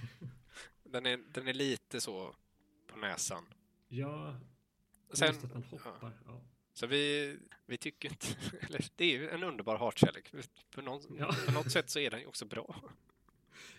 den, 0.84 1.06
är, 1.06 1.18
den 1.34 1.48
är 1.48 1.54
lite 1.54 2.02
så 2.02 2.36
på 2.88 2.98
näsan. 2.98 3.46
Ja, 3.88 4.40
Sen, 5.14 5.28
just 5.28 5.44
att 5.44 5.54
man 5.54 5.64
hoppar. 5.64 6.12
Ja. 6.26 6.42
Så 6.74 6.88
vi, 6.88 7.38
vi 7.66 7.78
tycker 7.78 8.10
inte... 8.10 8.28
Eller, 8.62 8.86
det 8.96 9.06
är 9.06 9.10
ju 9.20 9.30
en 9.30 9.44
underbar 9.44 9.78
hatkärlek. 9.78 10.32
På, 10.76 10.82
någon, 10.82 11.02
Ja. 11.20 11.36
på 11.46 11.52
något 11.52 11.72
sätt 11.72 11.90
så 11.90 12.00
är 12.00 12.12
den 12.12 12.20
ju 12.20 12.26
också 12.26 12.46
bra. 12.46 12.82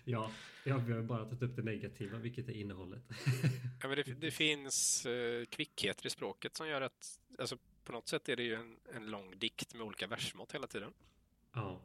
Ja, 0.04 0.30
ja, 0.64 0.78
vi 0.78 0.92
har 0.92 1.02
bara 1.02 1.24
tagit 1.24 1.42
upp 1.42 1.56
det 1.56 1.62
negativa, 1.62 2.18
vilket 2.18 2.48
är 2.48 2.52
innehållet. 2.52 3.02
Ja, 3.82 3.88
men 3.88 3.96
det, 3.96 4.02
det 4.02 4.30
finns 4.30 5.06
eh, 5.06 5.44
kvickheter 5.44 6.06
i 6.06 6.10
språket 6.10 6.56
som 6.56 6.68
gör 6.68 6.80
att... 6.80 7.20
Alltså, 7.38 7.58
på 7.84 7.92
något 7.92 8.08
sätt 8.08 8.28
är 8.28 8.36
det 8.36 8.42
ju 8.42 8.54
en, 8.54 8.76
en 8.94 9.10
lång 9.10 9.38
dikt 9.38 9.74
med 9.74 9.86
olika 9.86 10.06
versmått 10.06 10.54
hela 10.54 10.66
tiden. 10.66 10.92
Ja. 11.52 11.80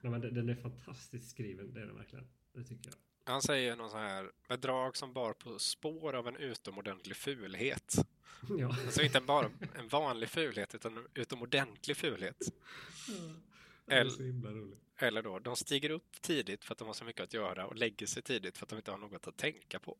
Nej, 0.00 0.10
men 0.10 0.20
den 0.20 0.34
den 0.34 0.48
är 0.48 0.54
fantastiskt 0.54 1.30
skriven, 1.30 1.74
det 1.74 1.80
är 1.80 1.86
den 1.86 1.96
verkligen. 1.96 2.26
Det 2.52 2.64
tycker 2.64 2.90
jag. 2.90 2.94
Han 3.32 3.42
säger 3.42 3.76
någon 3.76 3.90
sån 3.90 4.00
här, 4.00 4.30
med 4.48 4.60
drag 4.60 4.96
som 4.96 5.12
bar 5.12 5.32
på 5.32 5.58
spår 5.58 6.14
av 6.14 6.28
en 6.28 6.36
utomordentlig 6.36 7.16
fulhet. 7.16 7.96
Ja. 8.58 8.68
Alltså 8.68 9.02
inte 9.02 9.20
bara 9.20 9.50
en 9.74 9.88
vanlig 9.88 10.28
fulhet, 10.28 10.74
utan 10.74 10.96
en 10.96 11.06
utomordentlig 11.14 11.96
fulhet. 11.96 12.36
Det 13.86 13.94
är 13.94 14.08
så 14.08 14.22
himla 14.22 14.50
roligt. 14.50 14.80
Eller 15.02 15.22
då, 15.22 15.38
de 15.38 15.56
stiger 15.56 15.90
upp 15.90 16.22
tidigt 16.22 16.64
för 16.64 16.72
att 16.74 16.78
de 16.78 16.86
har 16.86 16.94
så 16.94 17.04
mycket 17.04 17.22
att 17.22 17.34
göra 17.34 17.66
och 17.66 17.76
lägger 17.76 18.06
sig 18.06 18.22
tidigt 18.22 18.58
för 18.58 18.64
att 18.66 18.70
de 18.70 18.76
inte 18.76 18.90
har 18.90 18.98
något 18.98 19.26
att 19.26 19.36
tänka 19.36 19.78
på. 19.78 19.98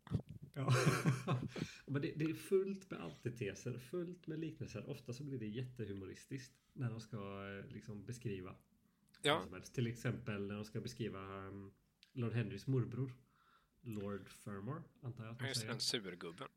Ja. 0.54 0.74
Men 1.86 2.02
det, 2.02 2.12
det 2.16 2.24
är 2.24 2.34
fullt 2.34 2.90
med 2.90 3.00
antiteser, 3.00 3.78
fullt 3.78 4.26
med 4.26 4.38
liknelser. 4.38 4.90
Ofta 4.90 5.12
så 5.12 5.24
blir 5.24 5.38
det 5.38 5.46
jättehumoristiskt 5.46 6.52
när 6.72 6.90
de 6.90 7.00
ska 7.00 7.16
eh, 7.16 7.72
liksom 7.72 8.04
beskriva 8.04 8.56
Ja. 9.22 9.46
Till 9.72 9.86
exempel 9.86 10.46
när 10.46 10.54
de 10.54 10.64
ska 10.64 10.80
beskriva 10.80 11.18
um, 11.48 11.72
Lord 12.12 12.32
Henrys 12.32 12.66
morbror. 12.66 13.12
Lord 13.84 14.28
Fermor, 14.28 14.82
antar 15.02 15.24
jag 15.24 15.32
att 15.32 15.40
man 15.40 15.48
just 15.48 15.60
säger. 15.60 15.72
den 15.72 15.80
surgubben. 15.80 16.48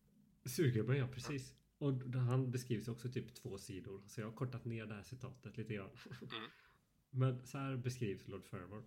Surgubben, 0.45 0.97
ja 0.97 1.08
precis. 1.08 1.55
Och 1.77 1.93
d- 1.93 2.17
han 2.19 2.51
beskrivs 2.51 2.88
också 2.88 3.12
typ 3.12 3.34
två 3.36 3.58
sidor. 3.58 4.03
Så 4.08 4.21
jag 4.21 4.27
har 4.27 4.34
kortat 4.36 4.65
ner 4.65 4.86
det 4.86 4.93
här 4.93 5.03
citatet 5.03 5.58
lite 5.58 5.73
grann. 5.73 5.89
Mm. 6.21 6.49
Men 7.17 7.45
så 7.45 7.58
här 7.58 7.78
beskrivs 7.78 8.28
Lord 8.28 8.45
Fermor. 8.45 8.84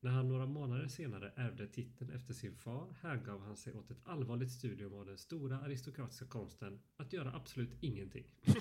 När 0.00 0.10
han 0.10 0.28
några 0.28 0.46
månader 0.46 0.88
senare 0.88 1.32
ärvde 1.36 1.66
titeln 1.66 2.10
efter 2.10 2.34
sin 2.34 2.56
far 2.56 2.94
hängav 3.00 3.40
han 3.40 3.56
sig 3.56 3.74
åt 3.74 3.90
ett 3.90 4.00
allvarligt 4.04 4.50
studium 4.50 4.94
av 4.94 5.06
den 5.06 5.18
stora 5.18 5.58
aristokratiska 5.58 6.26
konsten 6.26 6.80
att 6.96 7.12
göra 7.12 7.32
absolut 7.34 7.76
ingenting. 7.80 8.24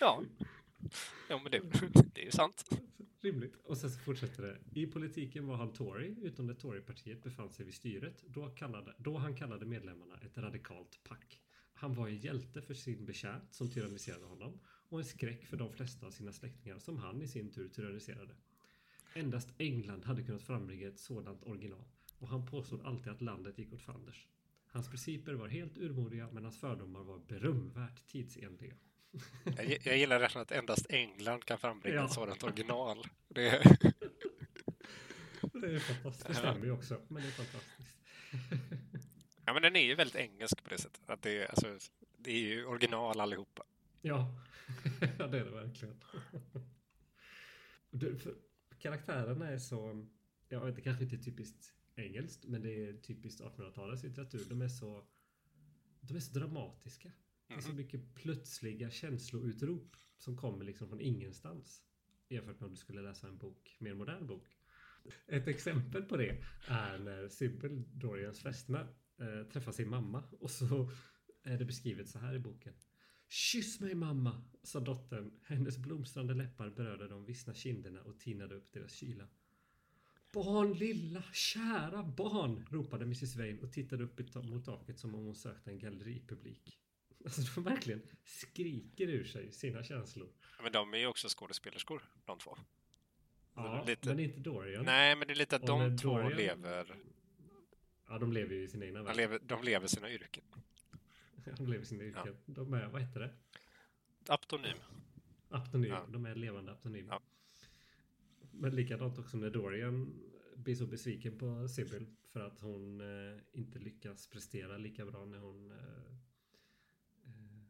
Ja, 0.00 0.22
ja 1.28 1.40
men 1.42 1.52
det, 1.52 1.60
det 2.14 2.20
är 2.20 2.24
ju 2.24 2.30
sant. 2.30 2.68
Rimligt. 3.20 3.56
Och 3.64 3.78
sen 3.78 3.90
så 3.90 3.98
fortsätter 3.98 4.42
det. 4.42 4.80
I 4.80 4.86
politiken 4.86 5.46
var 5.46 5.56
han 5.56 5.72
Tory, 5.72 6.14
utom 6.22 6.46
när 6.46 6.54
Torypartiet 6.54 7.22
befann 7.22 7.50
sig 7.50 7.64
vid 7.64 7.74
styret, 7.74 8.24
då, 8.26 8.48
kallade, 8.48 8.94
då 8.98 9.16
han 9.16 9.36
kallade 9.36 9.66
medlemmarna 9.66 10.18
ett 10.22 10.38
radikalt 10.38 11.00
pack. 11.04 11.40
Han 11.74 11.94
var 11.94 12.08
en 12.08 12.16
hjälte 12.16 12.62
för 12.62 12.74
sin 12.74 13.04
betjänt 13.06 13.54
som 13.54 13.70
tyranniserade 13.70 14.24
honom 14.24 14.60
och 14.88 14.98
en 14.98 15.04
skräck 15.04 15.44
för 15.46 15.56
de 15.56 15.72
flesta 15.72 16.06
av 16.06 16.10
sina 16.10 16.32
släktingar 16.32 16.78
som 16.78 16.98
han 16.98 17.22
i 17.22 17.28
sin 17.28 17.50
tur 17.52 17.68
tyranniserade. 17.68 18.34
Endast 19.14 19.48
England 19.58 20.04
hade 20.04 20.22
kunnat 20.22 20.42
frambringa 20.42 20.88
ett 20.88 20.98
sådant 20.98 21.42
original 21.42 21.84
och 22.18 22.28
han 22.28 22.46
påstod 22.46 22.86
alltid 22.86 23.12
att 23.12 23.20
landet 23.20 23.58
gick 23.58 23.72
åt 23.72 23.82
fanders. 23.82 24.26
Hans 24.66 24.88
principer 24.88 25.32
var 25.34 25.48
helt 25.48 25.78
urmodiga 25.78 26.28
men 26.32 26.44
hans 26.44 26.58
fördomar 26.60 27.02
var 27.02 27.18
berömvärt 27.18 28.06
tidsenliga. 28.06 28.74
Jag, 29.56 29.78
jag 29.86 29.98
gillar 29.98 30.20
rätt 30.20 30.36
att 30.36 30.52
endast 30.52 30.86
England 30.90 31.44
kan 31.44 31.58
frambringa 31.58 31.96
Ja. 31.96 32.04
ett 32.04 32.12
sådant 32.12 32.42
original. 32.44 33.06
Det, 33.28 33.62
Det 35.52 35.74
är 35.74 35.78
fantastiskt. 35.78 36.26
Det 36.28 36.34
stämmer 36.34 36.64
ju 36.64 36.70
också, 36.72 37.00
men 37.08 37.22
det 37.22 37.28
är 37.28 37.32
fantastiskt. 37.32 37.98
ja, 39.44 39.52
men 39.52 39.62
den 39.62 39.76
är 39.76 39.80
ju 39.84 39.94
väldigt 39.94 40.16
engelsk 40.16 40.62
på 40.64 40.70
det 40.70 40.78
sättet. 40.78 41.10
Att 41.10 41.22
det, 41.22 41.42
är, 41.42 41.46
alltså, 41.50 41.90
det 42.18 42.30
är 42.30 42.38
ju 42.40 42.64
original 42.66 43.20
allihopa. 43.20 43.62
Ja, 44.02 44.34
ja 45.18 45.26
det 45.26 45.38
är 45.40 45.44
det 45.44 45.50
verkligen. 45.50 45.96
Du, 47.90 48.16
för 48.18 48.34
karaktärerna 48.78 49.48
är 49.48 49.58
så, 49.58 50.06
jag 50.48 50.64
vet 50.66 50.76
det 50.76 50.82
kanske 50.82 51.04
inte 51.04 51.16
är 51.16 51.22
typiskt 51.22 51.74
engelskt, 51.96 52.44
men 52.44 52.62
det 52.62 52.88
är 52.88 52.92
typiskt 53.00 53.40
1800-talets 53.40 54.02
litteratur. 54.02 54.44
De 54.48 54.62
är 54.62 54.68
så, 54.68 55.04
de 56.00 56.16
är 56.16 56.20
så 56.20 56.38
dramatiska. 56.38 57.12
Det 57.48 57.54
är 57.54 57.60
så 57.60 57.68
Mhm. 57.68 57.76
mycket 57.76 58.14
plötsliga 58.14 58.90
känsloutrop 58.90 59.96
som 60.18 60.36
kommer 60.36 60.64
liksom 60.64 60.88
från 60.88 61.00
ingenstans. 61.00 61.82
Jämfört 62.28 62.60
med 62.60 62.66
om 62.66 62.70
du 62.70 62.76
skulle 62.76 63.02
läsa 63.02 63.28
en 63.28 63.38
bok, 63.38 63.76
mer 63.80 63.94
modern 63.94 64.26
bok. 64.26 64.46
Ett 65.26 65.48
exempel 65.48 66.02
på 66.02 66.16
det 66.16 66.44
är 66.68 66.98
när 66.98 67.28
Sybil, 67.28 67.82
Dorians 67.94 68.40
fästmö, 68.40 68.86
eh, 69.18 69.48
träffar 69.52 69.72
sin 69.72 69.88
mamma 69.88 70.24
och 70.40 70.50
så 70.50 70.90
är 71.42 71.58
det 71.58 71.64
beskrivet 71.64 72.08
så 72.08 72.18
här 72.18 72.34
i 72.34 72.38
boken. 72.38 72.74
Kyss 73.28 73.80
mig 73.80 73.94
mamma, 73.94 74.42
sa 74.62 74.80
dottern. 74.80 75.30
Hennes 75.44 75.78
blomstrande 75.78 76.34
läppar 76.34 76.70
berörde 76.70 77.08
de 77.08 77.24
vissna 77.24 77.54
kinderna 77.54 78.02
och 78.02 78.18
tinade 78.20 78.54
upp 78.54 78.72
deras 78.72 78.92
kyla. 78.92 79.28
Barn, 80.32 80.72
lilla, 80.72 81.22
kära 81.32 82.02
barn, 82.02 82.66
ropade 82.70 83.04
Mrs 83.04 83.36
Vane 83.36 83.58
och 83.62 83.72
tittade 83.72 84.04
upp 84.04 84.34
mot 84.44 84.64
taket 84.64 84.98
som 84.98 85.14
om 85.14 85.24
hon 85.24 85.34
sökte 85.34 85.70
en 85.70 85.78
galleripublik. 85.78 86.78
Alltså 87.24 87.42
de 87.54 87.64
verkligen 87.64 88.02
skriker 88.24 89.08
ur 89.08 89.24
sig 89.24 89.52
sina 89.52 89.84
känslor. 89.84 90.28
Men 90.62 90.72
de 90.72 90.94
är 90.94 90.98
ju 90.98 91.06
också 91.06 91.28
skådespelerskor, 91.28 92.02
de 92.24 92.38
två. 92.38 92.56
Ja, 93.54 93.84
Lite- 93.86 94.08
men 94.08 94.20
inte 94.20 94.40
Dorian. 94.40 94.84
Nej, 94.84 95.16
men 95.16 95.26
det 95.28 95.32
är 95.34 95.36
lite 95.36 95.56
att 95.56 95.62
Och 95.62 95.68
de 95.68 95.98
två 95.98 96.08
Dorian- 96.18 96.36
lever, 96.36 96.94
Ja, 98.08 98.18
de 98.18 98.32
lever 98.32 98.54
ju 98.54 98.62
i 98.62 98.68
sin 98.68 98.82
egna 98.82 98.98
de 98.98 99.04
värld. 99.06 99.16
lever, 99.16 99.38
de 99.46 99.62
lever 99.64 99.86
sina 99.86 100.10
yrken. 100.10 100.44
Han 101.58 101.70
lever 101.70 101.84
sina 101.84 102.04
yrken. 102.04 102.36
De 102.46 102.72
är, 102.74 102.88
vad 102.88 103.00
heter 103.02 103.20
det? 103.20 103.34
Aptonym. 104.28 104.76
Aptonym. 105.48 105.90
Ja. 105.90 106.06
De 106.08 106.26
är 106.26 106.34
levande 106.34 106.72
aptonymer. 106.72 107.12
Ja. 107.12 107.22
Men 108.50 108.76
likadant 108.76 109.18
också 109.18 109.36
när 109.36 109.50
Dorian 109.50 110.20
blir 110.56 110.74
så 110.74 110.86
besviken 110.86 111.38
på 111.38 111.68
Sybil 111.68 112.06
för 112.32 112.40
att 112.40 112.60
hon 112.60 113.00
eh, 113.00 113.40
inte 113.52 113.78
lyckas 113.78 114.26
prestera 114.26 114.76
lika 114.76 115.04
bra 115.06 115.24
när 115.24 115.38
hon 115.38 115.70
eh, 115.70 115.76
eh, 117.24 117.62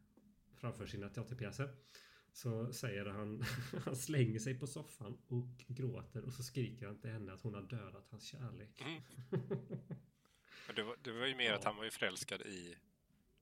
framför 0.54 0.86
sina 0.86 1.08
teaterpjäser. 1.08 1.74
Så 2.32 2.72
säger 2.72 3.06
han, 3.06 3.42
han 3.84 3.96
slänger 3.96 4.38
sig 4.38 4.58
på 4.58 4.66
soffan 4.66 5.18
och 5.26 5.64
gråter 5.68 6.24
och 6.24 6.32
så 6.32 6.42
skriker 6.42 6.86
han 6.86 7.00
till 7.00 7.10
henne 7.10 7.32
att 7.32 7.42
hon 7.42 7.54
har 7.54 7.62
dödat 7.62 8.08
hans 8.10 8.24
kärlek. 8.24 8.80
Mm. 8.80 9.02
Det, 10.76 10.82
var, 10.82 10.96
det 11.02 11.12
var 11.12 11.26
ju 11.26 11.34
mer 11.34 11.44
Ja. 11.44 11.54
att 11.54 11.64
han 11.64 11.76
var 11.76 11.84
ju 11.84 11.90
förälskad 11.90 12.40
i 12.42 12.76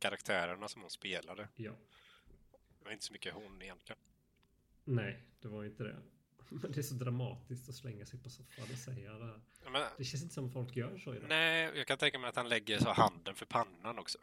karaktärerna 0.03 0.68
som 0.68 0.82
hon 0.82 0.90
spelade. 0.90 1.48
Ja, 1.57 1.72
Det 2.78 2.84
var 2.84 2.92
inte 2.92 3.05
så 3.05 3.12
mycket 3.12 3.34
hon 3.34 3.62
egentligen. 3.62 3.98
nej, 4.84 5.22
det 5.40 5.48
var 5.48 5.64
inte 5.64 5.82
det. 5.84 5.96
Men 6.48 6.72
det 6.72 6.78
är 6.78 6.82
så 6.82 6.94
dramatiskt 6.94 7.68
att 7.68 7.74
slänga 7.74 8.07
sig 8.07 8.18
på 8.22 8.30
soffan 8.30 8.64
och 8.72 8.78
säga 8.78 9.12
det 9.12 9.24
här. 9.26 9.40
Men, 9.70 9.82
Det 9.98 10.05
känns 10.05 10.22
inte 10.22 10.34
som 10.34 10.50
folk 10.53 10.76
gör 10.76 10.98
så 10.98 11.14
idag. 11.14 11.28
nej, 11.28 11.70
jag 11.76 11.86
kan 11.86 11.98
tänka 11.98 12.18
mig 12.18 12.28
att 12.28 12.36
han 12.36 12.48
lägger 12.48 12.78
så 12.78 12.92
handen 12.92 13.34
för 13.34 13.46
pannan 13.46 13.98
också. 13.98 14.18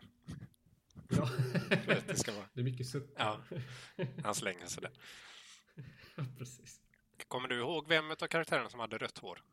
Ja. 1.10 1.30
Det 2.08 2.16
ska 2.20 2.32
vara... 2.34 2.46
Det 2.54 2.60
är 2.62 2.64
mycket 2.64 2.88
suckar. 2.88 3.40
Ja. 3.98 4.06
Han 4.24 4.36
slänger 4.36 4.66
sig 4.66 4.82
där. 4.82 4.92
Ja, 6.16 6.26
precis. 6.38 6.82
Kommer 7.28 7.48
du 7.48 7.56
ihåg 7.60 7.88
vem 7.88 8.12
av 8.12 8.16
karaktärerna 8.16 8.70
som 8.70 8.80
hade 8.80 8.98
rött 8.98 9.18
hår? 9.18 9.44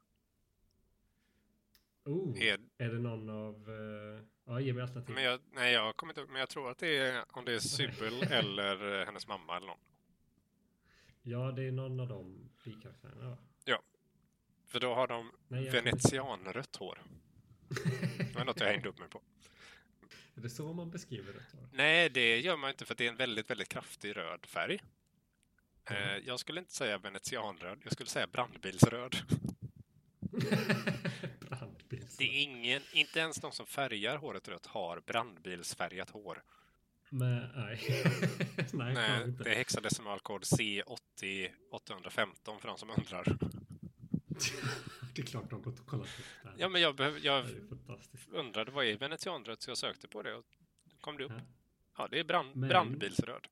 Oh, 2.06 2.42
Är, 2.42 2.58
är 2.78 2.88
det 2.90 2.98
någon 2.98 3.30
av... 3.30 3.54
eh, 3.54 4.22
ja, 4.44 4.60
ge 4.60 4.72
mig 4.72 4.82
alternativ. 4.82 5.14
men 5.14 5.24
jag, 5.24 5.40
nej, 5.52 5.72
jag 5.72 5.96
kommer 5.96 6.12
inte 6.12 6.32
men 6.32 6.40
jag 6.40 6.48
tror 6.48 6.70
att 6.70 6.78
det 6.78 6.98
är 6.98 7.24
om 7.28 7.44
det 7.44 7.54
är 7.54 7.58
Sybil 7.58 8.22
eller 8.30 9.00
eh, 9.00 9.06
hennes 9.06 9.26
mamma 9.26 9.56
eller 9.56 9.66
någon. 9.66 9.78
Ja, 11.22 11.52
det 11.52 11.62
är 11.62 11.72
någon 11.72 12.00
av 12.00 12.08
de 12.08 12.48
bikaraktärerna. 12.64 13.28
va? 13.30 13.36
För 14.66 14.80
då 14.80 14.94
har 14.94 15.06
de 15.06 15.32
Nej, 15.48 15.70
venetianrött 15.70 16.76
hår. 16.76 17.02
Det 18.18 18.34
var 18.34 18.44
något 18.44 18.60
jag 18.60 18.66
hängde 18.66 18.88
upp 18.88 18.98
mig 18.98 19.08
på. 19.08 19.22
Är 20.34 20.40
det 20.40 20.50
så 20.50 20.72
man 20.72 20.90
beskriver 20.90 21.32
det? 21.32 21.40
Tor? 21.50 21.68
Nej, 21.72 22.10
det 22.10 22.40
gör 22.40 22.56
man 22.56 22.70
inte 22.70 22.84
för 22.84 22.94
det 22.94 23.06
är 23.06 23.08
en 23.10 23.16
väldigt, 23.16 23.50
väldigt 23.50 23.68
kraftig 23.68 24.16
röd 24.16 24.46
färg. 24.46 24.80
Mm. 25.84 26.02
Eh, 26.02 26.16
jag 26.26 26.40
skulle 26.40 26.60
inte 26.60 26.72
säga 26.72 26.98
venetianröd, 26.98 27.78
jag 27.84 27.92
skulle 27.92 28.08
säga 28.08 28.26
brandbilsröd. 28.26 29.16
Brandbils. 31.40 32.16
Det 32.16 32.24
är 32.24 32.42
ingen, 32.42 32.82
inte 32.92 33.18
ens 33.18 33.36
de 33.36 33.52
som 33.52 33.66
färgar 33.66 34.16
håret 34.16 34.48
rött 34.48 34.66
har 34.66 35.00
brandbilsfärgat 35.00 36.10
hår. 36.10 36.42
Men, 37.08 37.48
nej. 37.56 37.80
nej, 38.72 38.94
Nej, 38.94 39.26
det 39.26 39.50
är 39.50 39.54
hexadecimalkod 39.54 40.42
C80815 40.42 42.58
för 42.58 42.68
de 42.68 42.78
som 42.78 42.90
undrar. 42.90 43.24
det 45.14 45.22
är 45.22 45.26
klart 45.26 45.50
de 45.50 45.54
har 45.54 45.62
gått 45.62 45.80
och 45.80 45.86
kollat 45.86 46.06
upp 46.06 46.24
det 46.42 46.48
här. 46.48 46.56
Ja, 46.58 46.68
men 46.68 46.80
jag, 46.80 46.96
behöv, 46.96 47.14
Det 47.14 47.20
jag 47.24 47.46
undrade 48.32 48.70
vad 48.70 48.86
är 48.86 48.96
venetianrött 48.96 49.62
så 49.62 49.70
jag 49.70 49.78
sökte 49.78 50.08
på 50.08 50.22
det 50.22 50.34
och 50.34 50.44
kom 51.00 51.16
det 51.16 51.24
upp. 51.24 51.32
Ja. 51.96 52.08
Det 52.10 52.18
är 52.18 52.24
brand, 52.24 52.58
brandbilsröd. 52.58 53.48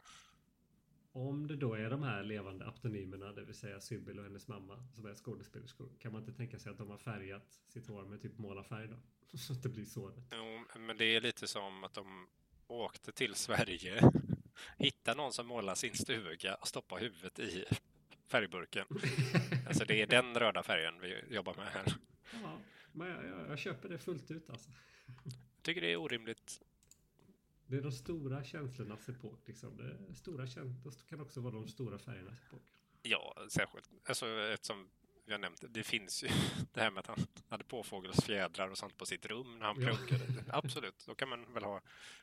Om 1.17 1.47
det 1.47 1.57
då 1.57 1.75
är 1.75 1.91
de 1.91 2.03
här 2.03 2.23
levande 2.23 2.67
aptonymerna, 2.67 3.33
det 3.33 3.45
vill 3.45 3.55
säga 3.55 3.81
Sybil 3.81 4.19
och 4.19 4.25
hennes 4.25 4.49
mamma, 4.49 4.87
som 4.93 5.07
är 5.07 5.15
skådespelerskor, 5.15 5.89
kan 6.01 6.13
man 6.13 6.21
inte 6.21 6.33
tänka 6.33 6.59
sig 6.59 6.73
att 6.73 6.79
de 6.79 6.91
har 6.91 6.99
färgat 6.99 7.61
sitt 7.69 7.87
hår 7.87 8.05
med 8.05 8.23
typ 8.23 8.39
målarfärg 8.39 8.89
då? 8.89 8.97
Så 9.37 9.53
att 9.53 9.63
det 9.63 9.69
blir 9.69 9.85
så. 9.85 10.13
Jo, 10.33 10.81
men 10.81 10.97
det 10.97 11.05
är 11.05 11.21
lite 11.21 11.47
som 11.47 11.85
att 11.85 11.95
de 11.95 12.27
åkte 12.67 13.13
till 13.13 13.35
Sverige, 13.35 14.11
hittade 14.79 15.17
någon 15.17 15.33
som 15.33 15.47
målar 15.47 15.75
sin 15.75 15.95
stuga 15.95 16.55
och 16.55 16.69
stoppade 16.69 17.01
huvudet 17.01 17.39
i 17.39 17.65
färgburken. 18.27 18.87
Alltså 19.67 19.85
det 19.85 20.03
är 20.03 20.07
den 20.07 20.35
röda 20.35 20.63
färgen 20.63 21.01
vi 21.01 21.35
jobbar 21.35 21.55
med 21.55 21.67
här. 21.67 21.95
Ja, 22.43 22.59
men 22.93 23.09
jag, 23.09 23.25
jag, 23.25 23.51
jag 23.51 23.59
köper 23.59 23.89
det 23.89 23.99
fullt 23.99 24.31
ut 24.31 24.51
alltså. 24.51 24.71
Jag 25.25 25.63
tycker 25.63 25.81
det 25.81 25.93
är 25.93 25.97
orimligt. 25.97 26.61
Det 27.75 27.79
är 27.79 27.83
de 27.83 27.93
stora 27.93 28.45
känslornas 28.45 29.09
epok. 29.09 29.49
Liksom. 29.49 29.77
Det 29.77 30.15
stora 30.15 30.47
känslor 30.47 30.93
kan 31.09 31.21
också 31.21 31.41
vara 31.41 31.55
de 31.55 31.69
stora 31.69 31.99
färgernas 31.99 32.39
epok. 32.47 32.63
Ja, 33.03 33.47
särskilt. 33.49 33.91
Alltså 34.05 34.27
eftersom 34.27 34.89
vi 35.27 35.33
har 35.33 35.39
nämnt 35.39 35.61
det, 35.61 35.69
det 35.69 35.83
finns 35.83 36.25
ju 36.25 36.29
det 36.73 36.81
här 36.81 36.91
med 36.91 37.01
att 37.01 37.07
han 37.07 37.27
hade 37.49 37.65
påfågelsfjädrar 37.65 38.69
och 38.69 38.79
sånt 38.79 38.97
på 38.97 39.07
sitt 39.07 39.27
rum 39.27 39.59
när 39.59 39.67
han 39.67 39.83
Ja. 39.83 39.99
Absolut, 40.49 41.05
då 41.07 41.15
kan 41.15 41.29
man 41.29 41.55
väl 41.55 41.63
ha 41.63 41.81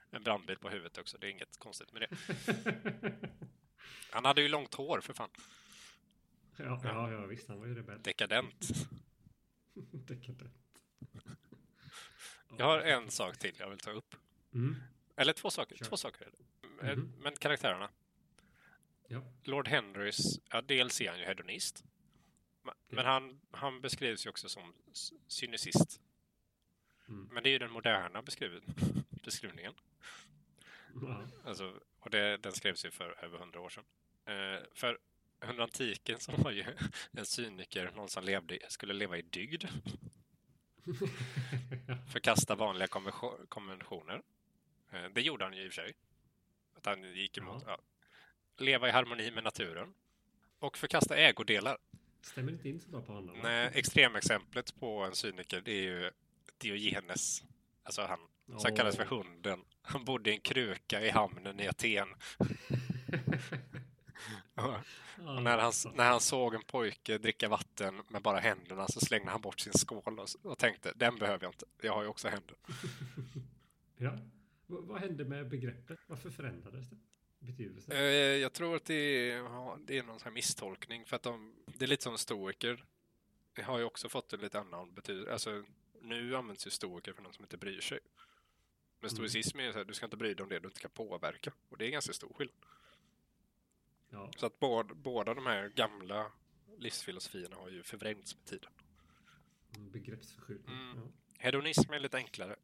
en 0.10 0.24
brandbil 0.24 0.58
på 0.58 0.70
huvudet 0.70 0.98
också. 0.98 1.18
Det 1.18 1.28
är 1.28 1.32
inget 1.32 1.58
konstigt 1.58 1.94
med 1.94 2.02
det. 2.02 2.18
Han 4.12 4.26
hade 4.26 4.42
ju 4.42 4.48
långt 4.48 4.74
hår 4.74 5.02
för 5.02 5.14
fan. 5.14 5.30
ja, 6.58 6.82
ja, 6.84 7.12
ja, 7.12 7.26
visst. 7.26 7.48
Han 7.48 7.60
var 7.60 7.68
ju 7.68 7.76
rebell. 7.76 8.02
Dekadent. 8.02 8.68
Dekadent. 9.92 10.54
Jag 12.58 12.66
har 12.66 12.80
en 12.80 13.12
sak 13.12 13.38
till 13.38 13.56
jag 13.60 13.70
vill 13.70 13.80
ta 13.80 13.92
upp. 13.92 14.16
Mm. 14.54 14.76
Eller 15.22 15.34
två 15.34 15.50
saker. 15.50 15.76
Kör. 15.76 15.86
Två 15.86 15.98
saker. 15.98 16.28
Eh, 16.84 16.90
Mhm. 16.98 17.14
Men 17.20 17.36
karaktärerna. 17.36 17.90
Ja. 19.08 19.24
Lord 19.44 19.68
Henrys, 19.68 20.40
ja 20.50 20.62
dels 20.62 21.02
är 21.02 21.10
han 21.10 21.20
ju 21.20 21.26
hedonist. 21.26 21.84
Men, 22.64 22.74
Ja. 22.88 22.96
men 22.96 23.06
han, 23.06 23.42
han 23.52 23.82
beskrivs 23.82 24.26
ju 24.26 24.30
också 24.30 24.50
som 24.50 24.74
cynicist. 25.28 26.02
Mm. 27.10 27.30
Men 27.32 27.44
det 27.44 27.50
är 27.50 27.52
ju 27.52 27.60
den 27.60 27.72
moderna 27.72 28.22
beskriv, 28.22 28.62
beskrivningen. 29.24 29.74
Ja. 31.02 31.26
Alltså, 31.46 31.80
och 32.00 32.10
det, 32.10 32.38
den 32.38 32.52
skrevs 32.52 32.86
ju 32.86 32.92
för 32.92 33.24
över 33.26 33.38
hundra 33.40 33.60
år 33.62 33.70
sedan. 33.70 33.84
Eh, 34.26 34.60
för 34.74 35.00
under 35.40 35.64
antiken 35.64 36.20
så 36.20 36.32
var 36.32 36.52
ju 36.52 36.66
en 37.12 37.26
cyniker 37.26 37.92
någon 37.96 38.10
som 38.10 38.24
levde, 38.24 38.60
skulle 38.70 38.94
leva 38.94 39.18
i 39.18 39.22
dygd. 39.22 39.64
Förkasta 42.12 42.56
vanliga 42.56 42.88
konvention- 42.88 43.46
konventioner. 43.50 44.22
Eh, 44.92 45.04
det 45.14 45.22
gjorde 45.22 45.44
han 45.44 45.54
ju 45.54 45.64
i 45.66 45.70
och 45.70 45.74
för 45.74 45.82
sig. 45.82 45.94
Att 46.78 46.86
han 46.86 47.14
gick 47.14 47.38
emot... 47.38 47.64
Ja. 47.68 47.78
Leva 48.58 48.88
i 48.88 48.92
harmoni 48.92 49.32
med 49.32 49.44
naturen. 49.44 49.94
Och 50.60 50.78
förkasta 50.78 51.16
ägodelar. 51.16 51.78
Stämmer 52.22 52.52
inte 52.52 52.70
in 52.70 52.80
så 52.80 52.90
bra 52.90 53.02
på 53.02 53.14
honom. 53.14 53.40
Nej, 53.44 53.72
extremexemplet 53.74 54.80
på 54.80 55.00
en 55.04 55.16
cyniker 55.16 55.62
det 55.62 55.72
är 55.72 55.82
ju 55.82 56.12
Diogenes. 56.58 57.44
Alltså 57.84 58.02
han 58.02 58.20
som 58.46 58.72
Åh. 58.72 58.76
kallas 58.76 58.96
för 58.96 59.06
hunden. 59.06 59.66
Han 59.82 60.06
bodde 60.06 60.30
i 60.30 60.34
en 60.34 60.42
kruka 60.42 61.02
i 61.02 61.10
hamnen 61.10 61.60
i 61.60 61.68
Aten. 61.68 62.08
Ja, 64.56 64.82
Och 65.18 65.44
när 65.44 65.58
han, 65.58 65.74
när 65.96 66.10
han 66.10 66.20
såg 66.22 66.56
en 66.56 66.62
pojke 66.64 67.18
dricka 67.18 67.50
vatten 67.50 68.02
med 68.08 68.22
bara 68.22 68.40
händerna 68.40 68.88
så 68.88 69.00
slängde 69.00 69.32
han 69.32 69.42
bort 69.42 69.60
sin 69.60 69.74
skål 69.74 70.20
och, 70.20 70.52
och 70.52 70.58
tänkte 70.58 70.94
den 70.96 71.18
behöver 71.18 71.44
jag 71.46 71.50
inte. 71.50 71.66
Jag 71.82 71.94
har 71.94 72.02
ju 72.02 72.08
också 72.08 72.28
händer. 72.28 72.56
Ja. 73.98 74.18
Vad, 74.72 75.00
hände 75.02 75.26
med 75.26 75.50
begreppet? 75.50 76.00
Varför 76.08 76.30
förändrades 76.30 76.90
det? 76.90 76.98
Betydelsen? 77.40 77.96
Eh, 77.96 78.02
jag 78.14 78.54
tror 78.54 78.76
att 78.76 78.86
det 78.86 78.94
är, 78.94 79.36
ja, 79.38 79.80
det 79.86 79.98
är 79.98 80.04
någon 80.04 80.20
sån 80.20 80.24
här 80.26 80.32
misstolkning 80.34 81.06
för 81.06 81.16
att 81.16 81.24
de, 81.24 81.56
det 81.78 81.86
är 81.86 81.90
lite 81.90 82.04
som 82.04 82.18
stoiker. 82.18 82.86
Det 83.54 83.62
har 83.62 83.78
ju 83.80 83.84
också 83.86 84.10
fått 84.10 84.34
en 84.34 84.40
lite 84.40 84.60
annan 84.60 84.94
betydelse. 84.94 85.32
Alltså, 85.34 85.64
nu 86.02 86.36
används 86.36 86.68
ju 86.68 86.72
stoiker 86.72 87.14
för 87.14 87.22
någon 87.22 87.34
som 87.34 87.44
inte 87.44 87.58
bryr 87.58 87.82
sig. 87.82 88.00
Men 89.00 89.10
Mm. 89.10 89.16
stoicism 89.16 89.60
är 89.60 89.64
ju 89.64 89.72
så 89.72 89.78
här, 89.78 89.86
du 89.86 89.94
ska 89.94 90.06
inte 90.06 90.18
bry 90.18 90.34
dig 90.34 90.44
om 90.44 90.50
det 90.50 90.60
du 90.60 90.68
inte 90.68 90.80
kan 90.82 90.92
påverka. 90.92 91.54
Och 91.70 91.78
det 91.78 91.86
är 91.88 91.90
ganska 91.92 92.14
stor 92.14 92.34
skillnad. 92.34 92.56
Ja. 94.10 94.32
Så 94.38 94.46
att 94.46 94.60
båda, 94.60 94.94
båda 94.94 95.34
de 95.34 95.46
här 95.46 95.70
gamla 95.70 96.32
livsfilosofierna 96.78 97.56
har 97.56 97.70
ju 97.70 97.84
förvrängts 97.84 98.36
med 98.36 98.46
tiden. 98.46 98.72
en 99.76 99.92
Begreppsförskjutning. 99.92 100.76
Mm. 100.76 100.98
Ja. 100.98 101.12
Hedonism 101.38 101.94
är 101.94 102.00
lite 102.00 102.18
enklare. 102.18 102.56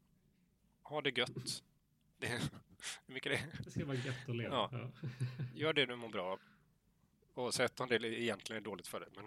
Ha 0.84 1.02
det 1.02 1.18
gött. 1.18 1.64
Det 2.20 2.28
hur 2.28 3.14
mycket 3.14 3.32
det 3.32 3.38
är. 3.38 3.64
Det 3.64 3.72
ska 3.72 3.86
vara 3.86 3.98
gött 3.98 4.30
att 4.30 4.36
leva. 4.36 4.56
Ja. 4.56 4.70
Ja. 4.72 4.92
Gör 5.56 5.74
det 5.74 5.86
du 5.86 5.96
mår 5.96 6.10
bra 6.10 6.26
av. 6.32 6.40
Oavsett 7.34 7.80
om 7.80 7.90
det 7.90 7.96
egentligen 7.96 8.62
är 8.62 8.66
dåligt 8.66 8.88
för 8.88 9.00
dig. 9.00 9.10
Men 9.16 9.26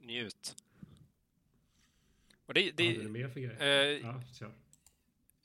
njut. 0.06 0.56
Och 2.46 2.54
det, 2.54 2.60
Vad 2.72 2.86
hade 2.86 2.92
du 2.94 3.02
det, 3.02 3.08
mer 3.08 3.28
för 3.28 3.40
grejer? 3.40 3.60
eh, 3.62 4.00
Ja, 4.06 4.22
kör. 4.34 4.52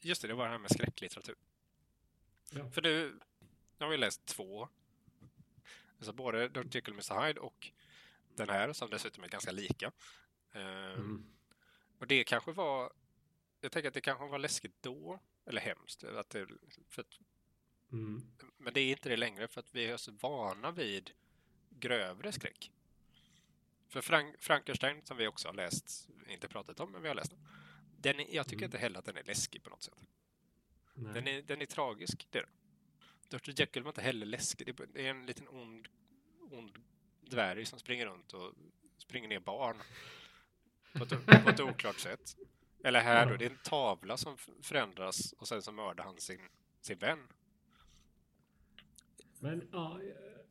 just 0.01 0.22
det, 0.22 0.28
det 0.28 0.34
var 0.34 0.45
det 0.45 0.51
här 0.51 0.57
med 0.57 0.72
skräcklitteratur. 0.72 1.36
Ja. 2.51 2.70
För 2.72 2.82
du, 2.82 3.20
jag 3.78 3.86
har 3.86 3.91
ju 3.91 3.97
läst 3.97 4.26
två. 4.26 4.70
Alltså 5.97 6.14
både 6.14 6.47
Dr. 6.49 6.59
Jekyll 6.76 6.93
Mr. 6.93 7.28
Hyde 7.28 7.39
och 7.39 7.72
den 8.36 8.49
här 8.49 8.74
som 8.74 8.89
dessutom 8.89 9.24
är 9.24 9.28
ganska 9.28 9.51
lika. 9.51 9.91
Eh, 10.51 10.64
Mm. 10.93 11.26
Och 11.99 12.07
det 12.07 12.24
kanske 12.24 12.51
var... 12.51 12.91
Jag 13.61 13.72
tänker 13.72 13.88
att 13.88 13.93
det 13.93 14.01
kanske 14.01 14.28
var 14.28 14.39
läskigt 14.39 14.76
då, 14.82 15.20
eller 15.46 15.62
hemskt. 15.62 16.04
Att 16.04 16.30
det, 16.30 16.48
för 16.89 17.02
att, 17.02 17.20
Mm. 17.91 18.22
men 18.58 18.74
det 18.74 18.80
är 18.82 18.89
inte 18.91 19.10
det 19.10 19.18
längre 19.18 19.48
för 19.48 19.60
att 19.60 19.76
vi 19.76 19.86
är 19.86 19.98
så 19.98 20.12
vana 20.12 20.72
vid 20.72 21.12
grövre 21.70 22.32
skräck. 22.32 22.72
För 23.89 24.02
Frank, 24.02 24.36
Frankenstein, 24.39 25.02
som 25.06 25.18
vi 25.18 25.28
också 25.28 25.48
har 25.48 25.54
läst, 25.54 26.10
inte 26.28 26.48
pratat 26.48 26.80
om, 26.80 26.91
men 26.91 27.02
vi 27.02 27.08
har 27.08 27.16
läst 27.16 27.32
den. 27.32 27.48
den 27.98 28.20
är, 28.20 28.36
jag 28.36 28.46
tycker 28.46 28.58
Mm. 28.58 28.66
inte 28.68 28.78
heller 28.78 29.00
att 29.00 29.06
den 29.06 29.18
är 29.18 29.24
läskig 29.24 29.64
på 29.64 29.70
något 29.70 29.84
sätt. 29.84 29.98
Nej. 30.94 31.14
Den 31.14 31.28
är, 31.28 31.41
den 31.41 31.62
är 31.62 31.66
tragisk, 31.66 32.28
det 32.30 32.38
är 32.39 32.44
den. 32.44 33.39
Dr. 33.39 33.52
Jekyll 33.60 33.84
var 33.84 33.89
inte 33.91 34.02
heller 34.02 34.26
läskig. 34.26 34.68
Det 34.68 34.80
är- 34.84 34.88
Det 34.88 35.06
är 35.06 35.10
en 35.10 35.26
liten 35.26 35.48
ond, 35.48 35.88
ond 36.39 36.84
dvärg 37.22 37.66
som 37.66 37.80
springer 37.80 38.06
runt 38.06 38.34
och 38.34 38.54
springer 38.98 39.28
ner 39.28 39.39
barn 39.39 39.78
på 40.94 41.04
ett, 41.04 41.26
på 41.44 41.50
ett 41.50 41.60
oklart 41.60 42.00
sätt. 42.00 42.38
Eller 42.86 43.02
här 43.02 43.30
då, 43.30 43.38
det 43.38 43.46
är 43.46 43.50
en 43.50 43.58
tavla 43.64 44.18
som 44.18 44.38
förändras 44.62 45.34
och 45.34 45.48
sen 45.48 45.62
så 45.62 45.72
mördar 45.72 46.04
han 46.04 46.20
sin, 46.20 46.40
sin 46.82 46.98
vän. 46.98 47.20
Men 49.40 49.70
ja, 49.72 50.00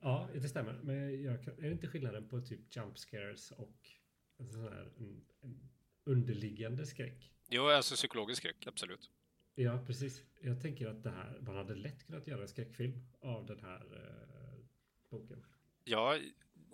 ja, 0.00 0.28
det 0.34 0.48
stämmer. 0.48 0.72
Men 0.82 1.22
jag 1.22 1.34
är 1.34 1.62
det 1.62 1.70
inte 1.70 1.88
skillnaden 1.88 2.28
på 2.28 2.40
typ 2.40 2.76
jump 2.76 2.98
scares 2.98 3.50
och 3.50 3.90
en 4.36 4.52
sån 4.52 4.62
här 4.62 4.92
en, 4.98 5.24
en 5.40 5.70
underliggande 6.04 6.86
skräck? 6.86 7.32
Jo, 7.48 7.68
alltså 7.68 7.94
psykologisk 7.94 8.42
skräck, 8.42 8.66
absolut. 8.66 9.10
Ja, 9.54 9.84
precis. 9.86 10.22
Jag 10.40 10.62
tänker 10.62 10.86
att 10.86 11.02
det 11.02 11.10
här, 11.10 11.38
man 11.40 11.56
hade 11.56 11.74
lätt 11.74 12.06
kunnat 12.06 12.26
göra 12.26 12.42
en 12.42 12.48
skräckfilm 12.48 13.04
av 13.20 13.46
den 13.46 13.60
här 13.60 13.84
eh, 13.92 14.64
boken. 15.10 15.44
Ja, 15.84 16.16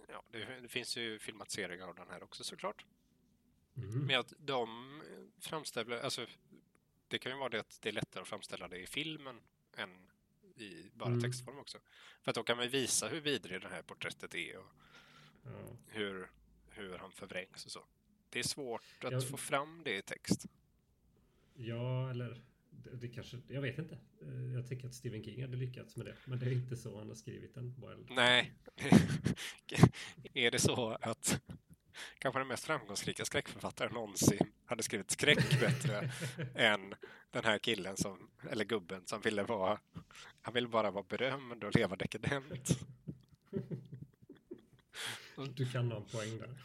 ja 0.08 0.22
det, 0.30 0.60
det 0.62 0.68
finns 0.68 0.96
ju 0.96 1.18
filmatiseringar 1.18 1.88
av 1.88 1.94
den 1.94 2.08
här 2.10 2.22
också 2.22 2.44
såklart. 2.44 2.84
Mhm. 3.78 4.06
Men 4.06 4.20
att 4.20 4.32
de 4.38 5.00
framställer, 5.40 6.00
alltså 6.00 6.26
det 7.08 7.18
kan 7.18 7.32
ju 7.32 7.38
vara 7.38 7.48
det 7.48 7.60
att 7.60 7.78
det 7.82 7.88
är 7.88 7.92
lättare 7.92 8.22
att 8.22 8.28
framställa 8.28 8.68
det 8.68 8.78
i 8.78 8.86
filmen 8.86 9.40
än 9.76 9.90
i 10.56 10.90
bara 10.94 11.08
Mm. 11.08 11.20
textform 11.20 11.58
också. 11.58 11.78
För 12.22 12.30
att 12.30 12.34
då 12.34 12.42
kan 12.42 12.56
man 12.56 12.66
ju 12.66 12.70
visa 12.70 13.08
hur 13.08 13.20
vidrig 13.20 13.60
det 13.62 13.68
här 13.68 13.82
porträttet 13.82 14.34
är 14.34 14.58
och 14.58 14.66
Ja. 15.44 15.50
hur, 15.86 16.30
hur 16.70 16.98
han 16.98 17.12
förvrängs 17.12 17.64
och 17.66 17.70
så. 17.72 17.84
Det 18.30 18.38
är 18.38 18.42
svårt 18.42 19.04
att 19.04 19.12
Ja. 19.12 19.20
få 19.20 19.36
fram 19.36 19.82
det 19.84 19.96
i 19.98 20.02
text. 20.02 20.46
ja, 21.54 22.10
eller 22.10 22.42
det, 22.70 22.96
det 22.96 23.08
kanske, 23.08 23.40
jag 23.48 23.60
vet 23.62 23.78
inte. 23.78 23.98
Eh, 24.22 24.52
Jag 24.54 24.68
tänker 24.68 24.86
att 24.88 24.94
Stephen 24.94 25.24
King 25.24 25.42
hade 25.42 25.56
lyckats 25.56 25.96
med 25.96 26.06
det. 26.06 26.16
Men 26.24 26.38
det 26.38 26.46
är 26.46 26.52
inte 26.52 26.76
så 26.76 26.98
han 26.98 27.08
har 27.08 27.14
skrivit 27.14 27.54
den. 27.54 27.74
Well. 27.80 28.06
Nej. 28.10 28.52
är 30.34 30.50
det 30.50 30.58
så 30.58 30.88
att 31.00 31.40
kanske 32.18 32.40
den 32.40 32.48
mest 32.48 32.64
framgångsrika 32.64 33.24
skräckförfattaren 33.24 33.92
någonsin 33.92 34.52
hade 34.64 34.82
skrivit 34.82 35.10
skräck 35.10 35.60
bättre 35.60 36.10
än 36.54 36.94
den 37.30 37.44
här 37.44 37.58
killen 37.58 37.96
som, 37.96 38.30
eller 38.50 38.64
gubben 38.64 39.06
som 39.06 39.20
ville 39.20 39.42
vara, 39.42 39.80
han 40.42 40.54
ville 40.54 40.68
bara 40.68 40.90
vara 40.90 41.04
berömd 41.08 41.64
och 41.64 41.76
leva 41.76 41.96
dekadent. 41.96 42.68
Du 45.54 45.72
kan 45.72 45.90
ha 45.92 45.98
en 45.98 46.04
poäng 46.04 46.38
där. 46.38 46.58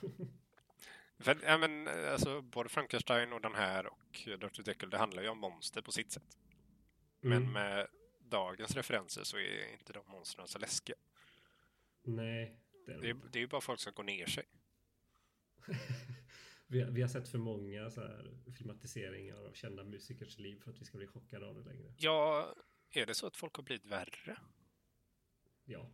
För, 1.19 1.37
ja, 1.43 1.57
men, 1.57 1.87
alltså, 1.87 2.41
både 2.41 2.69
Frankenstein 2.69 3.33
och 3.33 3.41
den 3.41 3.55
här 3.55 3.85
och 3.85 4.27
Dr. 4.39 4.61
Jekyll, 4.69 4.89
det 4.89 4.97
handlar 4.97 5.23
ju 5.23 5.29
om 5.29 5.37
monster 5.37 5.81
på 5.81 5.91
sitt 5.91 6.11
sätt. 6.11 6.37
Men 7.21 7.37
Mm. 7.37 7.53
med 7.53 7.87
dagens 8.19 8.75
referenser 8.75 9.23
så 9.23 9.37
är 9.37 9.73
inte 9.73 9.93
de 9.93 10.07
monstren 10.07 10.47
så 10.47 10.59
läskiga. 10.59 10.95
Nej, 12.03 12.59
det 12.85 12.91
är 12.93 13.01
Det 13.01 13.09
är, 13.09 13.13
det 13.31 13.39
är 13.39 13.41
ju 13.41 13.47
bara 13.47 13.61
folk 13.61 13.79
som 13.79 13.93
går 13.93 14.03
ner 14.03 14.25
sig. 14.25 14.43
vi, 16.67 16.81
har- 16.81 16.91
vi 16.91 17.01
har 17.01 17.09
sett 17.09 17.27
för 17.27 17.37
många 17.37 17.89
så 17.89 18.01
här 18.01 18.31
filmatiseringar 18.57 19.35
av 19.35 19.53
kända 19.53 19.83
musikers 19.83 20.37
liv 20.39 20.59
för 20.63 20.71
att 20.71 20.81
vi 20.81 20.85
ska 20.85 20.97
bli 20.97 21.07
chockade 21.07 21.45
av 21.47 21.55
det 21.55 21.61
längre. 21.61 21.93
Ja, 21.97 22.55
är 22.89 23.05
det 23.05 23.13
så 23.13 23.27
att 23.27 23.37
folk 23.37 23.55
har 23.55 23.63
blivit 23.63 23.85
värre? 23.85 24.37
Ja. 25.65 25.91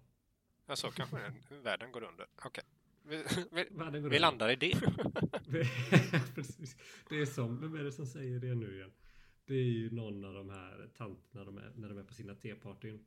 Ja, 0.65 0.75
så 0.75 0.91
kanske 0.91 1.17
den, 1.49 1.63
världen 1.63 1.91
går 1.91 2.03
under. 2.03 2.27
Okej. 2.45 2.63
Vi, 3.03 3.17
vi, 3.51 3.63
går 3.69 3.91
vi 3.91 3.97
över. 3.99 4.19
landar 4.19 4.49
i 4.49 4.55
det. 4.55 4.79
Precis. 6.35 6.75
Det 7.09 7.21
är 7.21 7.25
som, 7.25 7.61
vem 7.61 7.75
är 7.75 7.83
det 7.83 7.91
som 7.91 8.05
säger 8.05 8.39
det 8.39 8.55
nu 8.55 8.75
igen? 8.75 8.91
Det 9.45 9.53
är 9.53 9.63
ju 9.63 9.91
någon 9.91 10.25
av 10.25 10.33
de 10.33 10.49
här 10.49 10.89
tanterna 10.97 11.43
de 11.45 11.57
är, 11.57 11.71
när 11.75 11.89
de 11.89 11.97
är 11.97 12.03
på 12.03 12.13
sina 12.13 12.35
tepartyn. 12.35 13.05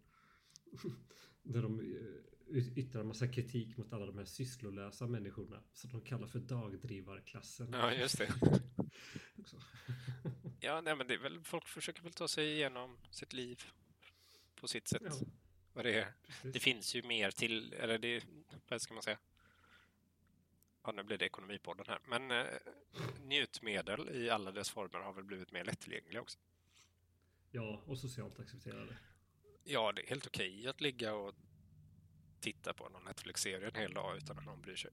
Där 1.43 1.63
de 1.63 1.81
eh, 1.81 2.32
yttrar 2.51 3.01
en 3.01 3.07
massa 3.09 3.29
kritik 3.29 3.77
mot 3.77 3.93
alla 3.93 4.07
de 4.07 4.19
här 4.19 4.25
sysslolösa 4.25 5.07
människorna. 5.07 5.63
Som 5.73 5.91
de 5.93 6.01
kallar 6.01 6.27
för 6.27 6.39
dagdrivarklassen. 6.39 7.73
Ja, 7.73 7.93
just 7.95 8.19
det. 8.19 8.35
Ja, 10.65 10.81
nej, 10.81 10.97
men 10.97 11.07
det 11.07 11.15
är 11.15 11.19
väl, 11.19 11.41
folk 11.45 11.69
försöker 11.69 12.03
väl 12.03 12.13
ta 12.13 12.29
sig 12.29 12.53
igenom 12.53 12.99
sitt 13.11 13.33
liv 13.33 13.63
på 14.55 14.69
sitt 14.69 14.89
sätt. 14.89 15.03
Ja, 15.05 15.13
Vad 15.73 15.85
det, 15.85 15.95
är. 15.95 16.13
precis. 16.27 16.53
det 16.53 16.61
finns 16.61 16.95
ju 16.95 17.03
mer 17.03 17.31
till, 17.31 17.73
eller 17.73 17.99
det, 17.99 18.25
vad 18.69 18.83
ska 18.83 18.95
man 18.95 19.03
säga? 19.03 19.19
Ja, 20.85 20.93
nu 20.93 21.03
blir 21.03 21.19
det 21.19 21.25
ekonomipodden 21.27 21.85
här. 21.89 21.99
Men 22.07 22.31
eh, 22.31 22.47
njutmedel 23.25 24.09
i 24.17 24.31
alla 24.31 24.53
dess 24.53 24.71
former 24.71 24.99
har 24.99 25.13
väl 25.13 25.25
blivit 25.25 25.53
mer 25.53 25.65
lättillgängliga 25.65 26.21
också. 26.21 26.39
Ja, 27.51 27.83
och 27.87 27.99
socialt 27.99 28.41
accepterade. 28.41 28.97
Ja, 29.65 29.93
det 29.93 30.03
är 30.03 30.07
helt 30.07 30.27
okej 30.27 30.67
att 30.69 30.81
ligga 30.81 31.15
och 31.15 31.35
titta 32.43 32.73
på 32.73 32.89
någon 32.89 33.05
Netflix-serie 33.05 33.69
en 33.69 33.81
hel 33.81 33.95
dag 33.95 34.17
utan 34.17 34.39
att 34.39 34.45
någon 34.45 34.63
bryr 34.63 34.77
sig. 34.77 34.91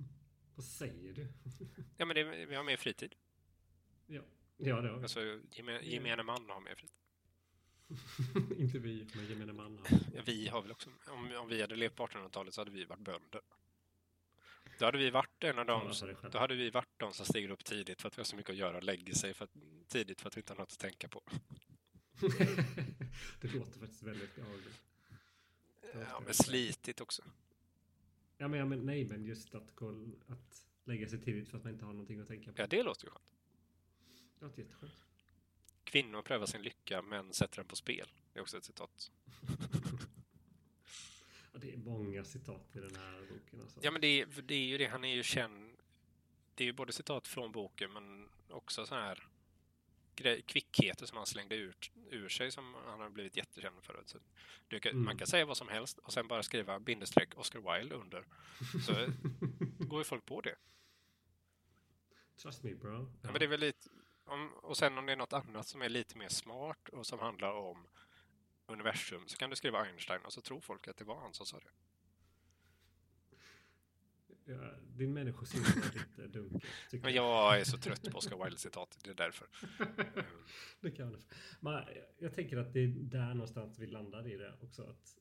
Vad 0.54 0.64
säger 0.64 1.12
du? 1.12 1.28
Ja, 1.96 2.04
men 2.04 2.14
det, 2.14 2.46
vi 2.46 2.54
har 2.54 2.64
mer 2.64 2.76
fritid. 2.76 3.14
Ja, 4.06 4.22
ja 4.56 4.80
det 4.80 4.88
har 4.88 4.96
vi. 4.96 5.02
Alltså, 5.02 5.40
gemene, 5.50 5.80
gemene 5.82 6.22
man 6.22 6.50
har 6.50 6.60
mer 6.60 6.74
fritid. 6.74 6.98
Inte 8.58 8.78
vi, 8.78 9.06
men 9.14 9.26
gemene 9.26 9.52
man 9.52 9.78
har. 9.78 9.98
Ja, 10.14 10.22
vi 10.24 10.48
har 10.48 10.62
väl 10.62 10.70
också, 10.70 10.90
om, 11.06 11.36
om 11.36 11.48
vi 11.48 11.60
hade 11.60 11.76
levt 11.76 11.96
på 11.96 12.06
1800-talet 12.06 12.54
så 12.54 12.60
hade 12.60 12.70
vi 12.70 12.84
varit 12.84 13.00
bönder. 13.00 13.40
Då 14.78 14.84
hade 14.84 14.98
vi 14.98 15.10
varit 15.10 15.44
en 15.44 15.58
av 15.58 15.66
dem, 15.66 15.92
då 16.32 16.38
hade 16.38 16.54
vi 16.54 16.70
varit 16.70 16.98
de 16.98 17.12
som 17.12 17.26
stiger 17.26 17.50
upp 17.50 17.64
tidigt 17.64 18.00
för 18.00 18.08
att 18.08 18.18
vi 18.18 18.20
har 18.20 18.24
så 18.24 18.36
mycket 18.36 18.50
att 18.50 18.56
göra 18.56 18.76
och 18.76 18.84
lägger 18.84 19.14
sig 19.14 19.34
för 19.34 19.44
att, 19.44 19.50
tidigt 19.88 20.20
för 20.20 20.28
att 20.28 20.36
vi 20.36 20.40
inte 20.40 20.52
har 20.52 20.58
något 20.58 20.72
att 20.72 20.78
tänka 20.78 21.08
på. 21.08 21.22
det 23.40 23.54
låter 23.54 23.78
faktiskt 23.80 24.02
väldigt 24.02 24.36
behagligt. 24.36 24.87
Ja, 25.92 26.20
men 26.24 26.34
slitigt 26.34 27.00
också. 27.00 27.22
Ja, 28.38 28.48
men, 28.48 28.60
ja, 28.60 28.66
men 28.66 28.86
nej, 28.86 29.04
men 29.04 29.24
just 29.24 29.54
att, 29.54 29.74
gå, 29.74 30.06
att 30.26 30.66
lägga 30.84 31.08
sig 31.08 31.20
tidigt 31.20 31.48
för 31.48 31.58
att 31.58 31.64
man 31.64 31.72
inte 31.72 31.84
har 31.84 31.92
någonting 31.92 32.20
att 32.20 32.28
tänka 32.28 32.52
på. 32.52 32.62
Ja, 32.62 32.66
det 32.66 32.82
låter 32.82 33.04
ju 33.04 33.10
skönt. 33.10 33.24
Det 34.38 34.46
låter 34.46 34.62
jätteskönt. 34.62 34.92
Kvinnor 35.84 36.22
prövar 36.22 36.46
sin 36.46 36.62
lycka 36.62 37.02
men 37.02 37.32
sätter 37.32 37.56
den 37.56 37.66
på 37.66 37.76
spel. 37.76 38.08
Det 38.32 38.38
är 38.38 38.42
också 38.42 38.56
ett 38.56 38.64
citat. 38.64 39.10
Ja, 41.52 41.58
det 41.58 41.72
är 41.72 41.76
många 41.76 42.24
citat 42.24 42.76
i 42.76 42.80
den 42.80 42.96
här 42.96 43.20
boken. 43.20 43.60
Alltså. 43.60 43.80
Ja, 43.82 43.90
men 43.90 44.00
det 44.00 44.06
är, 44.06 44.26
för 44.26 44.42
det 44.42 44.54
är 44.54 44.66
ju 44.66 44.78
det, 44.78 44.86
han 44.86 45.04
är 45.04 45.14
ju 45.14 45.22
känd. 45.22 45.76
Det 46.54 46.64
är 46.64 46.66
ju 46.66 46.72
både 46.72 46.92
citat 46.92 47.28
från 47.28 47.52
boken 47.52 47.92
men 47.92 48.28
också 48.48 48.86
så 48.86 48.94
här 48.94 49.28
kvickheter 50.46 51.06
som 51.06 51.16
han 51.16 51.26
slängde 51.26 51.54
ut 51.54 51.90
ur 52.10 52.28
sig 52.28 52.50
som 52.50 52.74
han 52.86 53.00
har 53.00 53.10
blivit 53.10 53.36
jättekänd 53.36 53.82
för. 53.82 54.02
Så 54.06 54.18
du 54.68 54.80
kan, 54.80 54.92
Mm. 54.92 55.04
Man 55.04 55.18
kan 55.18 55.26
säga 55.26 55.46
vad 55.46 55.56
som 55.56 55.68
helst 55.68 55.98
och 55.98 56.12
sen 56.12 56.28
bara 56.28 56.42
skriva 56.42 56.80
bindestreck 56.80 57.38
Oscar 57.38 57.60
Wilde 57.60 57.94
under. 57.94 58.24
Så 58.86 58.92
går 59.84 60.00
ju 60.00 60.04
folk 60.04 60.24
på 60.24 60.40
det. 60.40 60.54
Trust 62.42 62.62
me 62.62 62.74
bro. 62.74 63.12
Ja. 63.22 63.30
Men 63.30 63.38
det 63.38 63.44
är 63.44 63.48
väl 63.48 63.60
lite, 63.60 63.88
om, 64.24 64.52
och 64.54 64.76
sen 64.76 64.98
om 64.98 65.06
det 65.06 65.12
är 65.12 65.16
något 65.16 65.32
annat 65.32 65.66
som 65.66 65.82
är 65.82 65.88
lite 65.88 66.18
mer 66.18 66.28
smart 66.28 66.88
och 66.88 67.06
som 67.06 67.18
handlar 67.18 67.52
om 67.52 67.86
universum 68.66 69.28
så 69.28 69.36
kan 69.36 69.50
du 69.50 69.56
skriva 69.56 69.84
Einstein 69.84 70.24
och 70.24 70.32
så 70.32 70.40
tror 70.40 70.60
folk 70.60 70.88
att 70.88 70.96
det 70.96 71.04
var 71.04 71.20
han 71.20 71.34
som 71.34 71.46
sa 71.46 71.58
det. 71.58 71.70
Ja, 74.48 74.70
din 74.96 75.12
människosyn 75.14 75.60
är 75.62 75.92
lite 75.98 76.26
dunkel. 76.38 76.60
Men 77.02 77.14
jag 77.14 77.60
är 77.60 77.64
så 77.64 77.78
trött 77.78 78.10
på 78.10 78.18
Oscar 78.18 78.44
Wilde-citat, 78.44 78.98
det 79.04 79.10
är 79.10 79.14
därför. 79.14 79.48
det 80.80 80.90
kan 80.90 81.12
det. 81.12 81.18
Men 81.60 81.84
jag 82.18 82.34
tänker 82.34 82.56
att 82.56 82.72
det 82.72 82.80
är 82.80 82.88
där 82.88 83.34
någonstans 83.34 83.78
vi 83.78 83.86
landar 83.86 84.26
i 84.28 84.36
det 84.36 84.54
också. 84.60 84.82
Att 84.82 85.16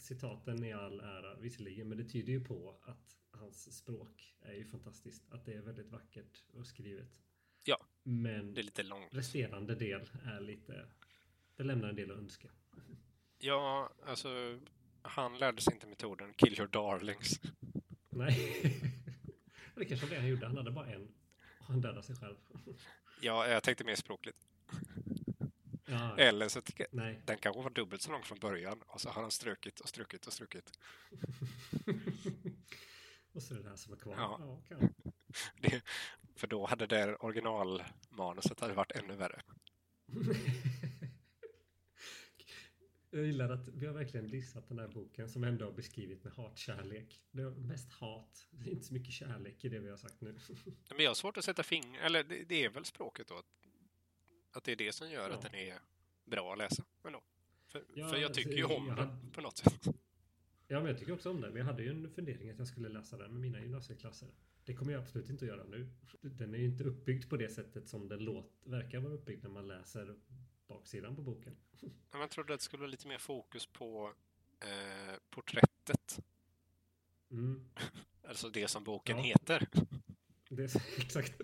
citaten 0.00 0.64
i 0.64 0.72
all 0.72 1.00
ära 1.00 1.34
visserligen, 1.34 1.88
men 1.88 1.98
det 1.98 2.04
tyder 2.04 2.32
ju 2.32 2.44
på 2.44 2.78
att 2.82 3.16
hans 3.30 3.76
språk 3.78 4.34
är 4.40 4.52
ju 4.54 4.64
fantastiskt. 4.64 5.32
Att 5.32 5.44
det 5.44 5.54
är 5.54 5.60
väldigt 5.62 5.88
vackert 5.88 6.42
och 6.52 6.66
skrivet. 6.66 7.08
Ja. 7.64 7.86
Men 8.02 8.54
Det 8.54 8.60
är 8.60 8.62
lite 8.62 8.82
långt. 8.82 9.14
resterande 9.14 9.74
del 9.74 10.10
är 10.24 10.40
lite... 10.40 10.86
Det 11.56 11.64
lämnar 11.64 11.88
en 11.88 11.96
del 11.96 12.10
att 12.10 12.18
önska. 12.18 12.48
Ja, 13.38 13.92
alltså 14.06 14.58
han 15.02 15.38
lärde 15.38 15.60
sig 15.62 15.74
inte 15.74 15.86
metoden 15.86 16.32
kill 16.34 16.54
your 16.58 16.68
darlings. 16.68 17.40
Nej. 18.10 18.54
det 19.74 19.84
kanske 19.84 20.06
var 20.06 20.14
det 20.14 20.20
han 20.20 20.28
gjorde. 20.28 20.46
Han 20.46 20.56
hade 20.56 20.70
bara 20.70 20.86
en. 20.92 21.08
Och 21.58 21.66
han 21.66 21.80
dödade 21.80 22.02
sig 22.02 22.16
själv. 22.16 22.36
Ja, 23.20 23.48
jag 23.48 23.62
tänkte 23.62 23.84
mer 23.84 23.94
språkligt. 23.94 24.36
Ja, 25.86 26.18
Eller 26.18 26.48
så 26.48 26.60
tycker 26.60 26.86
jag, 26.90 27.02
nej. 27.02 27.20
den 27.26 27.38
kanske 27.38 27.62
var 27.62 27.70
dubbelt 27.70 28.02
så 28.02 28.12
lång 28.12 28.22
från 28.22 28.38
början 28.38 28.82
och 28.86 29.00
så 29.00 29.10
har 29.10 29.22
han 29.22 29.30
strukit 29.30 29.80
och 29.80 29.88
strukit 29.88 30.26
och 30.26 30.32
strukit. 30.32 30.78
och 33.32 33.42
så 33.42 33.54
är 33.54 33.58
det 33.58 33.62
det 33.62 33.68
här 33.68 33.76
som 33.76 33.92
är 33.92 33.96
kvar. 33.96 34.14
Ja. 34.16 34.36
Ja, 34.40 34.60
kan. 34.68 34.94
Det, 35.60 35.82
för 36.36 36.46
då 36.46 36.66
hade 36.66 36.86
det 36.86 37.16
originalmanuset 37.16 38.60
hade 38.60 38.74
varit 38.74 38.92
ännu 38.92 39.16
värre. 39.16 39.42
Jag 43.10 43.26
gillar 43.26 43.48
att 43.50 43.68
vi 43.68 43.86
har 43.86 43.94
verkligen 43.94 44.30
dissat 44.30 44.68
den 44.68 44.78
här 44.78 44.88
boken 44.88 45.28
som 45.28 45.44
ändå 45.44 45.64
har 45.64 45.72
beskrivit 45.72 46.24
med 46.24 46.32
hatkärlek. 46.32 47.20
Det 47.30 47.42
är 47.42 47.50
mest 47.50 47.92
hat. 47.92 48.46
Det 48.50 48.70
är 48.70 48.72
inte 48.72 48.84
så 48.86 48.94
mycket 48.94 49.12
kärlek 49.12 49.64
i 49.64 49.68
det 49.68 49.78
vi 49.78 49.90
har 49.90 49.96
sagt 49.96 50.20
nu. 50.20 50.38
Men 50.90 50.98
jag 51.04 51.10
har 51.10 51.14
svårt 51.14 51.36
att 51.36 51.44
sätta 51.44 51.62
finger, 51.62 52.00
eller 52.00 52.24
det, 52.24 52.44
det 52.48 52.64
är 52.64 52.70
väl 52.70 52.84
språket 52.84 53.26
då. 53.28 53.34
Att, 53.34 53.46
att 54.52 54.64
det 54.64 54.72
är 54.72 54.76
det 54.76 54.92
som 54.92 55.10
gör 55.10 55.30
att 55.30 55.44
Ja. 55.44 55.48
den 55.50 55.60
är 55.60 55.78
bra 56.24 56.52
att 56.52 56.58
läsa 56.58 56.84
ändå. 57.04 57.22
För, 57.66 57.84
Ja, 57.94 58.08
för 58.08 58.16
jag 58.16 58.34
tycker 58.34 58.52
ju 58.52 58.62
alltså, 58.62 58.78
om 58.78 58.88
jag 58.88 58.96
den 58.96 59.30
på 59.32 59.40
något 59.40 59.58
sätt. 59.58 59.84
Ja, 60.68 60.78
men 60.80 60.86
jag 60.86 60.98
tycker 60.98 61.12
också 61.12 61.30
om 61.30 61.40
den. 61.40 61.50
Men 61.52 61.58
jag 61.58 61.66
hade 61.66 61.82
ju 61.82 61.90
en 61.90 62.10
fundering 62.10 62.50
att 62.50 62.58
jag 62.58 62.66
skulle 62.68 62.88
läsa 62.88 63.16
den 63.16 63.32
med 63.32 63.40
mina 63.40 63.60
gymnasieklasser. 63.60 64.28
Det 64.64 64.74
kommer 64.74 64.92
jag 64.92 65.02
absolut 65.02 65.30
inte 65.30 65.44
att 65.44 65.48
göra 65.48 65.64
nu. 65.64 65.88
Den 66.20 66.54
är 66.54 66.58
ju 66.58 66.64
inte 66.64 66.84
uppbyggd 66.84 67.28
på 67.30 67.36
det 67.36 67.48
sättet 67.48 67.88
som 67.88 68.08
den 68.08 68.18
låt, 68.24 68.52
verkar 68.64 69.00
vara 69.00 69.12
uppbyggd 69.12 69.42
när 69.42 69.50
man 69.50 69.68
läser 69.68 70.16
baksidan 70.74 71.16
på 71.16 71.22
boken. 71.22 71.56
Jag 72.12 72.30
trodde 72.30 72.54
att 72.54 72.60
det 72.60 72.64
skulle 72.64 72.80
vara 72.80 72.90
lite 72.90 73.08
mer 73.08 73.18
fokus 73.18 73.66
på 73.66 74.12
eh, 74.60 75.14
porträttet. 75.30 76.18
Mm. 77.30 77.70
Alltså 78.28 78.50
det 78.50 78.68
som 78.68 78.84
boken 78.84 79.16
Ja. 79.16 79.22
heter. 79.22 79.68
Det 80.48 80.62
är 80.74 80.82
exakt. 80.96 81.40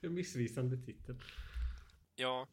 En 0.00 0.14
missvisande 0.14 0.76
titel. 0.76 1.22
Ja, 2.16 2.48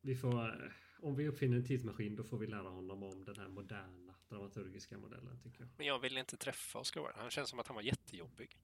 Vi 0.00 0.16
får, 0.16 0.64
eh, 0.64 0.70
om 1.02 1.14
vi 1.16 1.28
uppfinner 1.28 1.56
en 1.56 1.64
tidsmaskin 1.64 2.16
då 2.16 2.24
får 2.24 2.38
vi 2.38 2.46
lära 2.46 2.68
honom 2.68 3.02
om 3.02 3.24
den 3.24 3.36
här 3.36 3.48
moderna 3.48 4.14
dramaturgiska 4.28 4.98
modellen 4.98 5.40
tycker 5.42 5.60
jag. 5.60 5.68
men 5.76 5.86
jag 5.86 5.98
ville 5.98 6.20
inte 6.20 6.36
träffa 6.36 6.78
Oscar. 6.78 7.12
Han 7.16 7.30
känns 7.30 7.48
som 7.48 7.58
att 7.58 7.66
han 7.66 7.74
var 7.74 7.82
jättejobbig. 7.82 8.58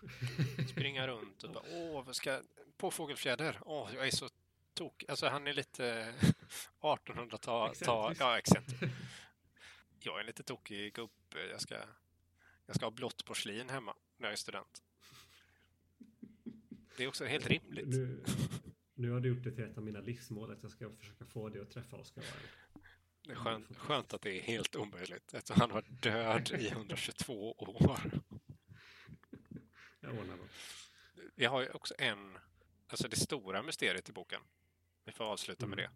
Springa 0.70 1.06
runt 1.06 1.42
och 1.44 1.50
bara 1.52 1.64
åh, 1.70 2.10
ska... 2.12 2.42
Påfågelfjäder. 2.76 3.58
Åh, 3.66 3.90
jag 3.94 4.06
är 4.06 4.10
så 4.10 4.28
tok... 4.80 5.04
Alltså 5.08 5.28
han 5.28 5.46
är 5.46 5.52
lite 5.52 6.14
1800-tal... 6.80 7.74
Ta, 7.74 8.10
Excentrisk. 8.10 8.20
ja, 8.20 8.38
excentrisk. 8.38 8.94
Jag 10.00 10.16
är 10.16 10.20
en 10.20 10.26
lite 10.26 10.42
tokig 10.42 10.94
gubbe. 10.94 11.46
Jag 11.50 11.60
ska, 11.60 11.74
jag 12.66 12.76
ska 12.76 12.86
ha 12.86 12.90
blått 12.90 13.24
porslin 13.24 13.68
hemma 13.68 13.96
när 14.16 14.26
jag 14.26 14.32
är 14.32 14.36
student. 14.36 14.82
Det 16.96 17.04
är 17.04 17.08
också 17.08 17.24
helt 17.24 17.46
rimligt. 17.46 17.86
Nu, 17.86 18.24
nu 18.94 19.10
har 19.10 19.20
du 19.20 19.28
gjort 19.28 19.44
det 19.44 19.52
till 19.52 19.64
ett 19.64 19.78
av 19.78 19.84
mina 19.84 20.00
livsmål 20.00 20.52
att 20.52 20.62
jag 20.62 20.72
ska 20.72 20.90
försöka 20.96 21.24
få 21.24 21.48
dig 21.48 21.62
att 21.62 21.70
träffa 21.70 21.96
Oscar 21.96 22.22
Wilde. 22.22 22.48
Det 23.22 23.32
är 23.32 23.36
skönt, 23.36 23.76
skönt 23.76 24.14
att 24.14 24.22
det 24.22 24.38
är 24.38 24.42
helt 24.42 24.76
omöjligt 24.76 25.34
eftersom 25.34 25.60
han 25.60 25.70
var 25.70 25.84
död 25.88 26.50
i 26.58 26.68
122 26.68 27.52
år. 27.52 28.00
Jag 30.00 30.10
ordnar 30.18 30.36
något. 30.36 30.50
Vi 31.34 31.44
har 31.44 31.60
ju 31.60 31.70
också 31.70 31.94
en, 31.98 32.38
alltså 32.86 33.08
det 33.08 33.16
stora 33.16 33.62
mysteriet 33.62 34.08
i 34.08 34.12
boken. 34.12 34.40
Vi 35.04 35.12
får 35.12 35.24
avsluta 35.24 35.66
med 35.66 35.78
det. 35.78 35.84
Mm. 35.84 35.92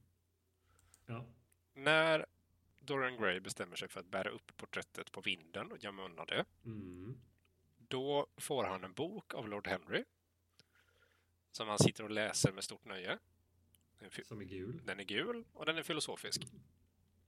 Ja. 1.07 1.27
När 1.75 2.27
Dorian 2.81 3.17
Gray 3.17 3.41
bestämmer 3.41 3.77
sig 3.77 3.89
för 3.89 4.01
att 4.01 4.07
bära 4.11 4.31
upp 4.31 4.57
porträttet 4.57 5.13
på 5.13 5.21
vinden 5.21 5.73
och 5.73 5.85
gömma 5.85 6.05
undan 6.05 6.27
det, 6.27 6.45
Mm. 6.65 7.21
då 7.77 8.27
får 8.37 8.65
han 8.65 8.85
en 8.85 8.93
bok 8.93 9.35
av 9.35 9.49
Lord 9.49 9.67
Henry 9.67 10.05
som 11.53 11.69
han 11.69 11.79
sitter 11.79 12.05
och 12.05 12.11
läser 12.11 12.53
med 12.53 12.65
stort 12.65 12.85
nöje. 12.85 13.19
Den 13.99 14.11
Som 14.25 14.41
är 14.41 14.45
gul. 14.45 14.81
Den 14.85 15.01
är 15.01 15.05
gul 15.05 15.45
och 15.53 15.67
den 15.67 15.79
är 15.79 15.83
filosofisk. 15.83 16.43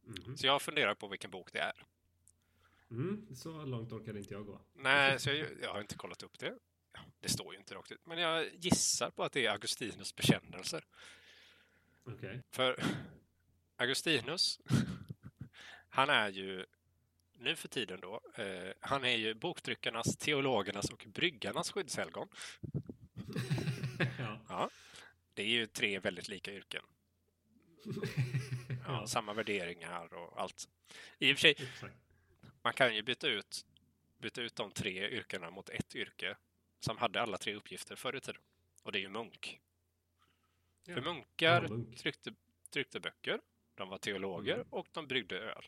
Mm. 0.06 0.36
Så 0.36 0.46
jag 0.46 0.62
funderar 0.62 0.94
på 0.94 1.08
vilken 1.08 1.30
bok 1.30 1.52
det 1.52 1.58
är. 1.58 1.86
Mm. 2.90 3.34
Så 3.34 3.64
långt 3.64 3.92
orkade 3.92 4.18
inte 4.18 4.34
jag 4.34 4.46
gå. 4.46 4.60
Nej, 4.74 5.18
så 5.20 5.30
jag, 5.30 5.48
jag 5.62 5.72
har 5.72 5.80
inte 5.80 5.94
kollat 5.96 6.22
upp 6.22 6.38
det. 6.38 6.58
Det 7.20 7.28
står 7.28 7.52
ju 7.52 7.58
inte 7.58 7.74
rakt 7.74 7.92
ut. 7.92 8.06
Men 8.06 8.18
jag 8.18 8.54
gissar 8.54 9.10
på 9.10 9.24
att 9.24 9.32
det 9.32 9.46
är 9.46 9.50
Augustinus 9.50 10.16
bekännelser. 10.16 10.84
Okej. 12.06 12.42
För 12.50 12.84
Augustinus, 13.76 14.60
han 15.88 16.10
är 16.10 16.28
ju 16.28 16.66
nu 17.38 17.56
för 17.56 17.68
tiden 17.68 18.00
då, 18.00 18.20
eh, 18.34 18.72
han 18.80 19.04
är 19.04 19.16
ju 19.16 19.34
boktryckarnas, 19.34 20.16
teologernas 20.16 20.90
och 20.90 21.06
bryggarnas 21.08 21.70
skyddshelgon. 21.70 22.28
ja. 24.48 24.70
Det 25.34 25.42
är 25.42 25.46
ju 25.46 25.66
tre 25.66 25.98
väldigt 25.98 26.28
lika 26.28 26.52
yrken. 26.52 26.82
Ja, 27.84 28.76
ja. 28.86 29.06
Samma 29.06 29.32
värderingar 29.32 30.14
och 30.14 30.40
allt. 30.40 30.68
I 31.18 31.32
och 31.32 31.36
för 31.36 31.40
sig, 31.40 31.50
Exakt. 31.50 31.94
man 32.62 32.72
kan 32.72 32.94
ju 32.94 33.02
byta 33.02 33.28
ut, 33.28 33.66
byta 34.18 34.42
ut 34.42 34.56
de 34.56 34.70
tre 34.70 35.08
yrkena 35.08 35.50
mot 35.50 35.68
ett 35.68 35.94
yrke 35.94 36.36
som 36.80 36.98
hade 36.98 37.22
alla 37.22 37.38
tre 37.38 37.54
uppgifter 37.54 37.96
förr 37.96 38.16
i 38.16 38.20
tiden. 38.20 38.40
Och 38.82 38.92
det 38.92 38.98
är 38.98 39.00
ju 39.00 39.08
munk. 39.08 39.60
För 40.86 40.96
Ja. 40.96 41.00
munkar 41.00 41.62
Ja, 41.62 41.68
munk. 41.68 41.96
tryckte, 41.98 42.34
tryckte 42.70 43.00
böcker, 43.00 43.40
de 43.74 43.88
var 43.88 43.98
teologer 43.98 44.54
Mm. 44.54 44.66
och 44.70 44.86
de 44.92 45.06
bryggde 45.06 45.38
öl. 45.38 45.64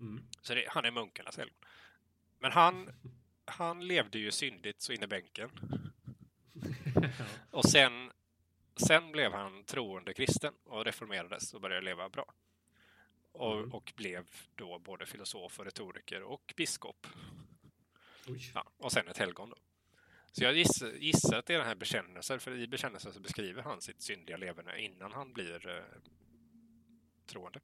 Mm. 0.00 0.24
Så 0.40 0.54
det, 0.54 0.64
han 0.68 0.84
är 0.84 0.90
munkarnas 0.90 1.36
helgon. 1.36 1.56
Men 2.38 2.52
han, 2.52 2.90
han 3.44 3.86
levde 3.86 4.18
ju 4.18 4.30
syndigt 4.30 4.82
så 4.82 4.92
in 4.92 5.02
i 5.02 5.06
bänken. 5.06 5.50
ja. 6.94 7.08
Och 7.50 7.64
sen, 7.64 8.12
sen 8.76 9.12
blev 9.12 9.32
han 9.32 9.64
troende 9.64 10.14
kristen 10.14 10.54
och 10.64 10.84
reformerades 10.84 11.54
och 11.54 11.60
började 11.60 11.84
leva 11.84 12.08
bra. 12.08 12.34
Och, 13.32 13.58
Mm. 13.58 13.72
och 13.72 13.92
blev 13.96 14.26
då 14.54 14.78
både 14.78 15.06
filosof 15.06 15.58
och 15.58 15.64
retoriker 15.64 16.22
och 16.22 16.54
biskop. 16.56 17.06
Oj. 18.26 18.50
Ja, 18.54 18.64
och 18.78 18.92
sen 18.92 19.08
ett 19.08 19.18
helgon 19.18 19.50
då. 19.50 19.56
Så 20.36 20.44
jag 20.44 20.54
gissar, 20.56 20.90
gissar 20.92 21.38
att 21.38 21.46
det 21.46 21.54
är 21.54 21.58
den 21.58 21.66
här 21.66 21.74
bekännelsen, 21.74 22.40
för 22.40 22.56
i 22.58 22.66
bekännelsen 22.68 23.12
så 23.12 23.20
beskriver 23.20 23.62
han 23.62 23.80
sitt 23.80 24.02
syndiga 24.02 24.36
leverne 24.36 24.78
innan 24.80 25.12
han 25.12 25.32
blir 25.32 25.68
eh, 25.68 25.82
troende. 27.26 27.60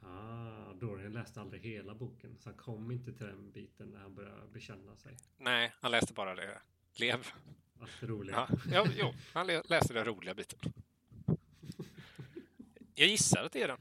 Ah, 0.00 0.72
Dorian 0.72 1.12
läste 1.12 1.40
aldrig 1.40 1.62
hela 1.62 1.94
boken. 1.94 2.36
Så 2.38 2.48
han 2.48 2.58
kom 2.58 2.90
inte 2.90 3.12
till 3.12 3.26
den 3.26 3.52
biten 3.52 3.88
när 3.90 4.00
han 4.00 4.14
började 4.14 4.46
bekänna 4.52 4.96
sig. 4.96 5.16
Nej, 5.36 5.72
han 5.80 5.90
läste 5.90 6.14
bara 6.14 6.34
det. 6.34 6.60
Lev. 7.00 7.26
Allt 7.80 8.00
det 8.00 8.06
roliga. 8.06 8.48
Ja, 8.50 8.58
ja, 8.72 8.86
jo, 8.98 9.12
han 9.32 9.46
lä- 9.46 9.62
läste 9.64 9.94
den 9.94 10.04
roliga 10.04 10.34
biten. 10.34 10.58
Jag 12.94 13.08
gissar 13.08 13.44
att 13.44 13.52
det 13.52 13.62
är 13.62 13.68
den. 13.68 13.80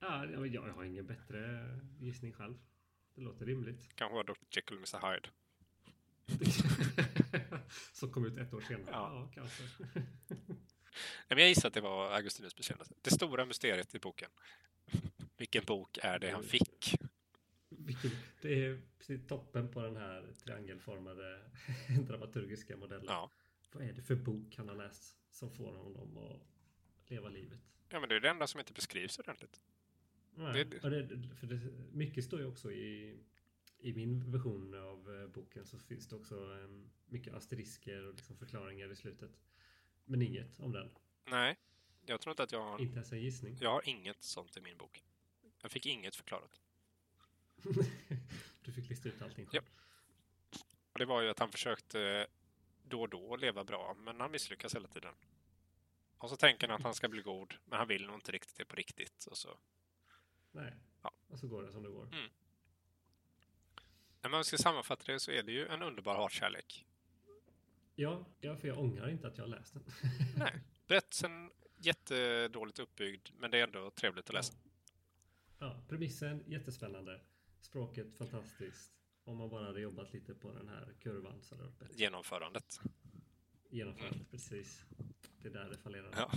Ja, 0.00 0.26
jag, 0.26 0.46
jag 0.46 0.62
har 0.72 0.84
ingen 0.84 1.06
bättre 1.06 1.68
gissning 2.00 2.32
själv. 2.32 2.58
Det 3.14 3.20
låter 3.20 3.46
rimligt. 3.46 3.88
Kanske 3.94 4.14
var 4.14 4.24
Dr. 4.24 4.32
Jekyll 4.50 4.78
och 4.78 4.94
Mr. 4.94 5.12
Hyde. 5.12 5.28
Som 7.92 8.10
kom 8.12 8.26
ut 8.26 8.36
ett 8.36 8.52
år 8.54 8.60
senare. 8.60 8.86
Ja. 8.90 9.12
Ja, 9.14 9.30
kanske. 9.34 9.62
Nej, 11.28 11.28
men 11.28 11.38
jag 11.38 11.48
gissar 11.48 11.68
att 11.68 11.74
det 11.74 11.80
var 11.80 12.10
Augustinus 12.10 12.56
bekännelse. 12.56 12.94
Det 13.02 13.10
stora 13.10 13.44
mysteriet 13.44 13.94
i 13.94 13.98
boken. 13.98 14.30
Vilken 15.36 15.64
bok 15.64 15.98
är 16.02 16.18
det 16.18 16.30
han 16.30 16.42
fick? 16.44 16.94
Vilken, 17.68 18.10
det 18.42 18.64
är 18.66 18.80
precis 18.98 19.26
toppen 19.26 19.68
på 19.68 19.80
den 19.82 19.96
här 19.96 20.32
triangelformade 20.44 21.40
dramaturgiska 22.08 22.76
modellen. 22.76 23.06
Ja. 23.08 23.30
Vad 23.72 23.82
är 23.84 23.92
det 23.92 24.02
för 24.02 24.14
bok 24.14 24.54
han 24.56 24.68
har 24.68 24.76
läst 24.76 25.16
som 25.30 25.50
får 25.50 25.72
honom 25.76 26.16
att 26.16 26.40
leva 27.10 27.28
livet? 27.28 27.58
ja, 27.88 28.00
men 28.00 28.08
det 28.08 28.16
är 28.16 28.20
det 28.20 28.28
enda 28.30 28.46
som 28.46 28.60
inte 28.60 28.72
beskrivs 28.72 29.18
ordentligt. 29.18 29.60
Nej, 30.34 30.64
Det- 30.64 30.84
och 30.84 30.90
det, 30.90 31.08
för 31.40 31.46
det, 31.46 31.60
mycket 31.92 32.24
står 32.24 32.40
ju 32.40 32.46
också 32.46 32.72
i, 32.72 33.18
i 33.78 33.92
min 33.92 34.30
version 34.32 34.74
av 34.74 35.14
eh, 35.20 35.26
boken 35.28 35.66
så 35.66 35.78
finns 35.78 36.08
det 36.08 36.16
också 36.16 36.34
em, 36.64 36.90
mycket 37.06 37.34
asterisker 37.34 38.06
och 38.06 38.14
liksom 38.14 38.36
förklaringar 38.36 38.92
i 38.92 38.96
slutet. 38.96 39.30
Men 40.04 40.22
inget 40.22 40.60
om 40.60 40.72
den. 40.72 40.90
Nej, 41.24 41.56
jag 42.06 42.20
tror 42.20 42.32
inte 42.32 42.42
att 42.42 42.52
jag 42.52 42.62
har... 42.62 42.80
Inte 42.80 42.94
ens 42.94 43.12
en 43.12 43.20
gissning. 43.20 43.58
Jag 43.60 43.70
har 43.70 43.88
inget 43.88 44.22
sånt 44.22 44.56
i 44.56 44.60
min 44.60 44.76
bok. 44.78 45.04
Jag 45.62 45.70
fick 45.70 45.86
inget 45.86 46.16
förklarat. 46.16 46.60
du 48.64 48.72
fick 48.72 48.88
lista 48.88 49.08
ut 49.08 49.22
allting 49.22 49.48
Ja. 49.52 49.60
själv. 49.60 49.72
Och 50.92 50.98
det 50.98 51.04
var 51.04 51.22
ju 51.22 51.28
att 51.28 51.38
han 51.38 51.50
försökte 51.52 52.26
då 52.84 53.00
och 53.02 53.08
då 53.08 53.36
leva 53.36 53.64
bra, 53.64 53.96
men 53.98 54.20
han 54.20 54.30
misslyckas 54.30 54.74
hela 54.74 54.88
tiden. 54.88 55.14
Och 56.18 56.30
så 56.30 56.36
tänker 56.36 56.68
han 56.68 56.76
att 56.76 56.82
han 56.82 56.94
ska 56.94 57.08
bli 57.08 57.22
god, 57.22 57.54
men 57.64 57.78
han 57.78 57.88
vill 57.88 58.06
nog 58.06 58.14
inte 58.16 58.32
riktigt 58.32 58.56
det 58.56 58.64
på 58.64 58.76
riktigt. 58.76 59.24
Och 59.30 59.36
så. 59.36 59.58
Nej. 60.50 60.74
Ja. 61.02 61.12
Och 61.26 61.38
så 61.38 61.48
går 61.48 61.62
det 61.62 61.72
som 61.72 61.82
det 61.82 61.88
går. 61.88 62.08
När 64.22 64.30
man 64.30 64.44
ska 64.44 64.58
sammanfatta 64.58 65.12
det 65.12 65.20
så 65.20 65.30
är 65.30 65.42
det 65.42 65.52
ju 65.52 65.66
en 65.66 65.82
underbar 65.82 66.14
hatkärlek. 66.14 66.86
Ja, 67.94 68.24
ja, 68.40 68.56
för 68.56 68.68
jag 68.68 68.78
ångrar 68.78 69.08
inte 69.08 69.26
att 69.26 69.38
jag 69.38 69.44
har 69.44 69.48
läst 69.48 69.74
den. 69.74 69.82
Nej, 70.36 70.52
berättelsen 70.86 71.50
jättedåligt 71.76 72.78
uppbyggd, 72.78 73.28
men 73.38 73.50
det 73.50 73.58
är 73.58 73.64
ändå 73.64 73.90
trevligt 73.90 74.28
att 74.28 74.34
läsa. 74.34 74.54
ja, 75.58 75.82
premissen 75.88 76.44
jättespännande. 76.46 77.20
Språket 77.60 78.16
fantastiskt. 78.18 78.92
Om 79.24 79.36
man 79.36 79.50
bara 79.50 79.64
hade 79.66 79.80
jobbat 79.80 80.12
lite 80.12 80.34
på 80.34 80.52
den 80.52 80.68
här 80.68 80.94
kurvan 81.00 81.42
så 81.42 81.54
hade 81.54 81.64
det 81.64 81.68
varit 81.68 81.78
bättre. 81.78 81.94
Genomförandet. 81.96 82.80
Genomfört, 83.70 84.30
precis. 84.30 84.84
Det 85.42 85.48
är 85.48 85.52
där 85.52 85.70
det 85.70 85.78
fallerar. 85.78 86.10
Ja. 86.16 86.30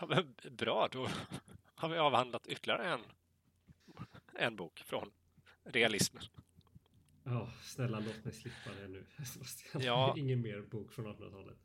ja 0.00 0.24
bra, 0.50 0.88
då 0.92 1.08
har 1.74 1.88
vi 1.88 1.98
avhandlat 1.98 2.46
ytterligare 2.46 2.92
en, 2.92 3.00
en 4.34 4.56
bok 4.56 4.82
från 4.86 5.10
realismen. 5.66 6.22
Ja, 7.24 7.50
snälla 7.62 8.00
låt 8.00 8.24
mig 8.24 8.34
slippa 8.34 8.70
det 8.80 8.88
nu. 8.88 9.06
Ja. 9.84 10.14
Ingen 10.18 10.40
mer 10.40 10.60
bok 10.62 10.92
från 10.92 11.06
1800-talet. 11.06 11.58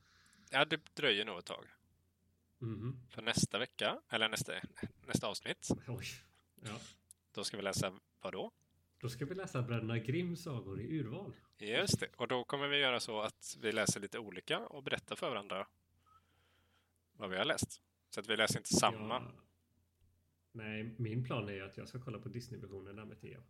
Ja, 0.51 0.65
det 0.65 0.95
dröjer 0.95 1.25
nog 1.25 1.39
ett 1.39 1.45
tag. 1.45 1.65
Mhm. 2.59 2.99
För 3.09 3.21
nästa 3.21 3.59
vecka, 3.59 4.01
eller 4.09 4.29
nästa, 4.29 4.53
nästa 5.07 5.27
avsnitt, 5.27 5.67
Oj. 5.87 6.05
Ja. 6.63 6.79
då 7.31 7.43
ska 7.43 7.57
vi 7.57 7.63
läsa 7.63 7.93
vad 8.21 8.33
då? 8.33 8.51
Då 8.99 9.09
ska 9.09 9.25
vi 9.25 9.35
läsa 9.35 9.61
Bröderna 9.61 9.97
Grimms 9.99 10.43
sagor 10.43 10.81
i 10.81 10.99
urval. 10.99 11.33
Just 11.57 11.99
det, 11.99 12.07
och 12.15 12.27
då 12.27 12.43
kommer 12.43 12.67
vi 12.67 12.77
göra 12.77 12.99
så 12.99 13.21
att 13.21 13.57
vi 13.61 13.71
läser 13.71 13.99
lite 13.99 14.19
olika 14.19 14.59
och 14.59 14.83
berättar 14.83 15.15
för 15.15 15.29
varandra 15.29 15.67
vad 17.13 17.29
vi 17.29 17.37
har 17.37 17.45
läst. 17.45 17.81
Så 18.09 18.19
att 18.19 18.27
vi 18.27 18.37
läser 18.37 18.59
inte 18.59 18.73
samma. 18.73 19.13
Ja. 19.13 19.31
Nej, 20.51 20.95
min 20.97 21.23
plan 21.23 21.49
är 21.49 21.61
att 21.61 21.77
jag 21.77 21.87
ska 21.87 22.01
kolla 22.01 22.19
på 22.19 22.29
Disney-versionen 22.29 22.95
där 22.95 23.05
med 23.05 23.21
Theo. 23.21 23.43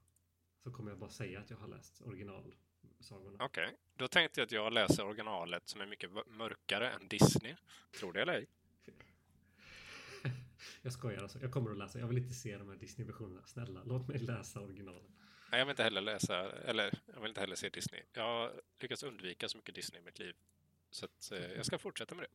Så 0.63 0.71
kommer 0.71 0.91
jag 0.91 0.99
bara 0.99 1.09
säga 1.09 1.39
att 1.39 1.49
jag 1.49 1.57
har 1.57 1.67
läst 1.67 2.01
originalsagorna. 2.01 3.45
Okej, 3.45 3.65
okay. 3.65 3.77
då 3.95 4.07
tänkte 4.07 4.39
jag 4.39 4.45
att 4.45 4.51
jag 4.51 4.73
läser 4.73 5.05
originalet 5.05 5.67
som 5.67 5.81
är 5.81 5.85
mycket 5.85 6.09
mörkare 6.27 6.91
än 6.91 7.07
Disney. 7.07 7.55
Tror 7.99 8.13
det 8.13 8.21
eller 8.21 8.33
ej? 8.33 8.47
jag 10.81 10.93
skojar 10.93 11.21
alltså. 11.21 11.39
Jag 11.39 11.51
kommer 11.51 11.71
att 11.71 11.77
läsa. 11.77 11.99
Jag 11.99 12.07
vill 12.07 12.17
inte 12.17 12.33
se 12.33 12.57
de 12.57 12.69
här 12.69 12.75
Disney-versionerna. 12.75 13.41
Snälla, 13.45 13.83
låt 13.83 14.07
mig 14.07 14.17
läsa 14.17 14.61
originalen. 14.61 15.11
Nej, 15.51 15.59
jag 15.59 15.65
vill 15.65 15.71
inte 15.71 15.83
heller 15.83 16.01
läsa, 16.01 16.51
eller 16.51 16.99
jag 17.05 17.21
vill 17.21 17.29
inte 17.29 17.41
heller 17.41 17.55
se 17.55 17.69
Disney. 17.69 18.03
Jag 18.13 18.23
har 18.23 18.61
lyckats 18.79 19.03
undvika 19.03 19.49
så 19.49 19.57
mycket 19.57 19.75
Disney 19.75 20.01
i 20.01 20.05
mitt 20.05 20.19
liv. 20.19 20.35
Så 20.91 21.05
att, 21.05 21.31
eh, 21.31 21.39
jag 21.39 21.65
ska 21.65 21.77
fortsätta 21.77 22.15
med 22.15 22.23
det. 22.23 22.29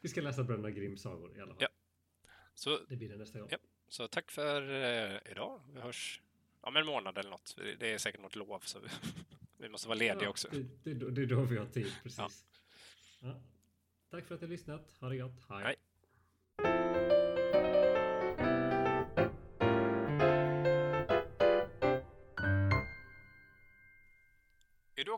Vi 0.00 0.08
ska 0.08 0.20
läsa 0.20 0.44
Bröderna 0.44 0.70
Grimms 0.70 1.02
sagor 1.02 1.36
i 1.36 1.40
alla 1.40 1.54
fall. 1.54 1.62
Ja. 1.62 1.68
Så, 2.54 2.78
det 2.88 2.96
blir 2.96 3.08
det 3.08 3.16
nästa 3.16 3.40
gång. 3.40 3.48
Ja. 3.50 3.58
Så 3.88 4.08
tack 4.08 4.30
för 4.30 4.70
eh, 4.70 5.18
idag. 5.30 5.60
Vi 5.74 5.80
hörs 5.80 6.22
om 6.62 6.76
en 6.76 6.86
månad 6.86 7.18
eller 7.18 7.30
något. 7.30 7.56
Det 7.78 7.92
är 7.92 7.98
säkert 7.98 8.20
något 8.20 8.36
lov, 8.36 8.60
så 8.64 8.78
vi, 8.80 8.88
vi 9.58 9.68
måste 9.68 9.88
vara 9.88 9.98
lediga 9.98 10.22
ja, 10.22 10.28
också. 10.28 10.48
Det, 10.50 10.94
det, 10.94 11.10
det, 11.10 11.22
är 11.22 11.26
då 11.26 11.40
vi 11.40 11.58
har 11.58 11.66
tid, 11.66 11.92
precis. 12.02 12.18
Ja. 12.18 12.30
Ja. 13.20 13.42
Tack 14.10 14.24
för 14.24 14.34
att 14.34 14.40
ni 14.40 14.46
har 14.46 14.52
lyssnat. 14.52 14.96
Ha 15.00 15.08
det 15.08 15.16
gott. 15.16 15.46
Hej. 15.48 15.64
Hej. 15.64 15.76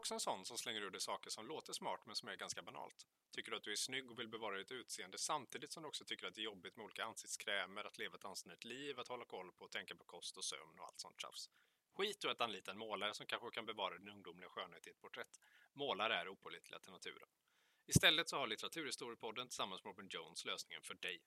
Också 0.05 0.15
en 0.15 0.21
sån 0.21 0.45
som 0.45 0.59
slänger 0.59 0.81
ur 0.81 0.91
dig 0.91 1.01
saker 1.01 1.31
som 1.31 1.47
låter 1.47 1.73
smart 1.73 2.01
men 2.07 2.17
som 2.17 2.29
är 2.29 2.37
ganska 2.37 2.63
banalt? 2.63 3.07
Tycker 3.31 3.51
du 3.51 3.57
att 3.57 3.63
du 3.63 3.73
är 3.73 3.77
snygg 3.77 4.11
och 4.11 4.19
vill 4.19 4.29
bevara 4.29 4.59
ditt 4.59 4.71
utseende 4.71 5.19
samtidigt 5.19 5.73
som 5.73 5.83
du 5.83 5.89
också 5.89 6.05
tycker 6.05 6.27
att 6.27 6.35
det 6.35 6.41
är 6.41 6.45
jobbigt 6.45 6.77
med 6.77 6.85
olika 6.85 7.05
ansiktskrämer, 7.05 7.85
att 7.85 7.99
leva 7.99 8.17
ett 8.17 8.25
anständigt 8.25 8.65
liv, 8.65 9.01
att 9.01 9.09
hålla 9.09 9.25
koll 9.25 9.53
på 9.53 9.65
och 9.65 9.71
tänka 9.71 9.95
på 9.95 10.05
kost 10.05 10.37
och 10.37 10.45
sömn 10.45 10.79
och 10.79 10.87
allt 10.87 11.01
sånt 11.01 11.21
tjafs? 11.21 11.51
Skit 11.97 12.25
och 12.25 12.31
att 12.31 12.41
anlita 12.41 12.71
en 12.71 12.79
målare 12.79 13.15
som 13.15 13.27
kanske 13.27 13.51
kan 13.51 13.67
bevara 13.67 13.99
din 13.99 14.09
ungdomliga 14.09 14.49
skönhet 14.49 14.87
i 14.87 14.91
ett 14.91 15.01
porträtt. 15.01 15.41
Målare 15.73 16.15
är 16.17 16.29
opålitliga 16.29 16.79
till 16.79 16.93
naturen. 16.93 17.29
Istället 17.87 18.29
så 18.29 18.37
har 18.37 18.47
Litteraturhistoriepodden 18.47 19.49
tillsammans 19.49 19.85
med 19.85 19.91
Robin 19.91 20.09
Jones 20.11 20.45
lösningen 20.45 20.83
för 20.83 20.95
dig. 20.95 21.21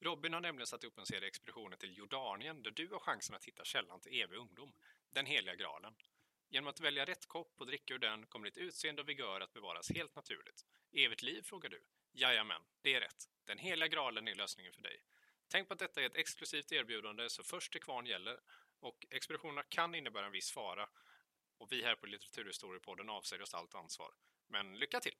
Robin 0.00 0.32
har 0.32 0.40
nämligen 0.40 0.66
satt 0.66 0.84
upp 0.84 0.98
en 0.98 1.06
serie 1.06 1.28
expeditioner 1.28 1.76
till 1.76 1.96
Jordanien 1.98 2.62
där 2.62 2.70
du 2.70 2.88
har 2.88 2.98
chansen 2.98 3.36
att 3.36 3.44
hitta 3.44 3.64
källan 3.64 4.00
till 4.00 4.20
evig 4.20 4.38
ungdom, 4.38 4.72
den 5.10 5.26
heliga 5.26 5.54
graalen. 5.54 5.94
Genom 6.52 6.68
att 6.68 6.80
välja 6.80 7.04
rätt 7.04 7.26
kopp 7.26 7.60
och 7.60 7.66
dricka 7.66 7.94
ur 7.94 7.98
den 7.98 8.26
kommer 8.26 8.44
ditt 8.44 8.58
utseende 8.58 9.02
och 9.02 9.08
vigör 9.08 9.40
att 9.40 9.52
bevaras 9.52 9.90
helt 9.90 10.16
naturligt. 10.16 10.64
Evigt 10.92 11.22
liv, 11.22 11.42
frågar 11.42 11.70
du? 11.70 11.82
Jajamän, 12.12 12.62
det 12.82 12.94
är 12.94 13.00
rätt. 13.00 13.28
Den 13.44 13.58
heliga 13.58 13.88
graalen 13.88 14.28
är 14.28 14.34
lösningen 14.34 14.72
för 14.72 14.82
dig. 14.82 15.04
Tänk 15.48 15.68
på 15.68 15.74
att 15.74 15.78
detta 15.80 16.00
är 16.02 16.06
ett 16.06 16.16
exklusivt 16.16 16.72
erbjudande, 16.72 17.30
så 17.30 17.42
först 17.42 17.72
till 17.72 17.82
kvarn 17.82 18.06
gäller. 18.06 18.40
Och 18.80 19.06
expeditionerna 19.10 19.62
kan 19.62 19.94
innebära 19.94 20.26
en 20.26 20.32
viss 20.32 20.50
fara. 20.50 20.88
Och 21.58 21.72
vi 21.72 21.82
här 21.82 21.94
på 21.94 22.06
Litteraturhistoriepodden 22.06 23.10
avsäger 23.10 23.42
oss 23.42 23.54
allt 23.54 23.74
ansvar. 23.74 24.14
Men 24.48 24.78
lycka 24.78 25.00
till! 25.00 25.16